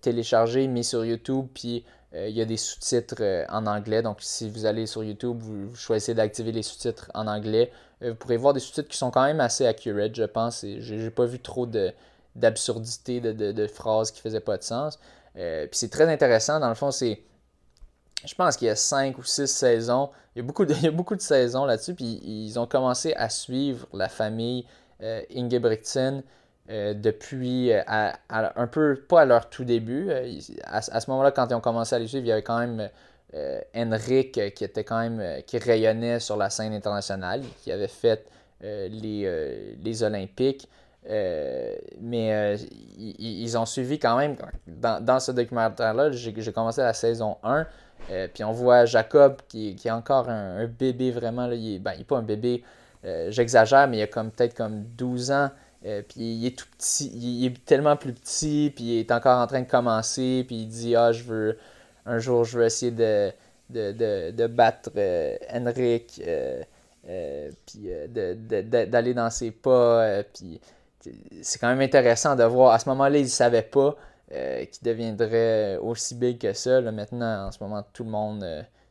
[0.00, 1.84] téléchargées, mis sur YouTube, puis
[2.14, 4.02] euh, il y a des sous-titres euh, en anglais.
[4.02, 7.70] Donc, si vous allez sur YouTube, vous, choisissez d'activer les sous-titres en anglais.
[8.02, 10.64] Euh, vous pourrez voir des sous-titres qui sont quand même assez accurate, je pense.
[10.64, 11.66] Je n'ai pas vu trop
[12.36, 14.98] d'absurdité, de, phrases qui faisaient pas de sens.
[15.34, 16.60] puis c'est très intéressant.
[16.60, 17.22] Dans le fond, c'est.
[18.24, 20.10] Je pense qu'il y a 5 ou 6 saisons.
[20.34, 21.94] Il y a beaucoup de, beaucoup de saisons là-dessus.
[21.94, 24.66] Puis ils ont commencé à suivre la famille
[25.34, 26.22] Ingebrigtsen
[26.70, 27.82] euh, depuis euh,
[28.28, 30.08] un peu, pas à leur tout début.
[30.08, 32.60] Euh, à, ce moment-là, quand ils ont commencé à les suivre, il y avait quand
[32.60, 32.88] même
[33.74, 38.24] Henrik qui était quand même qui rayonnait sur la scène internationale, qui avait fait
[38.60, 40.68] les, les Olympiques.
[41.08, 42.56] mais
[42.98, 44.36] ils, ont suivi quand même,
[44.66, 47.66] dans, ce documentaire-là, j'ai commencé la saison 1,
[48.34, 52.18] puis on voit Jacob qui, est encore un, bébé vraiment, là, il n'est ben, pas
[52.18, 52.64] un bébé,
[53.28, 55.50] j'exagère, mais il a comme peut-être comme 12 ans,
[55.86, 59.38] euh, puis il est tout petit, il est tellement plus petit, puis il est encore
[59.38, 61.58] en train de commencer, puis il dit Ah, je veux,
[62.04, 63.32] un jour, je veux essayer de,
[63.70, 66.62] de, battre euh, Henrik, euh,
[67.66, 70.22] puis d'aller dans ses pas.
[70.34, 70.60] puis
[71.40, 72.74] c'est quand même intéressant de voir.
[72.74, 73.96] À ce moment-là, il ne savait pas
[74.30, 76.80] qu'il deviendrait aussi big que ça.
[76.80, 78.44] Là, maintenant, en ce moment, tout le monde,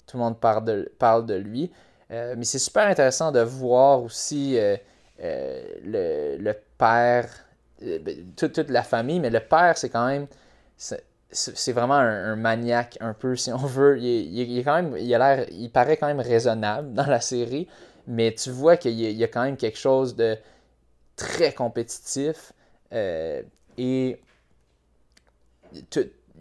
[0.06, 1.72] tout le monde parle, de, parle de lui.
[2.10, 4.58] mais c'est super intéressant de voir aussi
[5.22, 7.28] euh, le, le, père,
[7.84, 10.28] euh, ben, toute, toute, la famille, mais le père, c'est quand même.
[11.32, 14.00] C'est vraiment un, maniaque, un peu, si on veut.
[14.00, 14.96] Il, est quand même.
[14.98, 17.68] Il, a il paraît quand même raisonnable dans la série,
[18.08, 20.38] mais tu vois qu'il y, a quand même quelque chose de
[21.16, 22.54] très compétitif.
[22.94, 23.44] Euh,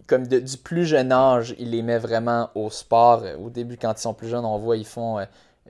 [0.06, 3.24] comme du plus jeune âge, il les met vraiment au sport.
[3.38, 5.18] Au début, quand ils sont plus jeunes, on voit ils font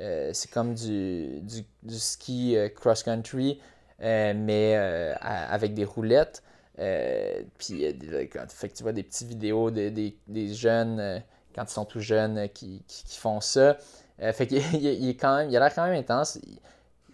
[0.01, 1.43] euh, c'est comme du,
[1.89, 3.61] ski euh, cross-country,
[4.03, 4.75] euh, mais
[5.21, 6.43] avec des roulettes.
[7.59, 7.85] puis
[8.49, 11.23] fait que tu vois des petites vidéos des, jeunes,
[11.55, 13.77] quand ils sont tout jeunes, qui, font ça.
[14.33, 16.39] fait qu'il il, est quand même, il a l'air quand même intense.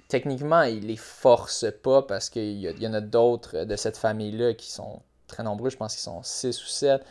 [0.08, 4.54] techniquement, il les force pas parce qu'il y, y, en a d'autres de cette famille-là
[4.54, 5.70] qui sont très nombreux.
[5.70, 7.04] Je pense qu'ils sont 6 ou 7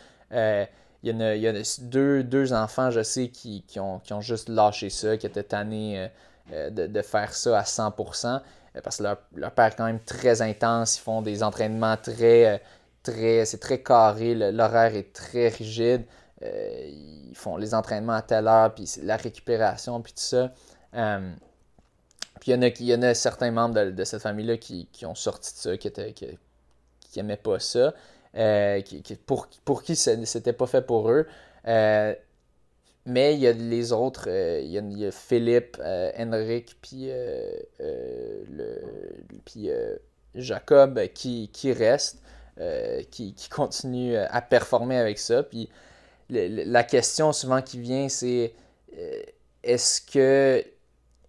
[1.04, 5.44] il y, a, deux, deux, enfants, je sais, qui, ont, juste lâché ça, qui étaient
[5.44, 6.08] tannés euh,
[6.54, 8.28] euh, de, faire ça à 100%,
[8.76, 12.62] euh, parce que leur, père est quand même très intense, ils font des entraînements très,
[13.04, 16.06] très c'est très carré, l'horaire est très rigide,
[16.42, 20.54] ils font les entraînements à telle heure, puis la récupération, puis tout ça.
[20.94, 24.88] puis il y, en a, il y en a certains membres de, cette famille-là qui,
[25.06, 26.40] ont sorti de ça, qui qui,
[27.14, 27.94] qui pas ça,
[28.82, 31.28] qui, pour, pour qui c'était pas fait pour eux.
[33.06, 35.78] mais il y a les autres, il, y a, Philippe,
[36.18, 37.10] Henrik, puis,
[40.36, 42.24] Jacob qui, qui restent.
[42.60, 45.42] Euh, qui, qui à performer avec ça.
[45.42, 45.70] Puis
[46.30, 48.54] la question souvent qui vient, c'est
[48.96, 49.24] euh,
[49.64, 50.64] est-ce que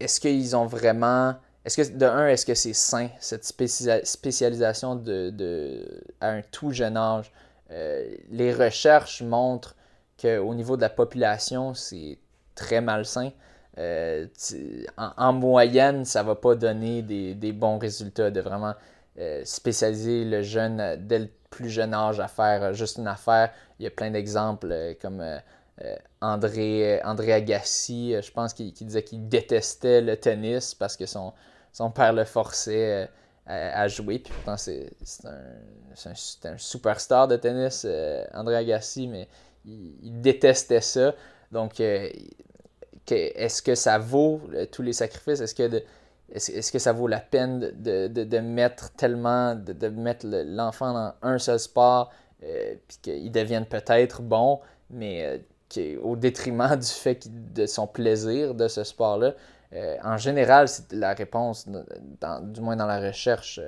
[0.01, 1.35] est-ce qu'ils ont vraiment.
[1.65, 6.97] Est-ce que de un, est-ce que c'est sain, cette spécialisation de, à un tout jeune
[6.97, 7.33] âge?
[7.71, 9.75] Euh, les recherches montrent
[10.21, 12.19] qu'au niveau de la population, c'est
[12.55, 13.31] très malsain.
[14.97, 18.75] en, moyenne, ça ne va pas donner des, bons résultats de vraiment
[19.19, 23.07] euh, spécialiser le jeune euh, dès le plus jeune âge à faire euh, juste une
[23.07, 23.53] affaire.
[23.79, 25.23] Il y a plein d'exemples comme
[26.21, 31.33] André, André Agassi, je pense qu'il disait qu'il détestait le tennis parce que son,
[31.75, 33.11] son père le forçait
[33.47, 34.21] à, jouer.
[34.21, 34.97] Puis pourtant, c'est
[35.27, 37.87] un, un, superstar de tennis,
[38.33, 39.29] André Agassi, mais
[39.67, 41.15] il, détestait ça.
[41.53, 44.41] Donc, est-ce que ça vaut
[44.73, 45.43] tous les sacrifices?
[45.43, 45.83] Est-ce que de,
[46.33, 51.59] est-ce, que ça vaut la peine de, mettre tellement, de, mettre l'enfant dans un seul
[51.59, 52.11] sport,
[52.43, 54.61] euh, puis qu'il devienne peut-être bon,
[54.91, 55.41] mais
[55.77, 59.35] euh, au détriment du fait de son plaisir de ce sport-là?
[59.75, 63.61] Euh, en général, c'est la réponse, du moins dans la recherche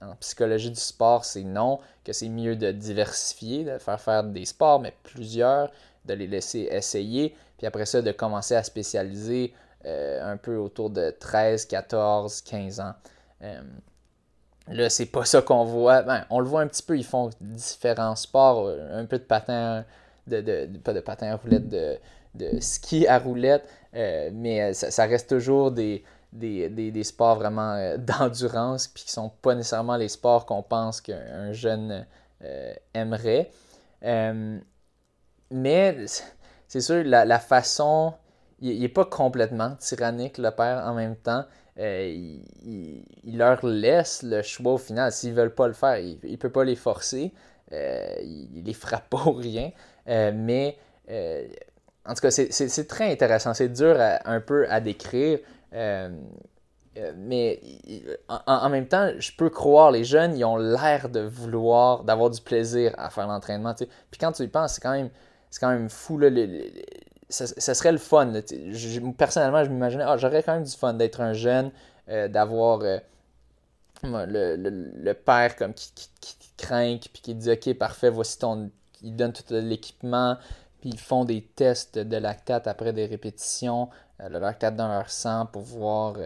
[0.00, 4.44] en, psychologie du sport, c'est non, que c'est mieux de diversifier, de faire faire des
[4.44, 5.72] sports, mais plusieurs,
[6.04, 9.52] de les laisser essayer, puis après ça, de commencer à spécialiser
[9.84, 12.94] euh, un peu autour de 13, 14, 15 ans.
[13.42, 13.60] Euh,
[14.68, 16.02] là, c'est pas ça qu'on voit.
[16.02, 19.84] Ben, on le voit un petit peu, ils font différents sports, un peu de patin,
[20.26, 21.98] de, pas de patin à roulette, de,
[22.60, 29.12] ski à roulette, euh, mais ça, reste toujours des, des, sports vraiment d'endurance, puis qui
[29.12, 32.06] sont pas nécessairement les sports qu'on pense qu'un jeune
[32.94, 33.50] aimerait.
[35.50, 36.06] mais
[36.68, 38.14] c'est sûr, la, façon
[38.60, 41.44] il n'est pas complètement tyrannique, le père, en même temps.
[41.78, 42.12] Euh,
[42.64, 45.12] il, leur laisse le choix au final.
[45.12, 47.32] S'ils ne veulent pas le faire, il ne peut pas les forcer.
[47.72, 49.70] Euh, il ne les frappe pas ou rien.
[50.08, 50.76] Euh, mais
[52.08, 53.54] en tout cas, c'est très intéressant.
[53.54, 55.38] C'est dur un peu à décrire.
[57.16, 57.60] mais
[58.28, 62.40] en, même temps, je peux croire, les jeunes, ils ont l'air de vouloir, d'avoir du
[62.40, 63.74] plaisir à faire l'entraînement.
[63.74, 65.10] Puis quand tu y penses, c'est quand même,
[65.60, 66.18] quand même fou.
[66.18, 66.30] Là,
[67.28, 68.32] ça, serait le fun.
[69.16, 71.70] personnellement, je m'imaginais, ah, j'aurais quand même du fun d'être un jeune,
[72.08, 72.98] euh, d'avoir euh,
[74.02, 78.70] le, père comme qui, qui, craint, puis qui dit Ok, parfait, voici ton.
[79.02, 80.36] Il donne tout l'équipement,
[80.80, 83.88] puis ils font des tests de lactate après des répétitions,
[84.20, 86.16] euh, le lactate dans leur sang pour voir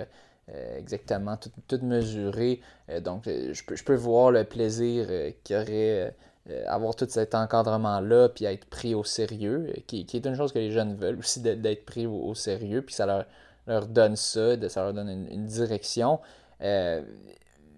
[0.77, 2.61] exactement tout, tout mesurer.
[3.03, 5.07] donc, je peux, je peux voir le plaisir
[5.45, 6.15] qu'il y aurait
[6.51, 10.53] euh, avoir tout cet encadrement-là, puis être pris au sérieux, euh, qui, est une chose
[10.53, 13.27] que les jeunes veulent aussi, d'être pris au, sérieux, puis ça leur,
[13.69, 16.19] leur donne ça, ça leur donne une, direction.
[16.61, 17.01] Euh,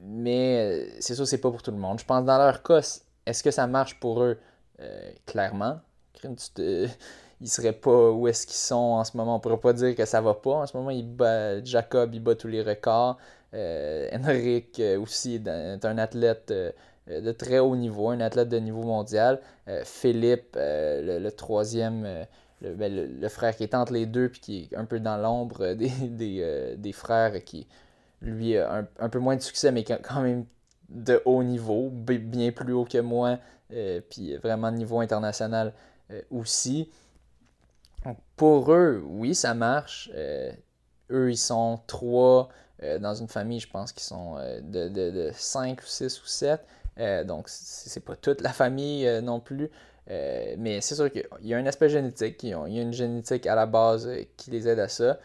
[0.00, 1.98] mais c'est ça, c'est pas pour tout le monde.
[1.98, 2.80] Je pense dans leur cas,
[3.26, 4.38] est-ce que ça marche pour eux?
[5.26, 5.80] clairement.
[7.40, 9.36] Ils seraient pas où est-ce qu'ils sont en ce moment.
[9.36, 10.56] On pourrait pas dire que ça va pas.
[10.56, 11.06] En ce moment, il
[11.64, 13.18] Jacob, il bat tous les records.
[13.52, 16.52] Henrik aussi est un athlète
[17.10, 19.40] euh, de très haut niveau, un athlète de niveau mondial.
[19.68, 22.26] Euh, Philippe, euh, le, troisième,
[22.62, 25.74] ben, le, frère qui est entre les deux, puis qui est un peu dans l'ombre
[25.74, 27.66] des, frères, qui,
[28.22, 30.46] lui, a un, peu moins de succès, mais quand même
[30.88, 33.38] de haut niveau, bien plus haut que moi,
[34.08, 35.72] puis vraiment niveau international
[36.30, 36.90] aussi.
[38.36, 40.10] pour eux, oui, ça marche.
[41.10, 42.48] eux, ils sont trois
[43.00, 46.60] dans une famille, je pense qu'ils sont de, de, de 5 ou 6 ou 7.
[47.00, 49.70] Euh, donc, c'est pas toute la famille euh, non plus.
[50.10, 52.42] Euh, mais c'est sûr qu'il y a un aspect génétique.
[52.42, 55.18] Il y a une génétique à la base qui les aide à ça.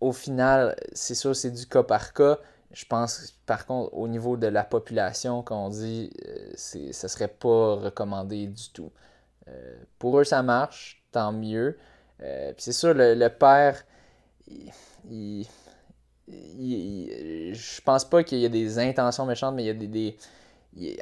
[0.00, 2.38] au final, c'est sûr, c'est du cas par cas.
[2.72, 6.10] Je pense, par contre, au niveau de la population, qu'on dit,
[6.56, 8.92] ce ça serait pas recommandé du tout.
[9.98, 11.78] pour eux, ça marche, tant mieux.
[12.18, 13.84] Puis c'est sûr, le, père,
[15.10, 15.46] il
[16.32, 20.16] je pense pas qu'il y ait des intentions méchantes, mais il y a des.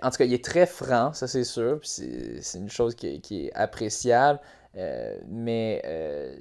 [0.03, 1.81] en tout cas, il est très franc, ça c'est sûr.
[1.83, 4.41] C'est une chose qui, est appréciable.
[4.77, 6.37] Euh, mais euh,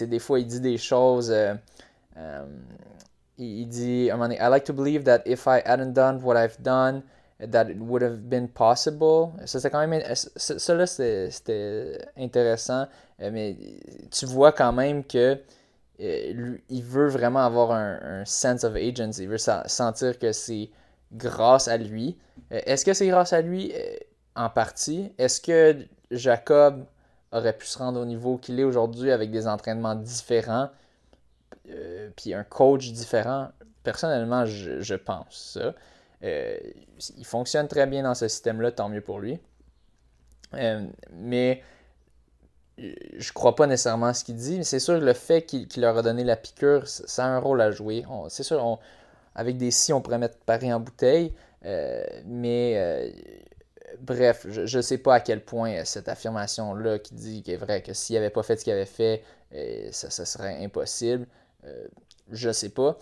[0.00, 1.30] des fois, il dit des choses.
[1.32, 1.54] Euh,
[3.38, 6.36] il, dit un moment donné, I like to believe that if I hadn't done what
[6.36, 7.02] I've done,
[7.40, 9.32] that it would have been possible.
[9.46, 10.02] Ça, c'est quand même.
[10.14, 12.86] Ça, là, c'était intéressant.
[13.18, 13.56] mais
[14.10, 15.38] tu vois quand même que
[15.98, 19.24] il veut vraiment avoir un, sense of agency.
[19.24, 20.70] Il veut sentir que c'est
[21.12, 22.18] grâce à lui.
[22.50, 23.72] Est-ce que c'est grâce à lui?
[24.34, 25.12] En partie?
[25.18, 26.84] Est-ce que Jacob
[27.32, 30.68] aurait pu se rendre au niveau qu'il est aujourd'hui avec des entraînements différents,
[32.16, 33.48] puis un coach différent?
[33.82, 35.74] Personnellement, je, pense ça.
[36.22, 39.40] il fonctionne très bien dans ce système-là, tant mieux pour lui.
[41.12, 41.62] mais
[42.78, 45.68] je crois pas nécessairement à ce qu'il dit, mais c'est sûr que le fait qu'il
[45.76, 48.04] leur a donné la piqûre, ça a un rôle à jouer.
[48.28, 48.78] C'est sûr,
[49.34, 51.32] avec des si, on pourrait mettre Paris en bouteille,
[51.64, 53.10] euh, mais euh,
[54.00, 57.58] bref, je ne sais pas à quel point euh, cette affirmation-là qui dit qu'il est
[57.58, 59.22] vrai que s'il n'avait pas fait ce qu'il avait fait,
[59.90, 61.26] ça, serait impossible.
[62.30, 62.96] Je ne sais pas.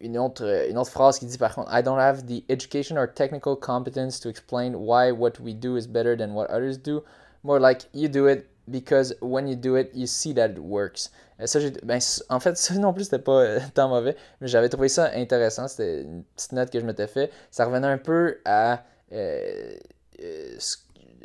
[0.00, 3.06] une, autre, une autre phrase qui dit par contre I don't have the education or
[3.12, 7.02] technical competence to explain why what we do is better than what others do.
[7.42, 11.10] More like you do it, because when you do it, you see that it works.
[11.40, 11.46] Euh,
[11.82, 11.98] ben,
[12.28, 15.68] en fait, ça non plus, c'était pas euh, tant mauvais, mais j'avais trouvé ça intéressant.
[15.68, 17.30] C'était une petite note que je m'étais fait.
[17.50, 19.76] Ça revenait un peu à euh,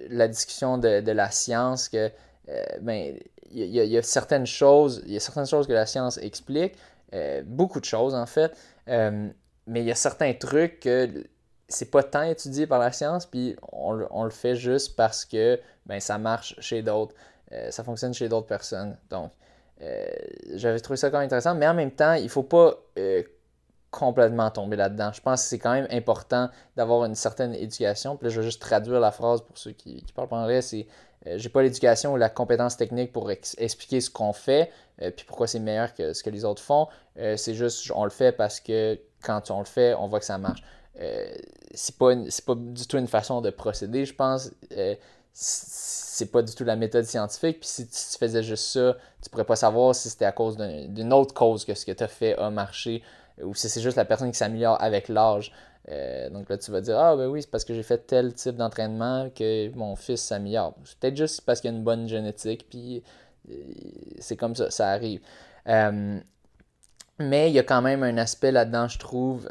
[0.09, 2.09] la discussion de, de, la science, que
[2.81, 3.17] ben,
[3.55, 6.73] il y, a certaines choses, il y a certaines choses que la science explique,
[7.45, 8.55] beaucoup de choses en fait,
[8.87, 9.33] mais
[9.67, 11.25] il y a certains trucs que
[11.67, 15.99] c'est pas tant étudié par la science, puis on, le fait juste parce que ben,
[15.99, 17.15] ça marche chez d'autres.
[17.51, 18.97] Euh, ça fonctionne chez d'autres personnes.
[19.09, 19.31] Donc,
[19.81, 20.05] euh,
[20.53, 23.23] j'avais trouvé ça quand même intéressant, mais en même temps, il faut pas euh,
[23.91, 25.11] complètement tomber là-dedans.
[25.13, 28.15] Je pense que c'est quand même important d'avoir une certaine éducation.
[28.15, 30.61] Puis là, je vais juste traduire la phrase pour ceux qui, qui parlent pas anglais.
[30.61, 30.87] C'est
[31.25, 35.59] j'ai pas l'éducation ou la compétence technique pour expliquer ce qu'on fait, puis pourquoi c'est
[35.59, 36.87] meilleur que ce que les autres font.
[37.15, 40.37] c'est juste, on le fait parce que quand on le fait, on voit que ça
[40.37, 40.63] marche.
[41.73, 42.13] c'est pas,
[42.45, 44.51] pas du tout une façon de procéder, je pense
[45.37, 47.59] c'est pas du tout la méthode scientifique.
[47.59, 51.11] Puis si tu faisais juste ça, tu pourrais pas savoir si c'était à cause d'une
[51.11, 53.03] autre cause que ce que tu as fait a marché
[53.43, 55.51] ou si c'est juste la personne qui s'améliore avec l'âge.
[55.89, 58.33] Euh, donc là, tu vas dire Ah, ben oui, c'est parce que j'ai fait tel
[58.33, 60.75] type d'entraînement que mon fils s'améliore.
[60.83, 63.03] C'est peut-être juste parce qu'il a une bonne génétique, puis
[63.49, 63.53] euh,
[64.19, 65.21] c'est comme ça, ça arrive.
[65.67, 66.19] Euh,
[67.19, 69.49] mais il y a quand même un aspect là-dedans, je trouve,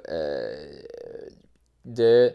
[1.84, 2.34] de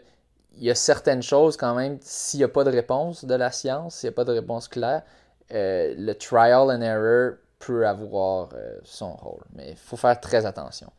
[0.56, 3.52] il y a certaines choses quand même, s'il n'y a pas de réponse de la
[3.52, 5.02] science, s'il n'y a pas de réponse claire,
[5.50, 8.48] le trial and error peut avoir
[8.82, 9.44] son rôle.
[9.54, 10.90] Mais il faut faire très attention.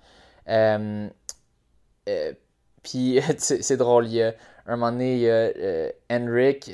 [2.84, 4.34] Puis c'est drôle, il y a
[4.68, 6.72] un moment donné, il y a Henrik,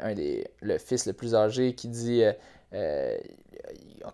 [0.00, 2.22] un des, le fils le plus âgé, qui dit,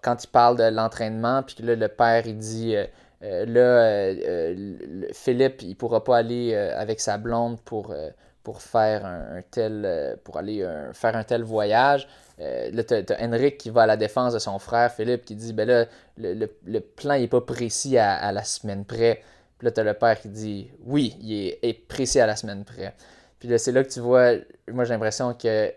[0.03, 2.77] quand il parle de l'entraînement, puis là le père il dit
[3.25, 7.95] euh, là, euh, euh, Philippe, il pourra pas aller avec sa blonde pour,
[8.43, 12.07] pour faire un, tel pour aller faire un tel voyage.
[12.39, 15.53] là, tu as, Henrik qui va à la défense de son frère Philippe qui dit
[15.53, 15.87] ben là,
[16.19, 19.23] le, plan n'est pas précis à, la semaine près.
[19.59, 22.65] Puis là, tu as le père qui dit oui, il est, précis à la semaine
[22.65, 22.95] près.
[23.39, 24.33] Puis là, c'est là que tu vois,
[24.73, 25.73] moi j'ai l'impression que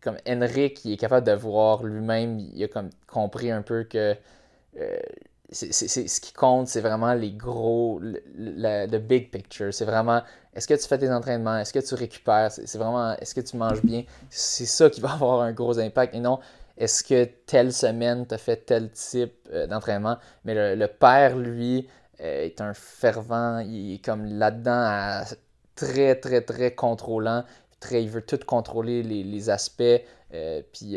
[0.00, 4.14] comme Henrik, il est capable de voir lui-même, il a comme compris un peu que
[5.54, 9.72] c'est, ce qui compte, c'est vraiment les gros, le, big picture.
[9.72, 10.22] C'est vraiment,
[10.54, 13.56] est-ce que tu fais tes entraînements, est-ce que tu récupères, c'est, vraiment, est-ce que tu
[13.56, 14.04] manges bien?
[14.30, 16.40] C'est ça qui va avoir un gros impact et non,
[16.76, 20.18] est-ce que telle semaine tu as fait tel type euh, d'entraînement?
[20.44, 25.22] Mais le, père, lui, euh, est un fervent, il est comme là-dedans
[25.74, 27.44] très, très, très contrôlant.
[27.80, 29.82] Très, il veut tout contrôler les, aspects,
[30.32, 30.96] euh, puis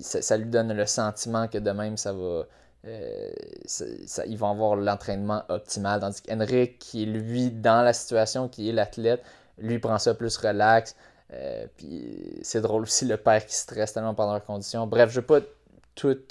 [0.00, 2.46] ça, ça, lui donne le sentiment que de même ça va,
[2.86, 3.30] euh,
[3.64, 6.00] ça, ils vont avoir l'entraînement optimal.
[6.00, 9.22] Tandis qu'Henrik, qui est lui dans la situation, qui est l'athlète,
[9.58, 10.94] lui prend ça plus relax.
[11.32, 14.86] Euh, puis c'est drôle aussi le père qui stresse tellement pendant leurs conditions.
[14.86, 15.40] Bref, je ne vais pas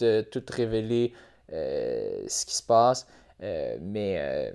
[0.04, 1.14] euh, tout révéler
[1.50, 3.06] ce qui se passe,
[3.40, 4.54] mais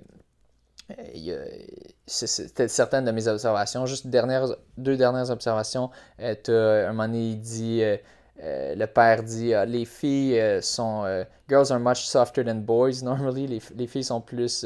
[2.05, 3.85] c'était certaines de mes observations.
[3.85, 5.89] Juste dernières, deux dernières observations.
[6.17, 7.83] tu un moment donné, il dit
[8.43, 12.55] euh, le père dit ah, les filles euh, sont euh, girls are much softer than
[12.55, 13.45] boys normally
[13.75, 14.65] les, filles sont plus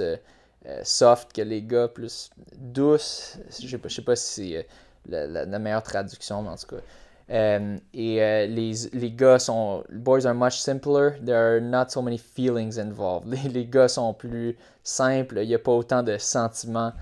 [0.84, 4.68] soft que les gars plus douces je sais pas sais pas si c'est
[5.08, 6.82] la, meilleure traduction mais en tout cas
[7.30, 12.78] et les, les gars sont boys are much simpler there are not so many feelings
[12.78, 16.94] involved les, les gars sont plus simples il n'y a pas autant de sentiments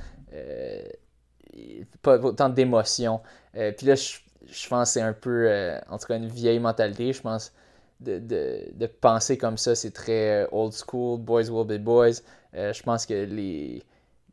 [2.02, 3.20] pas autant d'émotions
[3.54, 4.20] puis là je
[4.54, 7.14] je pense que c'est un peu, euh, en tout cas, une vieille mentalité.
[7.14, 7.52] Je pense
[8.00, 12.22] de, de, penser comme ça, c'est très euh, old school, boys will be boys.
[12.56, 13.84] Euh, je pense que les,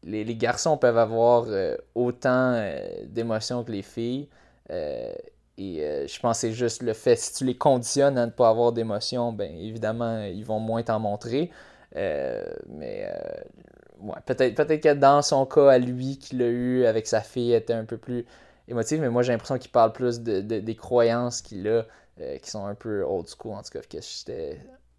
[0.02, 1.46] les, les garçons peuvent avoir
[1.94, 2.70] autant
[3.06, 4.28] d'émotions que les filles.
[5.58, 8.30] Et euh, je pense que c'est juste le fait, si tu les conditionnes à ne
[8.30, 11.50] pas avoir d'émotion, ben évidemment, ils vont moins t'en montrer.
[11.96, 13.06] Euh, mais
[14.00, 17.52] ouais, peut-être peut que dans son cas, à lui, qu'il a eu avec sa fille,
[17.52, 18.24] était un peu plus
[18.68, 21.84] émotif, mais moi j'ai l'impression qu'il parle plus de, des croyances qu'il a,
[22.38, 24.58] qui sont un peu old school, en tout cas, que j'étais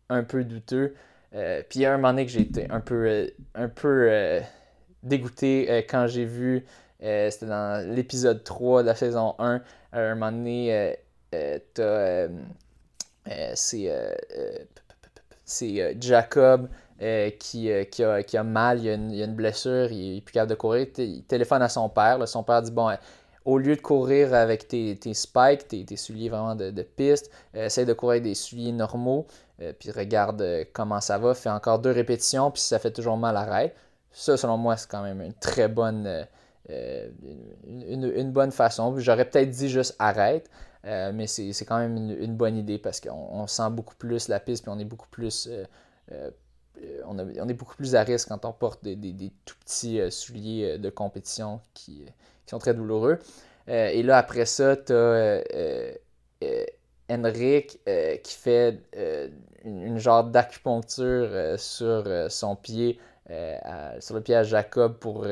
[0.09, 0.95] un peu douteux.
[1.31, 4.41] puis il y a un moment donné que j'ai été un peu, un peu
[5.01, 6.61] dégoûté quand j'ai vu euh,
[7.01, 9.61] c'était dans l'épisode 3 de la saison 1.
[9.91, 10.93] À un moment donné, euh,
[11.33, 12.27] euh, t'as.
[15.43, 16.69] c'est Jacob
[17.39, 20.21] qui, qui, a, qui, a, mal, il a, une, il a une blessure, il est
[20.21, 20.87] plus capable de courir.
[20.97, 22.25] Il téléphone à son père.
[22.27, 22.95] son père dit Bon,
[23.45, 27.31] au lieu de courir avec tes, tes spikes, tes, tes, souliers vraiment de, de piste,
[27.55, 29.25] essaye de courir avec des souliers normaux,
[29.79, 31.33] puis regarde comment ça va.
[31.33, 33.75] Fais encore deux répétitions, puis si ça fait toujours mal, arrête.
[34.11, 36.27] Ça, selon moi, c'est quand même une très bonne,
[36.69, 37.09] euh,
[37.65, 38.97] une, bonne façon.
[38.99, 40.49] J'aurais peut-être dit juste arrête,
[40.85, 44.63] euh, mais c'est quand même une, bonne idée parce qu'on sent beaucoup plus la piste,
[44.63, 45.49] puis on est beaucoup plus.
[46.11, 46.31] Euh,
[47.05, 51.59] on, est beaucoup plus à risque quand on porte des, tout petits souliers de compétition
[51.73, 52.05] qui,
[52.45, 53.19] sont très douloureux.
[53.67, 55.43] et là, après ça, tu as
[57.09, 57.79] Henrik
[58.23, 58.79] qui fait
[59.63, 62.99] une, genre d'acupuncture sur son pied,
[63.99, 65.27] sur le pied à Jacob pour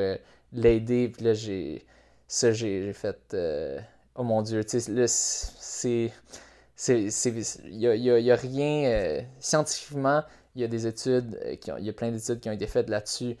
[0.52, 1.08] l'aider.
[1.08, 1.84] Puis là, j'ai.
[2.28, 3.18] Ça, j'ai fait.
[3.34, 3.80] Euh,
[4.14, 6.12] oh mon Dieu, tu sais, là, c'est.
[6.88, 8.84] Il n'y a, y a, rien.
[8.90, 10.22] Euh, scientifiquement,
[10.54, 12.88] il y a des études, euh, il y a plein d'études qui ont été faites
[12.88, 13.36] là-dessus.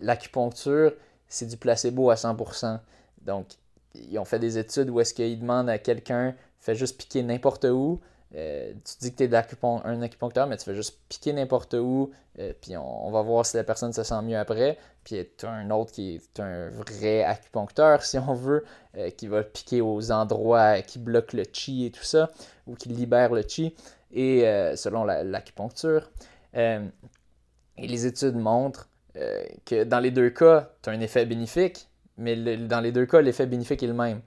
[0.00, 0.94] L'acupuncture,
[1.28, 2.78] c'est du placebo à 100%.
[3.22, 3.48] Donc,
[3.94, 7.64] ils ont fait des études où est-ce qu'ils demandent à quelqu'un, fait juste piquer n'importe
[7.64, 8.00] où,
[8.34, 12.10] euh, tu dis que tu es un acupuncteur, mais tu fais juste piquer n'importe où,
[12.38, 14.78] euh, puis on, va voir si la personne se sent mieux après.
[15.04, 18.64] Puis tu as un autre qui est un vrai acupuncteur, si on veut,
[18.96, 22.30] euh, qui va piquer aux endroits qui bloquent le chi et tout ça,
[22.66, 23.74] ou qui libèrent le chi,
[24.12, 24.42] et
[24.76, 26.10] selon l'acupuncture.
[26.54, 26.80] et
[27.78, 28.88] les études montrent
[29.64, 33.20] que dans les deux cas, tu as un effet bénéfique, mais dans les deux cas,
[33.20, 34.22] l'effet bénéfique est le même.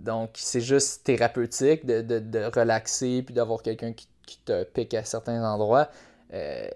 [0.00, 4.08] Donc, c'est juste thérapeutique de, relaxer puis d'avoir quelqu'un qui,
[4.44, 5.88] te pique à certains endroits.
[6.34, 6.68] Euh,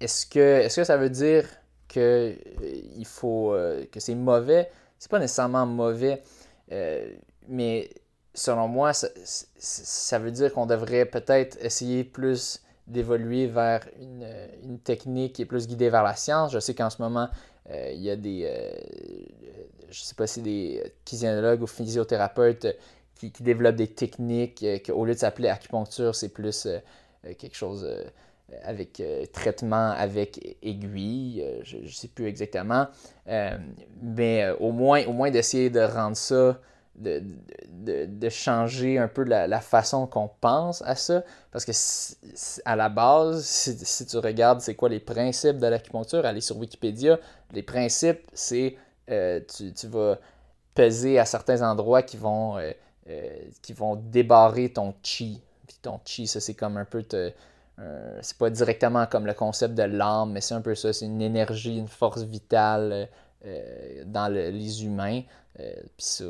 [0.00, 1.48] est-ce que, est que ça veut dire
[1.88, 4.68] que, euh, il faut, euh, que c'est mauvais?
[4.98, 6.22] C'est pas nécessairement mauvais,
[7.48, 7.90] mais
[8.34, 15.42] selon moi, ça, veut dire qu'on devrait peut-être essayer plus d'évoluer vers une, technique qui
[15.42, 16.52] est plus guidée vers la science.
[16.52, 17.28] Je sais qu'en ce moment,
[17.70, 18.48] il y a des,
[19.90, 22.66] je sais pas si des kinésiologues ou physiothérapeutes
[23.18, 26.78] qui, développent des techniques euh, qu'au lieu de s'appeler acupuncture, c'est plus euh,
[27.26, 27.88] euh, quelque chose
[28.62, 29.02] avec
[29.32, 32.86] traitement avec aiguille, je ne sais plus exactement,
[34.00, 36.56] mais au moins, au moins d'essayer de rendre ça,
[36.98, 37.22] de,
[38.06, 41.72] de, changer un peu la, façon qu'on pense à ça, parce que
[42.64, 46.56] à la base, si, si tu regardes c'est quoi les principes de l'acupuncture, aller sur
[46.56, 47.18] Wikipédia,
[47.52, 48.76] les principes, c'est
[49.10, 50.18] euh, tu, vas
[50.74, 52.72] peser à certains endroits qui vont, euh,
[53.08, 55.40] euh, qui vont débarrer ton chi.
[55.66, 57.04] Puis ton chi, ça c'est comme un peu
[58.22, 61.20] c'est pas directement comme le concept de l'âme, mais c'est un peu ça, c'est une
[61.20, 63.08] énergie, une force vitale
[64.06, 65.22] dans les humains.
[65.56, 66.24] Puis ça,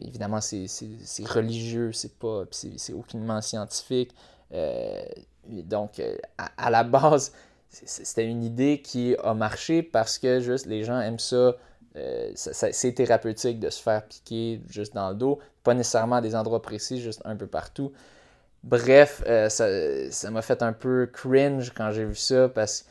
[0.00, 0.66] évidemment, c'est
[1.24, 4.14] religieux, c'est pas, c'est aucunement scientifique.
[5.48, 6.02] donc,
[6.38, 7.32] à, la base,
[7.70, 11.54] c'était une idée qui a marché parce que juste les gens aiment ça
[11.96, 16.34] euh, c'est thérapeutique de se faire piquer juste dans le dos, pas nécessairement à des
[16.34, 17.92] endroits précis, juste un peu partout.
[18.64, 22.88] Bref, euh, ça m'a fait un peu cringe quand j'ai vu ça parce que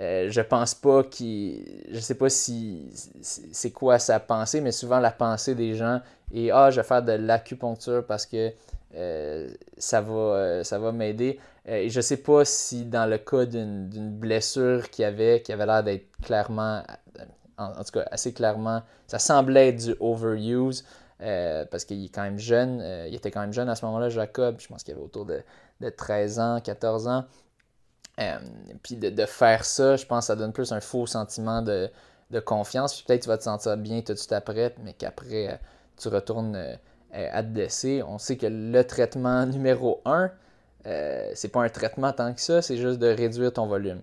[0.00, 1.64] euh, je pense pas qu'il.
[1.90, 2.90] Je sais pas si
[3.22, 6.00] c'est quoi sa pensée, mais souvent la pensée des gens
[6.34, 8.52] est Ah, je vais faire de l'acupuncture parce que
[9.76, 11.40] ça va, ça va m'aider.
[11.66, 15.82] et je sais pas si dans le cas d'une blessure qu'il avait, qui avait l'air
[15.82, 16.82] d'être clairement
[17.58, 20.84] en, tout cas assez clairement, ça semblait être du overuse.
[21.20, 23.84] Euh, parce qu'il est quand même jeune, euh, il était quand même jeune à ce
[23.86, 25.42] moment-là, Jacob, je pense qu'il avait autour de,
[25.96, 27.24] 13 ans, 14 ans.
[28.20, 28.38] Euh,
[28.82, 31.90] puis de, faire ça, je pense que ça donne plus un faux sentiment de,
[32.44, 32.94] confiance.
[32.94, 34.34] Puis peut-être tu vas te sentir bien tout de suite
[34.82, 35.60] mais qu'après
[35.96, 36.56] tu retournes
[37.12, 38.02] à te blesser.
[38.06, 40.30] On sait que le traitement numéro 1,
[41.34, 44.00] c'est pas un traitement tant que ça, c'est juste de réduire ton volume.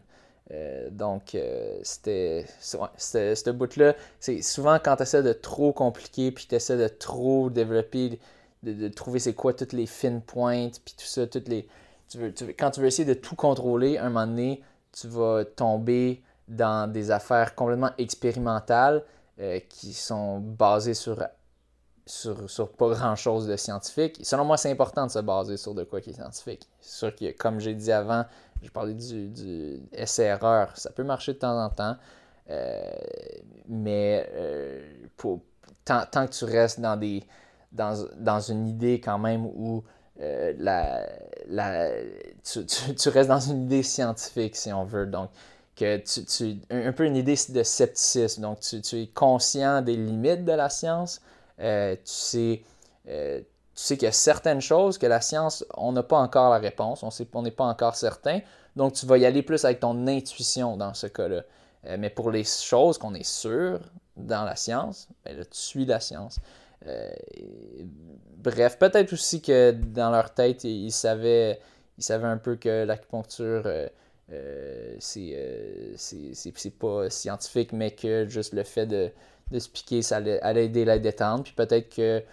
[0.53, 2.45] Euh, donc, euh, c'était.
[2.59, 3.95] ce bout-là.
[4.19, 8.19] C'est souvent quand tu essaies de trop compliquer, puis tu essaies de trop développer,
[8.63, 11.67] de, trouver c'est quoi toutes les fines pointes, puis tout ça, toutes les.
[12.11, 14.61] Tu veux, quand tu veux essayer de tout contrôler, un moment donné,
[14.91, 19.03] tu vas tomber dans des affaires complètement expérimentales
[19.39, 21.23] euh, qui sont basées sur,
[22.05, 24.19] sur, pas grand-chose de scientifique.
[24.23, 26.67] Selon moi, c'est important de se baser sur de quoi qui est scientifique.
[26.81, 28.25] C'est sûr que, comme j'ai dit avant,
[28.61, 30.75] j'ai parlé du, du essai-erreur.
[30.75, 31.95] Ça peut marcher de temps en temps,
[32.49, 32.91] euh,
[33.69, 35.05] mais euh,
[35.85, 37.23] tant, tant, que tu restes dans, des,
[37.71, 39.81] dans, dans une idée quand même où
[40.21, 41.23] euh,
[42.43, 45.07] tu, restes dans une idée scientifique, si on veut.
[45.07, 45.29] Donc,
[45.75, 48.41] que tu, un peu une idée de scepticisme.
[48.41, 51.21] Donc, tu, es conscient des limites de la science.
[51.59, 52.63] Euh, tu sais,
[53.07, 56.51] euh, tu sais qu'il y a certaines choses que la science, on n'a pas encore
[56.51, 58.41] la réponse, on n'est pas encore certain.
[58.75, 61.41] Donc, tu vas y aller plus avec ton intuition dans ce cas-là.
[61.97, 63.79] Mais pour les choses qu'on est sûr
[64.15, 66.39] dans la science, ben tu suis la science.
[68.37, 71.59] Bref, peut-être aussi que dans leur tête, ils savaient,
[71.97, 73.63] ils savaient un peu que l'acupuncture
[74.31, 79.11] euh, euh, c'est pas scientifique, mais que juste le fait de,
[79.57, 81.43] se piquer, ça allait, aider la détente.
[81.43, 82.23] Puis peut-être que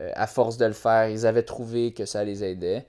[0.00, 2.86] euh, à force de le faire, ils avaient trouvé que ça les aidait.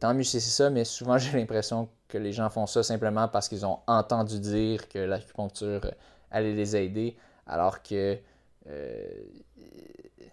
[0.00, 3.28] tant mieux si c'est ça, mais souvent j'ai l'impression que les gens font ça simplement
[3.28, 5.90] parce qu'ils ont entendu dire que l'acupuncture
[6.30, 7.16] allait les aider,
[7.46, 8.18] alors que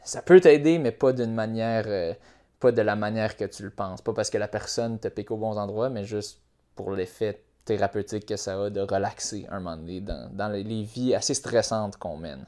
[0.03, 2.15] ça peut t'aider, mais pas d'une manière,
[2.59, 4.01] pas de la manière que tu le penses.
[4.01, 6.39] Pas parce que la personne te pique au bon endroit, mais juste
[6.75, 11.33] pour l'effet thérapeutique que ça a de relaxer un moment donné dans, les vies assez
[11.33, 12.45] stressantes qu'on mène.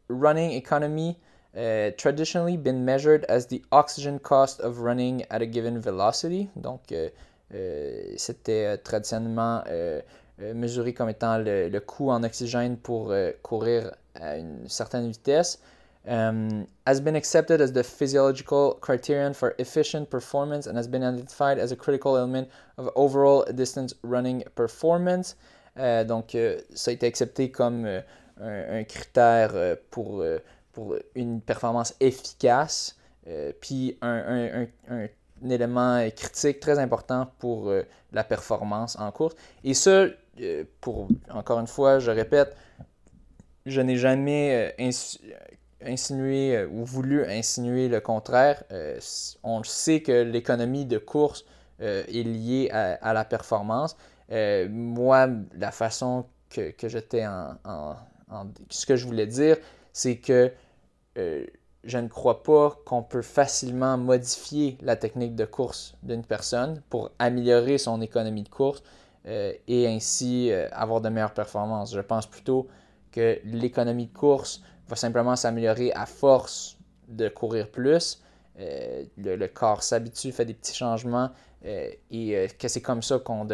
[0.08, 1.16] running economy.
[1.52, 6.48] Uh, traditionally been measured as the oxygen cost of running at a given velocity.
[6.54, 6.94] Donc,
[8.16, 9.64] c'était traditionnellement
[10.54, 15.60] mesuré comme étant le, le, coût en oxygène pour courir à une certaine vitesse.
[16.06, 21.58] um, has been accepted as the physiological criterion for efficient performance and has been identified
[21.58, 22.48] as a critical element
[22.78, 25.36] of overall distance running performance.
[25.76, 28.00] Euh, donc, euh, ça a été accepté comme euh,
[28.40, 30.38] un, un, critère euh, pour, euh,
[30.72, 32.96] pour une performance efficace,
[33.28, 35.06] euh, puis un, un, un,
[35.48, 37.72] élément critique très important pour
[38.12, 39.34] la performance en course.
[39.64, 40.04] Et ça,
[40.80, 42.56] pour, encore une fois, je répète,
[43.66, 44.74] je n'ai jamais
[45.84, 48.62] insinué euh, ou voulu insinuer le contraire.
[48.70, 48.98] Euh,
[49.42, 51.44] on sait que l'économie de course
[51.80, 53.96] euh, est liée à, la performance.
[54.30, 57.96] moi, la façon que, j'étais en,
[58.68, 59.56] Ce que je voulais dire,
[59.92, 60.52] c'est que
[61.16, 67.10] je ne crois pas qu'on peut facilement modifier la technique de course d'une personne pour
[67.18, 68.82] améliorer son économie de course
[69.26, 71.94] et ainsi avoir de meilleures performances.
[71.94, 72.68] Je pense plutôt
[73.12, 76.78] que l'économie de course va simplement s'améliorer à force
[77.08, 78.22] de courir plus.
[78.58, 81.30] Euh, le, corps s'habitue, fait des petits changements
[81.64, 83.46] euh, et euh, que c'est comme ça qu'on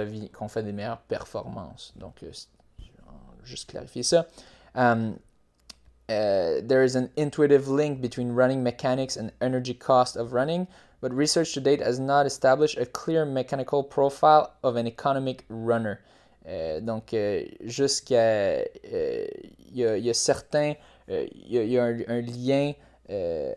[0.49, 1.93] fait des meilleures performances.
[1.97, 2.25] Donc,
[3.45, 4.27] juste clarifier ça.
[4.75, 5.17] Um,
[6.09, 10.67] there is an intuitive link between running mechanics and energy cost of running,
[11.07, 16.01] but research to date has not established a clear mechanical profile of an economic runner.
[16.83, 17.15] donc,
[17.65, 18.65] jusqu'à.
[19.69, 22.73] Il y, y, euh, y, a un, lien
[23.11, 23.53] euh,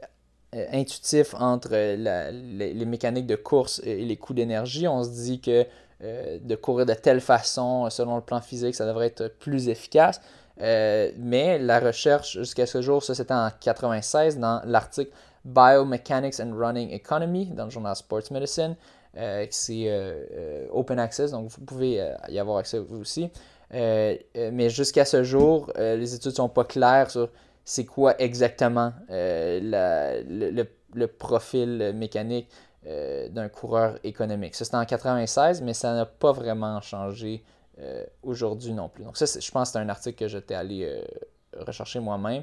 [0.56, 4.88] euh, intuitif entre les, mécaniques de course et les coûts d'énergie.
[4.88, 5.66] On se dit que
[6.02, 10.22] de courir de telle façon, selon le plan physique, ça devrait être plus efficace.
[10.60, 15.12] mais la recherche jusqu'à ce jour, ça c'était en 96 dans l'article
[15.50, 18.76] Biomechanics and Running Economy dans le journal Sports Medicine.
[19.50, 23.30] c'est open access, donc vous pouvez y avoir accès vous aussi.
[23.74, 27.30] Euh, euh, mais jusqu'à ce jour, euh, les études ne sont pas claires sur
[27.66, 30.66] c'est quoi exactement le,
[30.96, 32.50] le, profil mécanique
[32.84, 34.56] d'un coureur économique.
[34.56, 37.44] Ça, c'était en 96, mais ça n'a pas vraiment changé
[38.24, 39.04] aujourd'hui non plus.
[39.04, 41.04] Donc ça, je pense que c'est un article que j'étais allé
[41.56, 42.42] rechercher moi-même.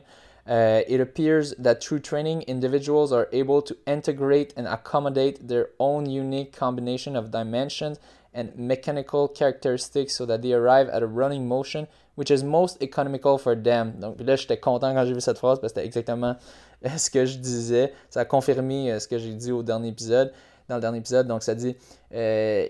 [0.48, 6.08] Uh, it appears that through training, individuals are able to integrate and accommodate their own
[6.08, 7.98] unique combination of dimensions
[8.32, 13.38] and mechanical characteristics so that they arrive at a running motion which is most economical
[13.38, 13.94] for them.
[14.00, 16.36] Donc là, j'étais content quand j'ai vu cette phrase parce que c'était exactement
[16.84, 17.92] euh, ce que je disais.
[18.10, 20.32] Ça a confirmé euh, ce que j'ai dit au dernier épisode.
[20.68, 21.76] Dans le dernier épisode, donc ça dit
[22.12, 22.66] euh,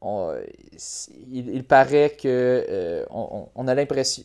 [0.00, 0.36] on,
[1.32, 4.22] il, il, paraît que on, a l'impression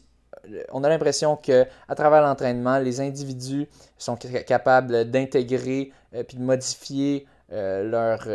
[0.72, 6.43] on a l'impression que à travers l'entraînement, les individus sont capables d'intégrer et puis de
[6.43, 8.27] modifier leur,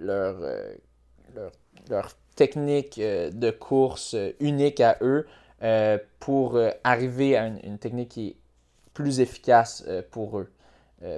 [0.00, 0.36] leur,
[1.88, 5.26] leur, technique de course unique à eux
[6.20, 8.36] pour arriver à une, technique qui est
[8.94, 10.50] plus efficace pour eux,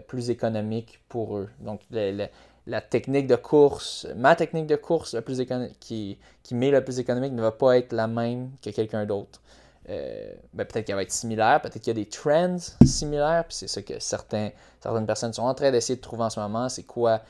[0.06, 1.48] plus économique pour eux.
[1.60, 1.80] Donc,
[2.66, 5.42] la technique de course, ma technique de course la plus
[5.80, 9.40] qui, qui m'est la plus économique ne va pas être la même que quelqu'un d'autre.
[9.90, 13.56] Euh, ben, peut-être qu'elle va être similaire, peut-être qu'il y a des trends similaires, puis
[13.56, 14.50] c'est ça que certains,
[14.80, 16.68] certaines personnes sont en train d'essayer de trouver en ce moment.
[16.68, 17.22] C'est quoi,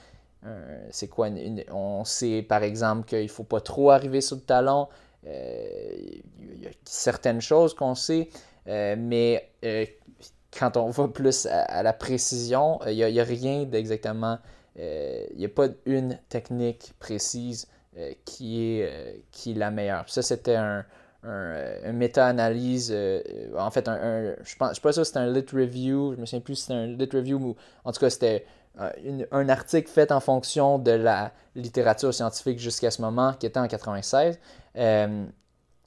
[0.90, 1.28] c'est quoi
[1.72, 4.88] on sait par exemple qu'il ne faut pas trop arriver sur le talon.
[5.26, 5.92] Euh,
[6.40, 8.28] il y a certaines choses qu'on sait,
[8.68, 9.50] euh, mais
[10.58, 14.38] quand on va plus à, la précision, il n'y a, rien d'exactement
[14.76, 17.66] il euh, n'y a pas une technique précise
[17.96, 20.08] euh, qui, est, euh, qui est la meilleure.
[20.08, 20.84] ça, c'était un,
[21.22, 22.94] un, méta-analyse.
[23.56, 26.14] en fait, un, je pense, je pas sûr si c'était un lit review.
[26.14, 28.46] Je me souviens plus si c'était un lit review ou en tout cas, c'était
[28.78, 33.68] un article fait en fonction de la littérature scientifique jusqu'à ce moment, qui était en
[33.68, 34.38] 96.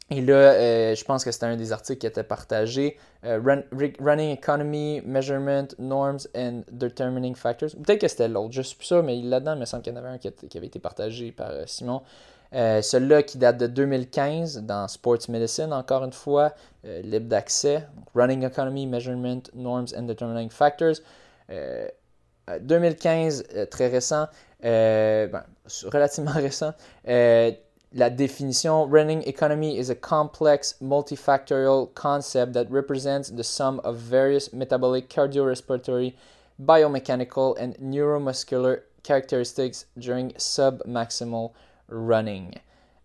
[0.10, 2.98] Et là, euh, je pense que c'était un des articles qui était partagé.
[3.26, 3.40] Euh,
[4.00, 7.70] running Economy, Measurement, Norms and Determining Factors.
[7.72, 9.96] Peut-être que c'était l'autre, je suis plus sûr, mais là-dedans, il me semble qu'il y
[9.96, 11.52] en avait un qui, avait été partagé par
[12.54, 12.82] euh.
[12.82, 16.54] Celui-là qui date de 2015 dans Sports Medicine, encore une fois,
[16.84, 17.88] libre d'accès.
[18.14, 20.96] Running Economy, Measurement, Norms and Determining Factors.
[22.60, 24.28] 2015, très récent,
[24.62, 25.44] ben,
[25.92, 26.74] relativement récent
[27.94, 34.52] la définition running economy is a complex multifactorial concept that represents the sum of various
[34.52, 36.14] metabolic, cardiorespiratory,
[36.60, 41.52] biomechanical, and neuromuscular characteristics during submaximal
[41.90, 42.52] running.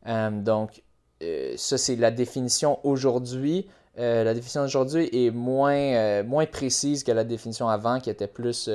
[0.07, 0.83] Um, donc,
[1.23, 3.67] euh, ça, c'est la définition aujourd'hui.
[3.99, 8.29] Euh, la définition d'aujourd'hui est moins, euh, moins précise que la définition avant, qui était
[8.29, 8.71] plus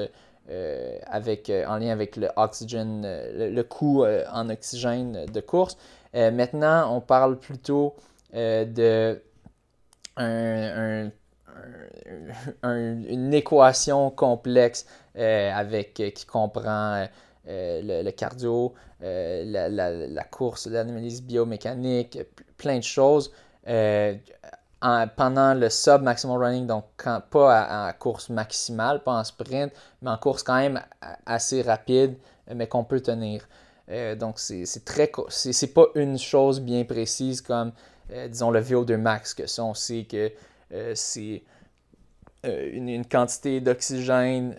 [1.07, 5.77] avec, en lien avec le, oxygène, le, coût en oxygène de course.
[6.15, 7.95] Euh, maintenant, on parle plutôt
[8.33, 9.21] euh, de
[12.63, 14.85] une équation complexe
[15.17, 17.07] euh, avec, qui comprend
[17.45, 22.19] le, cardio, la, course, l'analyse biomécanique,
[22.57, 23.31] plein de choses.
[23.63, 26.85] pendant le sub-maximal running, donc
[27.29, 29.71] pas en course maximale, pas en sprint,
[30.01, 30.81] mais en course quand même
[31.25, 32.15] assez rapide,
[32.53, 33.47] mais qu'on peut tenir.
[33.89, 35.11] Euh, donc, c'est très.
[35.29, 37.71] C'est pas une chose bien précise comme,
[38.11, 40.31] euh, disons, le VO2 max, que ça, on sait que
[40.73, 41.43] euh, c'est
[42.43, 44.55] une, quantité d'oxygène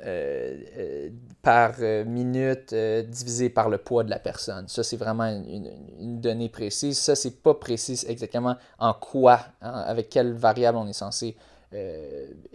[1.42, 4.66] par minute divisée par le poids de la personne.
[4.68, 6.98] Ça, c'est vraiment une, donnée précise.
[6.98, 11.36] Ça, c'est pas précis exactement en quoi, hein, avec quelle variable on est censé,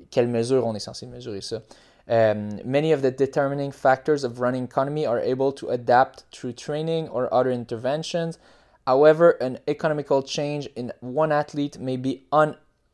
[0.09, 1.61] quelle mesure on est censé mesurer ça.
[2.09, 7.07] Um, many of the determining factors of running economy are able to adapt through training
[7.09, 8.39] or other interventions.
[8.87, 12.25] However, an economical change in one athlete may be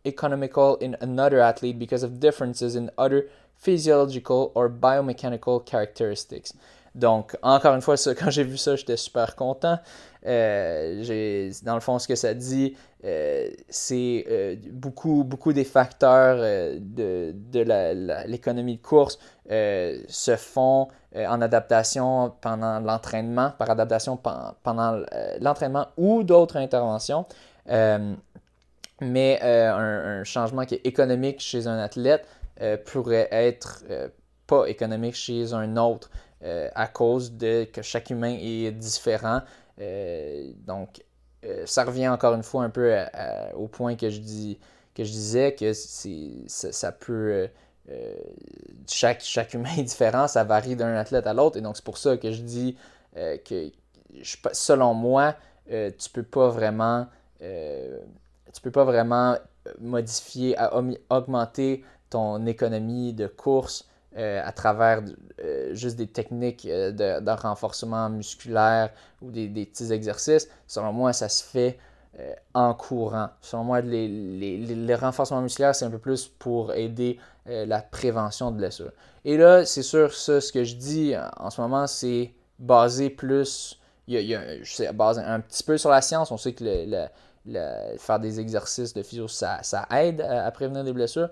[0.05, 3.27] uneconomical in another athlete because of differences in other
[3.57, 6.53] physiological or biomechanical characteristics.
[6.93, 9.79] Donc, encore une fois, ça, quand j'ai vu ça, j'étais super content.
[10.25, 16.37] Euh, dans le fond, ce que ça dit, euh, c'est euh, beaucoup, beaucoup des facteurs
[16.37, 24.17] de, de l'économie de course se font en adaptation pendant l'entraînement, par adaptation
[24.63, 25.03] pendant
[25.39, 27.25] l'entraînement ou d'autres interventions.
[29.01, 32.25] Mais un, changement qui est économique chez un athlète
[32.85, 33.83] pourrait être
[34.47, 36.09] pas économique chez un autre
[36.41, 39.41] à cause de que chaque humain est différent.
[39.81, 41.03] Euh, donc,
[41.43, 42.95] euh, ça revient encore une fois un peu
[43.55, 44.59] au point que je, dis,
[44.93, 47.47] que je disais que ça, ça, peut.
[47.89, 48.15] Euh,
[48.87, 51.57] chaque, chaque humain est différent, ça varie d'un athlète à l'autre.
[51.57, 52.77] Et donc, c'est pour ça que je dis
[53.13, 53.71] que,
[54.53, 55.35] selon moi,
[55.67, 57.07] tu peux pas vraiment.
[58.55, 59.37] Tu peux pas vraiment
[59.81, 60.55] modifier,
[61.09, 63.85] augmenter ton économie de course
[64.17, 65.03] euh, à travers
[65.43, 68.91] euh, juste des techniques euh, de, renforcement musculaire
[69.21, 70.47] ou des, petits exercices.
[70.67, 71.77] Selon moi, ça se fait
[72.53, 73.27] en courant.
[73.41, 78.55] Selon moi, les, les, renforcements musculaires, c'est un peu plus pour aider la prévention de
[78.55, 78.93] blessures.
[79.25, 83.77] Et là, c'est sûr, ça, ce que je dis en ce moment, c'est basé plus.
[84.07, 86.31] Il y a, je sais, basé un petit peu sur la science.
[86.31, 87.07] On sait que le,
[87.97, 89.61] faire des exercices de physio, ça,
[89.91, 91.29] aide à, prévenir des blessures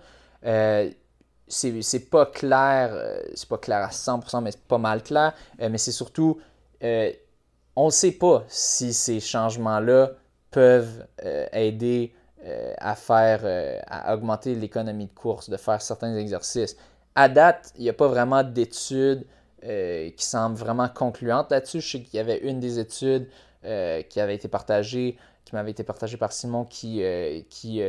[1.47, 5.33] c'est pas clair, euh, c'est pas clair à 100%, mais c'est pas mal clair.
[5.61, 6.39] Euh, mais c'est surtout,
[6.83, 7.11] euh,
[7.75, 10.11] on ne sait pas si ces changements-là
[10.51, 11.07] peuvent
[11.51, 12.13] aider
[12.77, 13.41] à faire,
[13.87, 16.77] à augmenter l'économie de course, de faire certains exercices.
[17.15, 19.25] À date, il n'y a pas vraiment d'études
[19.63, 21.81] qui semblent vraiment concluantes là-dessus.
[21.81, 23.27] Je sais qu'il y avait une des études
[23.63, 25.17] qui avait été partagée,
[25.53, 27.03] qui m'avait été partagée par Simon, qui,
[27.49, 27.81] qui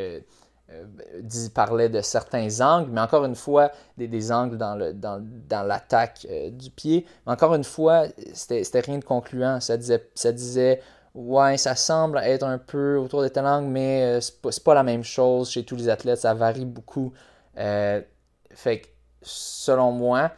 [0.71, 0.85] euh,
[1.21, 5.63] dit, parlait de certains angles, mais encore une fois, des, angles dans, le, dans, dans
[5.63, 7.07] l'attaque euh, du pied.
[7.27, 9.61] Mais encore une fois, c'était, rien de concluant.
[9.61, 10.81] Ça disait, ça disait,
[11.15, 14.75] ouais, ça semble être un peu autour de tel angle, mais euh, c'est, pas, pas
[14.75, 16.21] la même chose chez tous les athlètes.
[16.21, 17.13] Ça varie beaucoup.
[17.55, 18.87] fait que,
[19.21, 20.31] selon moi,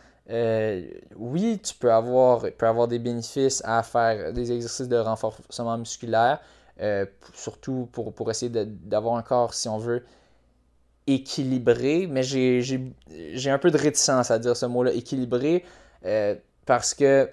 [1.15, 6.41] oui, tu peux avoir, peux avoir des bénéfices à faire des exercices de renforcement musculaire,
[7.35, 10.05] surtout pour, pour essayer d'avoir un corps, si on veut,
[11.07, 15.65] équilibré, mais j'ai un peu de réticence à dire ce mot-là, équilibré,
[16.05, 16.35] euh,
[16.65, 17.31] parce que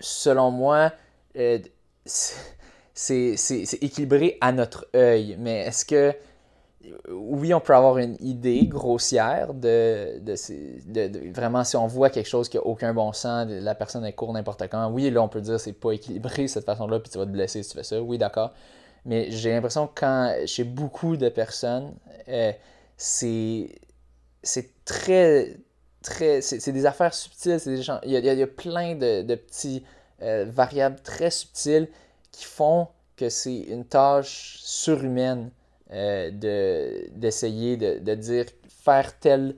[0.00, 0.92] selon moi,
[1.36, 1.58] euh,
[2.04, 5.36] c'est équilibré à notre œil.
[5.38, 6.14] Mais est-ce que,
[7.10, 10.20] oui, on peut avoir une idée grossière de,
[11.32, 14.32] vraiment si on voit quelque chose qui n'a aucun bon sens, la personne est court
[14.32, 17.26] n'importe quand, oui, là, on peut dire c'est pas équilibré cette façon-là, puis tu vas
[17.26, 18.00] te blesser si tu fais ça.
[18.00, 18.52] Oui, d'accord.
[19.04, 21.94] Mais j'ai l'impression que chez beaucoup de personnes,
[22.28, 22.52] euh,
[22.96, 23.68] c'est
[24.84, 25.56] très,
[26.02, 29.34] très, c'est des affaires subtiles, des il, y a, il, y a, plein de, de
[29.34, 29.84] petits
[30.22, 31.88] euh, variables très subtiles
[32.32, 35.50] qui font que c'est une tâche surhumaine
[35.94, 36.30] euh,
[37.14, 39.54] d'essayer de, dire faire tel,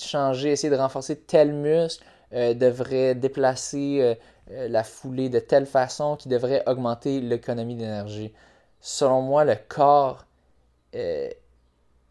[0.00, 4.18] changer, essayer de renforcer tel muscle devrait déplacer
[4.48, 8.32] la foulée de telle façon qui devrait augmenter l'économie d'énergie
[8.84, 10.26] selon moi, le corps
[10.94, 11.30] euh,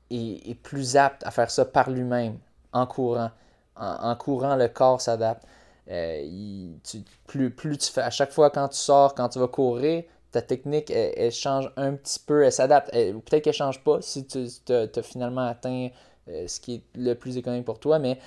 [0.09, 2.39] est, plus apte à faire ça par lui-même,
[2.73, 3.29] en courant.
[3.75, 5.43] En, courant, le corps s'adapte.
[5.89, 6.73] Euh,
[7.27, 10.03] plus, plus tu fais, à chaque fois quand tu sors, quand tu vas courir,
[10.33, 12.91] ta technique, elle, change un petit peu, elle s'adapte.
[12.91, 14.39] Peut-être qu'elle ne change pas si tu
[14.69, 15.89] as, finalement atteint
[16.27, 18.19] euh, ce qui est le plus économique pour toi, mais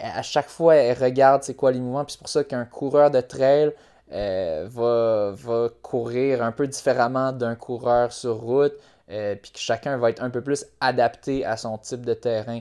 [0.00, 2.04] à chaque fois, elle regarde c'est quoi les mouvements.
[2.04, 3.72] Puis c'est pour ça qu'un coureur de trail,
[4.12, 8.74] euh, va, va, courir un peu différemment d'un coureur sur route,
[9.10, 12.60] euh, puis que chacun va être un peu plus adapté à son type de terrain.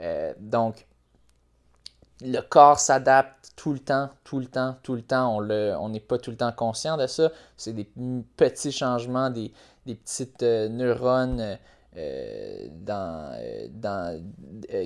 [0.00, 0.86] Euh, donc,
[2.20, 5.38] le corps s'adapte tout le temps, tout le temps, tout le temps.
[5.38, 7.30] On n'est pas tout le temps conscient de ça.
[7.56, 7.88] C'est des
[8.36, 9.52] petits changements, des,
[9.86, 11.58] des petites neurones
[11.94, 13.38] dans,
[13.70, 14.22] dans,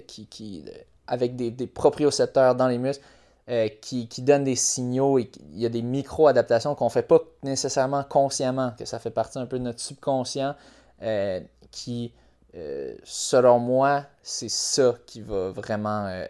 [0.06, 0.64] qui, qui,
[1.06, 3.04] avec des, des propriocepteurs dans les muscles
[3.50, 7.02] euh, qui, qui donnent des signaux et il y a des micro-adaptations qu'on ne fait
[7.02, 10.54] pas nécessairement consciemment, que ça fait partie un peu de notre subconscient,
[11.02, 11.40] euh,
[11.72, 12.12] qui,
[12.54, 16.24] euh, selon moi, c'est ça qui va vraiment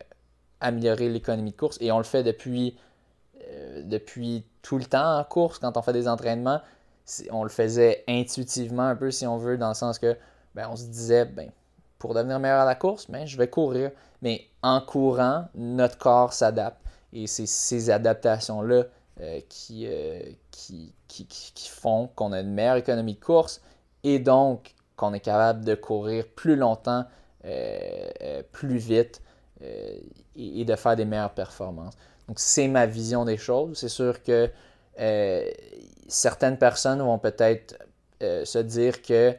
[0.61, 1.78] améliorer l'économie de course.
[1.81, 2.77] Et on le fait depuis,
[3.85, 6.61] depuis tout le temps en course, quand on fait des entraînements.
[7.32, 10.16] On le faisait intuitivement un peu, si on veut, dans le sens que
[10.55, 11.51] ben, on se disait, ben,
[11.99, 13.91] pour devenir meilleur à la course, ben, je vais courir.
[14.23, 16.81] Mais en courant, notre corps s'adapte.
[17.12, 18.85] Et c'est ces adaptations-là
[19.20, 19.41] euh,
[19.73, 20.20] euh,
[20.51, 23.61] qui, font qu'on a une meilleure économie de course
[24.05, 27.05] et donc qu'on est capable de courir plus longtemps,
[27.45, 29.20] euh, plus vite
[29.62, 31.95] et, de faire des meilleures performances.
[32.28, 33.78] Donc c'est ma vision des choses.
[33.78, 34.51] C'est sûr que
[36.09, 37.77] certaines personnes vont peut-être
[38.20, 39.35] se dire que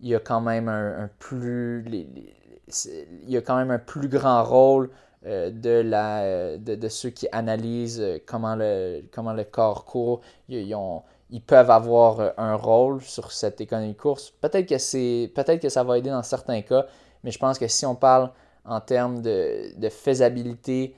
[0.00, 4.42] il y a quand même un, plus il y a quand même un plus grand
[4.44, 4.90] rôle
[5.26, 10.20] euh, de, la, euh, de, ceux qui analysent euh, comment le, comment le corps court.
[10.50, 14.32] Ils, peuvent avoir un rôle sur cette économie de course.
[14.40, 16.86] Peut-être que, peut-être que ça va aider dans certains cas,
[17.24, 18.30] mais je pense que si on parle
[18.64, 20.94] en termes de, de faisabilité,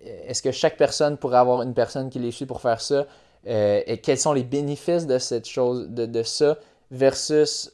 [0.00, 3.06] est-ce que chaque personne pourrait avoir une personne qui les suit pour faire ça?
[3.44, 6.58] et quels sont les bénéfices de cette chose, de, ça,
[6.90, 7.70] versus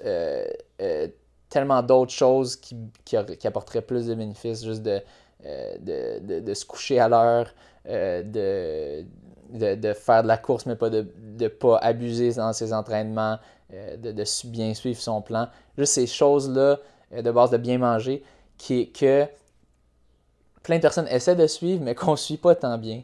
[1.49, 2.77] tellement d'autres choses qui,
[3.45, 5.01] apporteraient plus de bénéfices, juste de,
[5.47, 7.53] euh, de, se coucher à l'heure,
[7.89, 9.05] euh,
[9.53, 13.39] de, faire de la course, mais pas de pas abuser dans ses entraînements,
[13.73, 15.49] euh, de bien suivre son plan.
[15.77, 16.79] Juste ces choses-là,
[17.13, 18.23] de base de bien manger,
[18.59, 19.27] qui, que
[20.63, 23.03] plein de personnes essaient de suivre, mais qu'on ne suit pas tant bien.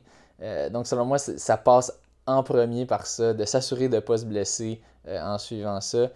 [0.70, 1.92] donc, selon moi, ça passe
[2.26, 6.10] en premier par ça, de s'assurer de ne pas se blesser en suivant ça,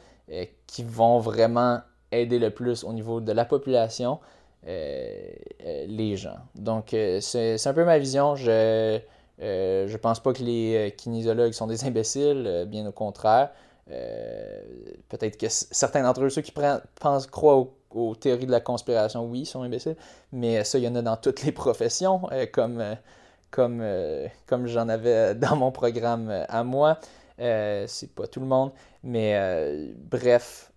[0.66, 1.80] qui vont vraiment
[2.12, 4.18] aider le plus au niveau de la population,
[4.66, 5.30] euh,
[5.64, 6.38] euh, les gens.
[6.54, 8.34] Donc, euh, c'est un peu ma vision.
[8.36, 9.00] Je
[9.38, 13.50] ne pense pas que les kinésiologues sont des imbéciles, bien au contraire.
[13.86, 16.52] Peut-être que certains d'entre eux, ceux qui
[17.00, 19.96] pensent, croient aux, théories de la conspiration, oui, sont imbéciles,
[20.32, 22.82] mais ça, il y en a dans toutes les professions, comme,
[23.50, 23.84] comme,
[24.46, 26.98] comme j'en avais dans mon programme à moi.
[27.38, 28.72] c'est pas tout le monde.
[29.04, 29.38] Mais
[30.10, 30.72] bref,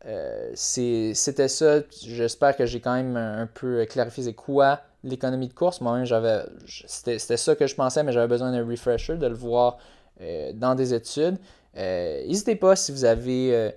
[0.54, 1.80] c'était ça.
[2.06, 5.82] J'espère que j'ai quand même un, peu clarifié quoi l'économie de course.
[5.82, 9.78] Moi-même, j'avais c'était ça que je pensais, mais j'avais besoin d'un refresher, de le voir
[10.54, 11.38] dans des études.
[11.76, 13.74] N'hésitez pas si vous avez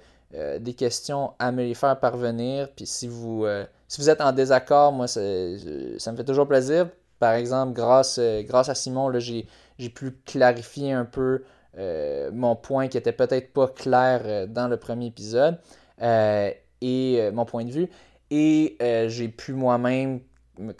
[0.58, 2.68] des questions à me les faire parvenir.
[2.74, 3.46] Puis si vous,
[3.88, 6.88] si vous êtes en désaccord, moi, ça, me fait toujours plaisir.
[7.18, 11.42] Par exemple, grâce, grâce à Simon, j'ai pu clarifier un peu
[11.76, 15.58] euh, mon point qui était peut-être pas clair euh, dans le premier épisode
[16.02, 16.50] euh,
[16.80, 17.88] et mon point de vue.
[18.30, 18.76] Et
[19.08, 20.20] j'ai pu moi-même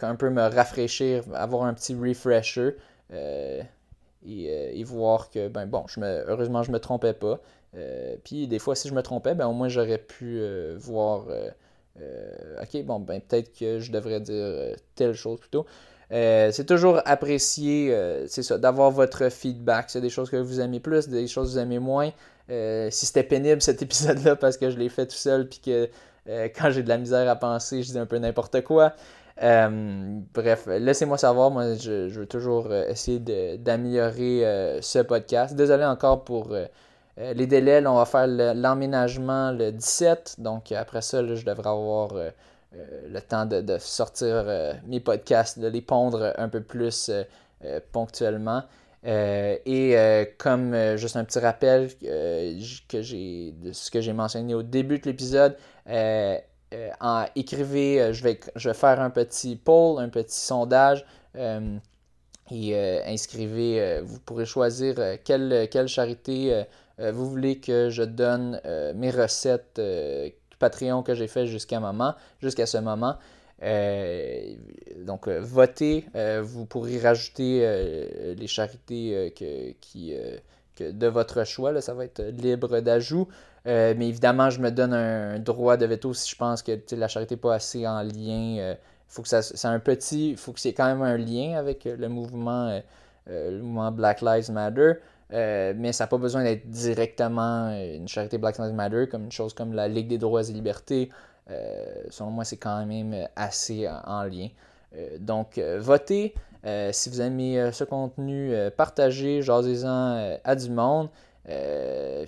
[0.03, 2.77] un peu me rafraîchir, avoir un petit refresher
[3.13, 7.41] et, voir que, ben bon, heureusement, je me trompais pas.
[8.25, 10.41] Puis des fois, si je me trompais, ben au moins j'aurais pu
[10.77, 11.27] voir,
[11.97, 15.67] ok, bon, ben peut-être que je devrais dire telle chose plutôt.
[16.13, 19.87] Euh, c'est toujours apprécié, euh, c'est ça, d'avoir votre feedback.
[19.89, 22.11] C'est des choses que vous aimez plus, des choses que vous aimez moins.
[22.51, 25.89] Euh, si c'était pénible cet épisode-là parce que je l'ai fait tout seul, puis que
[26.57, 28.95] quand j'ai de la misère à penser, je dis un peu n'importe quoi.
[29.39, 31.51] bref, laissez-moi savoir.
[31.51, 33.19] Moi, je, veux toujours essayer
[33.59, 35.55] d'améliorer ce podcast.
[35.55, 36.57] Désolé encore pour
[37.17, 37.87] les délais.
[37.87, 40.37] on va faire l'emménagement le, 17.
[40.39, 42.11] Donc, après ça, je devrais avoir
[42.77, 47.81] euh, le temps de, sortir euh, mes podcasts, de les pondre un peu plus euh,
[47.93, 48.63] ponctuellement.
[49.05, 49.97] et
[50.39, 52.55] comme juste un petit rappel que
[53.51, 55.57] de ce que j'ai mentionné au début de l'épisode,
[57.01, 61.07] en écrivez, je, vais, je vais faire un petit poll, un petit sondage
[62.51, 66.65] et inscrivez, vous pourrez choisir quelle, quelle charité
[66.99, 68.61] vous voulez que je donne
[68.95, 69.81] mes recettes
[70.59, 71.81] Patreon que j'ai fait jusqu'à
[72.41, 73.17] jusqu'à ce moment.
[73.63, 74.55] Euh,
[74.99, 76.07] donc, euh, votez.
[76.15, 81.73] Euh, vous pourrez rajouter les charités que, de votre choix.
[81.73, 83.29] Là, ça va être libre d'ajout.
[83.65, 87.35] mais évidemment, je me donne un droit de veto si je pense que la charité
[87.35, 88.75] n'est pas assez en lien.
[89.09, 90.31] faut que ça, c'est un petit.
[90.31, 92.81] Il faut que c'est quand même un lien avec le mouvement
[93.27, 94.95] Black Lives Matter.
[95.35, 99.33] Euh, mais ça n'a pas besoin d'être directement une charité Black Lives Matter, comme une
[99.33, 101.11] chose comme la Ligue des droits et libertés.
[101.51, 104.49] Euh, selon moi, c'est quand même assez en lien.
[104.97, 106.35] Euh, donc, votez.
[106.93, 111.09] si vous aimez ce contenu, partagez, jasez-en à du monde.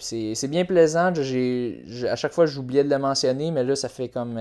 [0.01, 1.13] c'est bien plaisant.
[1.13, 4.41] à chaque fois, j'oubliais de le mentionner, mais là, ça fait comme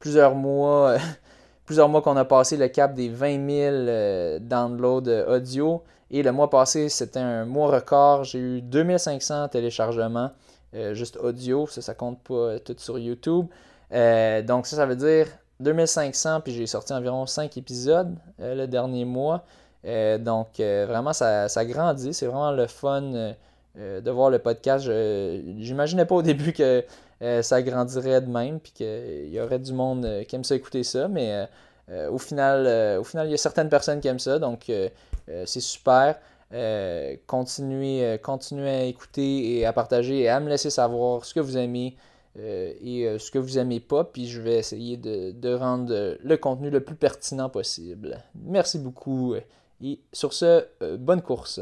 [0.00, 0.96] plusieurs mois,
[1.66, 5.82] plusieurs mois qu'on a passé le cap des 20 000 downloads audio.
[6.10, 8.24] Et le mois passé, c'était un mois record.
[8.24, 10.30] J'ai eu 2500 téléchargements,
[10.74, 11.66] euh, juste audio.
[11.66, 13.46] Ça, ça compte pas tout sur YouTube.
[13.92, 15.26] Euh, donc, ça, ça veut dire
[15.60, 16.40] 2500.
[16.40, 19.44] Puis j'ai sorti environ 5 épisodes euh, le dernier mois.
[19.84, 22.14] donc, vraiment, ça, ça grandit.
[22.14, 23.34] C'est vraiment le fun
[23.76, 24.86] de voir le podcast.
[25.58, 26.84] J'imaginais pas au début que
[27.42, 28.60] ça grandirait de même.
[28.60, 31.06] Puis qu'il y aurait du monde qui aime ça écouter ça.
[31.08, 31.46] Mais
[32.10, 34.38] au, final, il y a certaines personnes qui aiment ça.
[34.38, 34.88] Donc, euh,
[35.46, 36.16] c'est super.
[36.54, 41.34] Euh, continuez, euh, continuez à écouter et à partager et à me laisser savoir ce
[41.34, 41.96] que vous aimez
[42.40, 44.04] et ce que vous aimez pas.
[44.04, 48.22] Puis je vais essayer de, de, rendre le contenu le plus pertinent possible.
[48.36, 49.34] Merci beaucoup
[49.82, 50.64] et sur ce,
[50.98, 51.60] bonne course.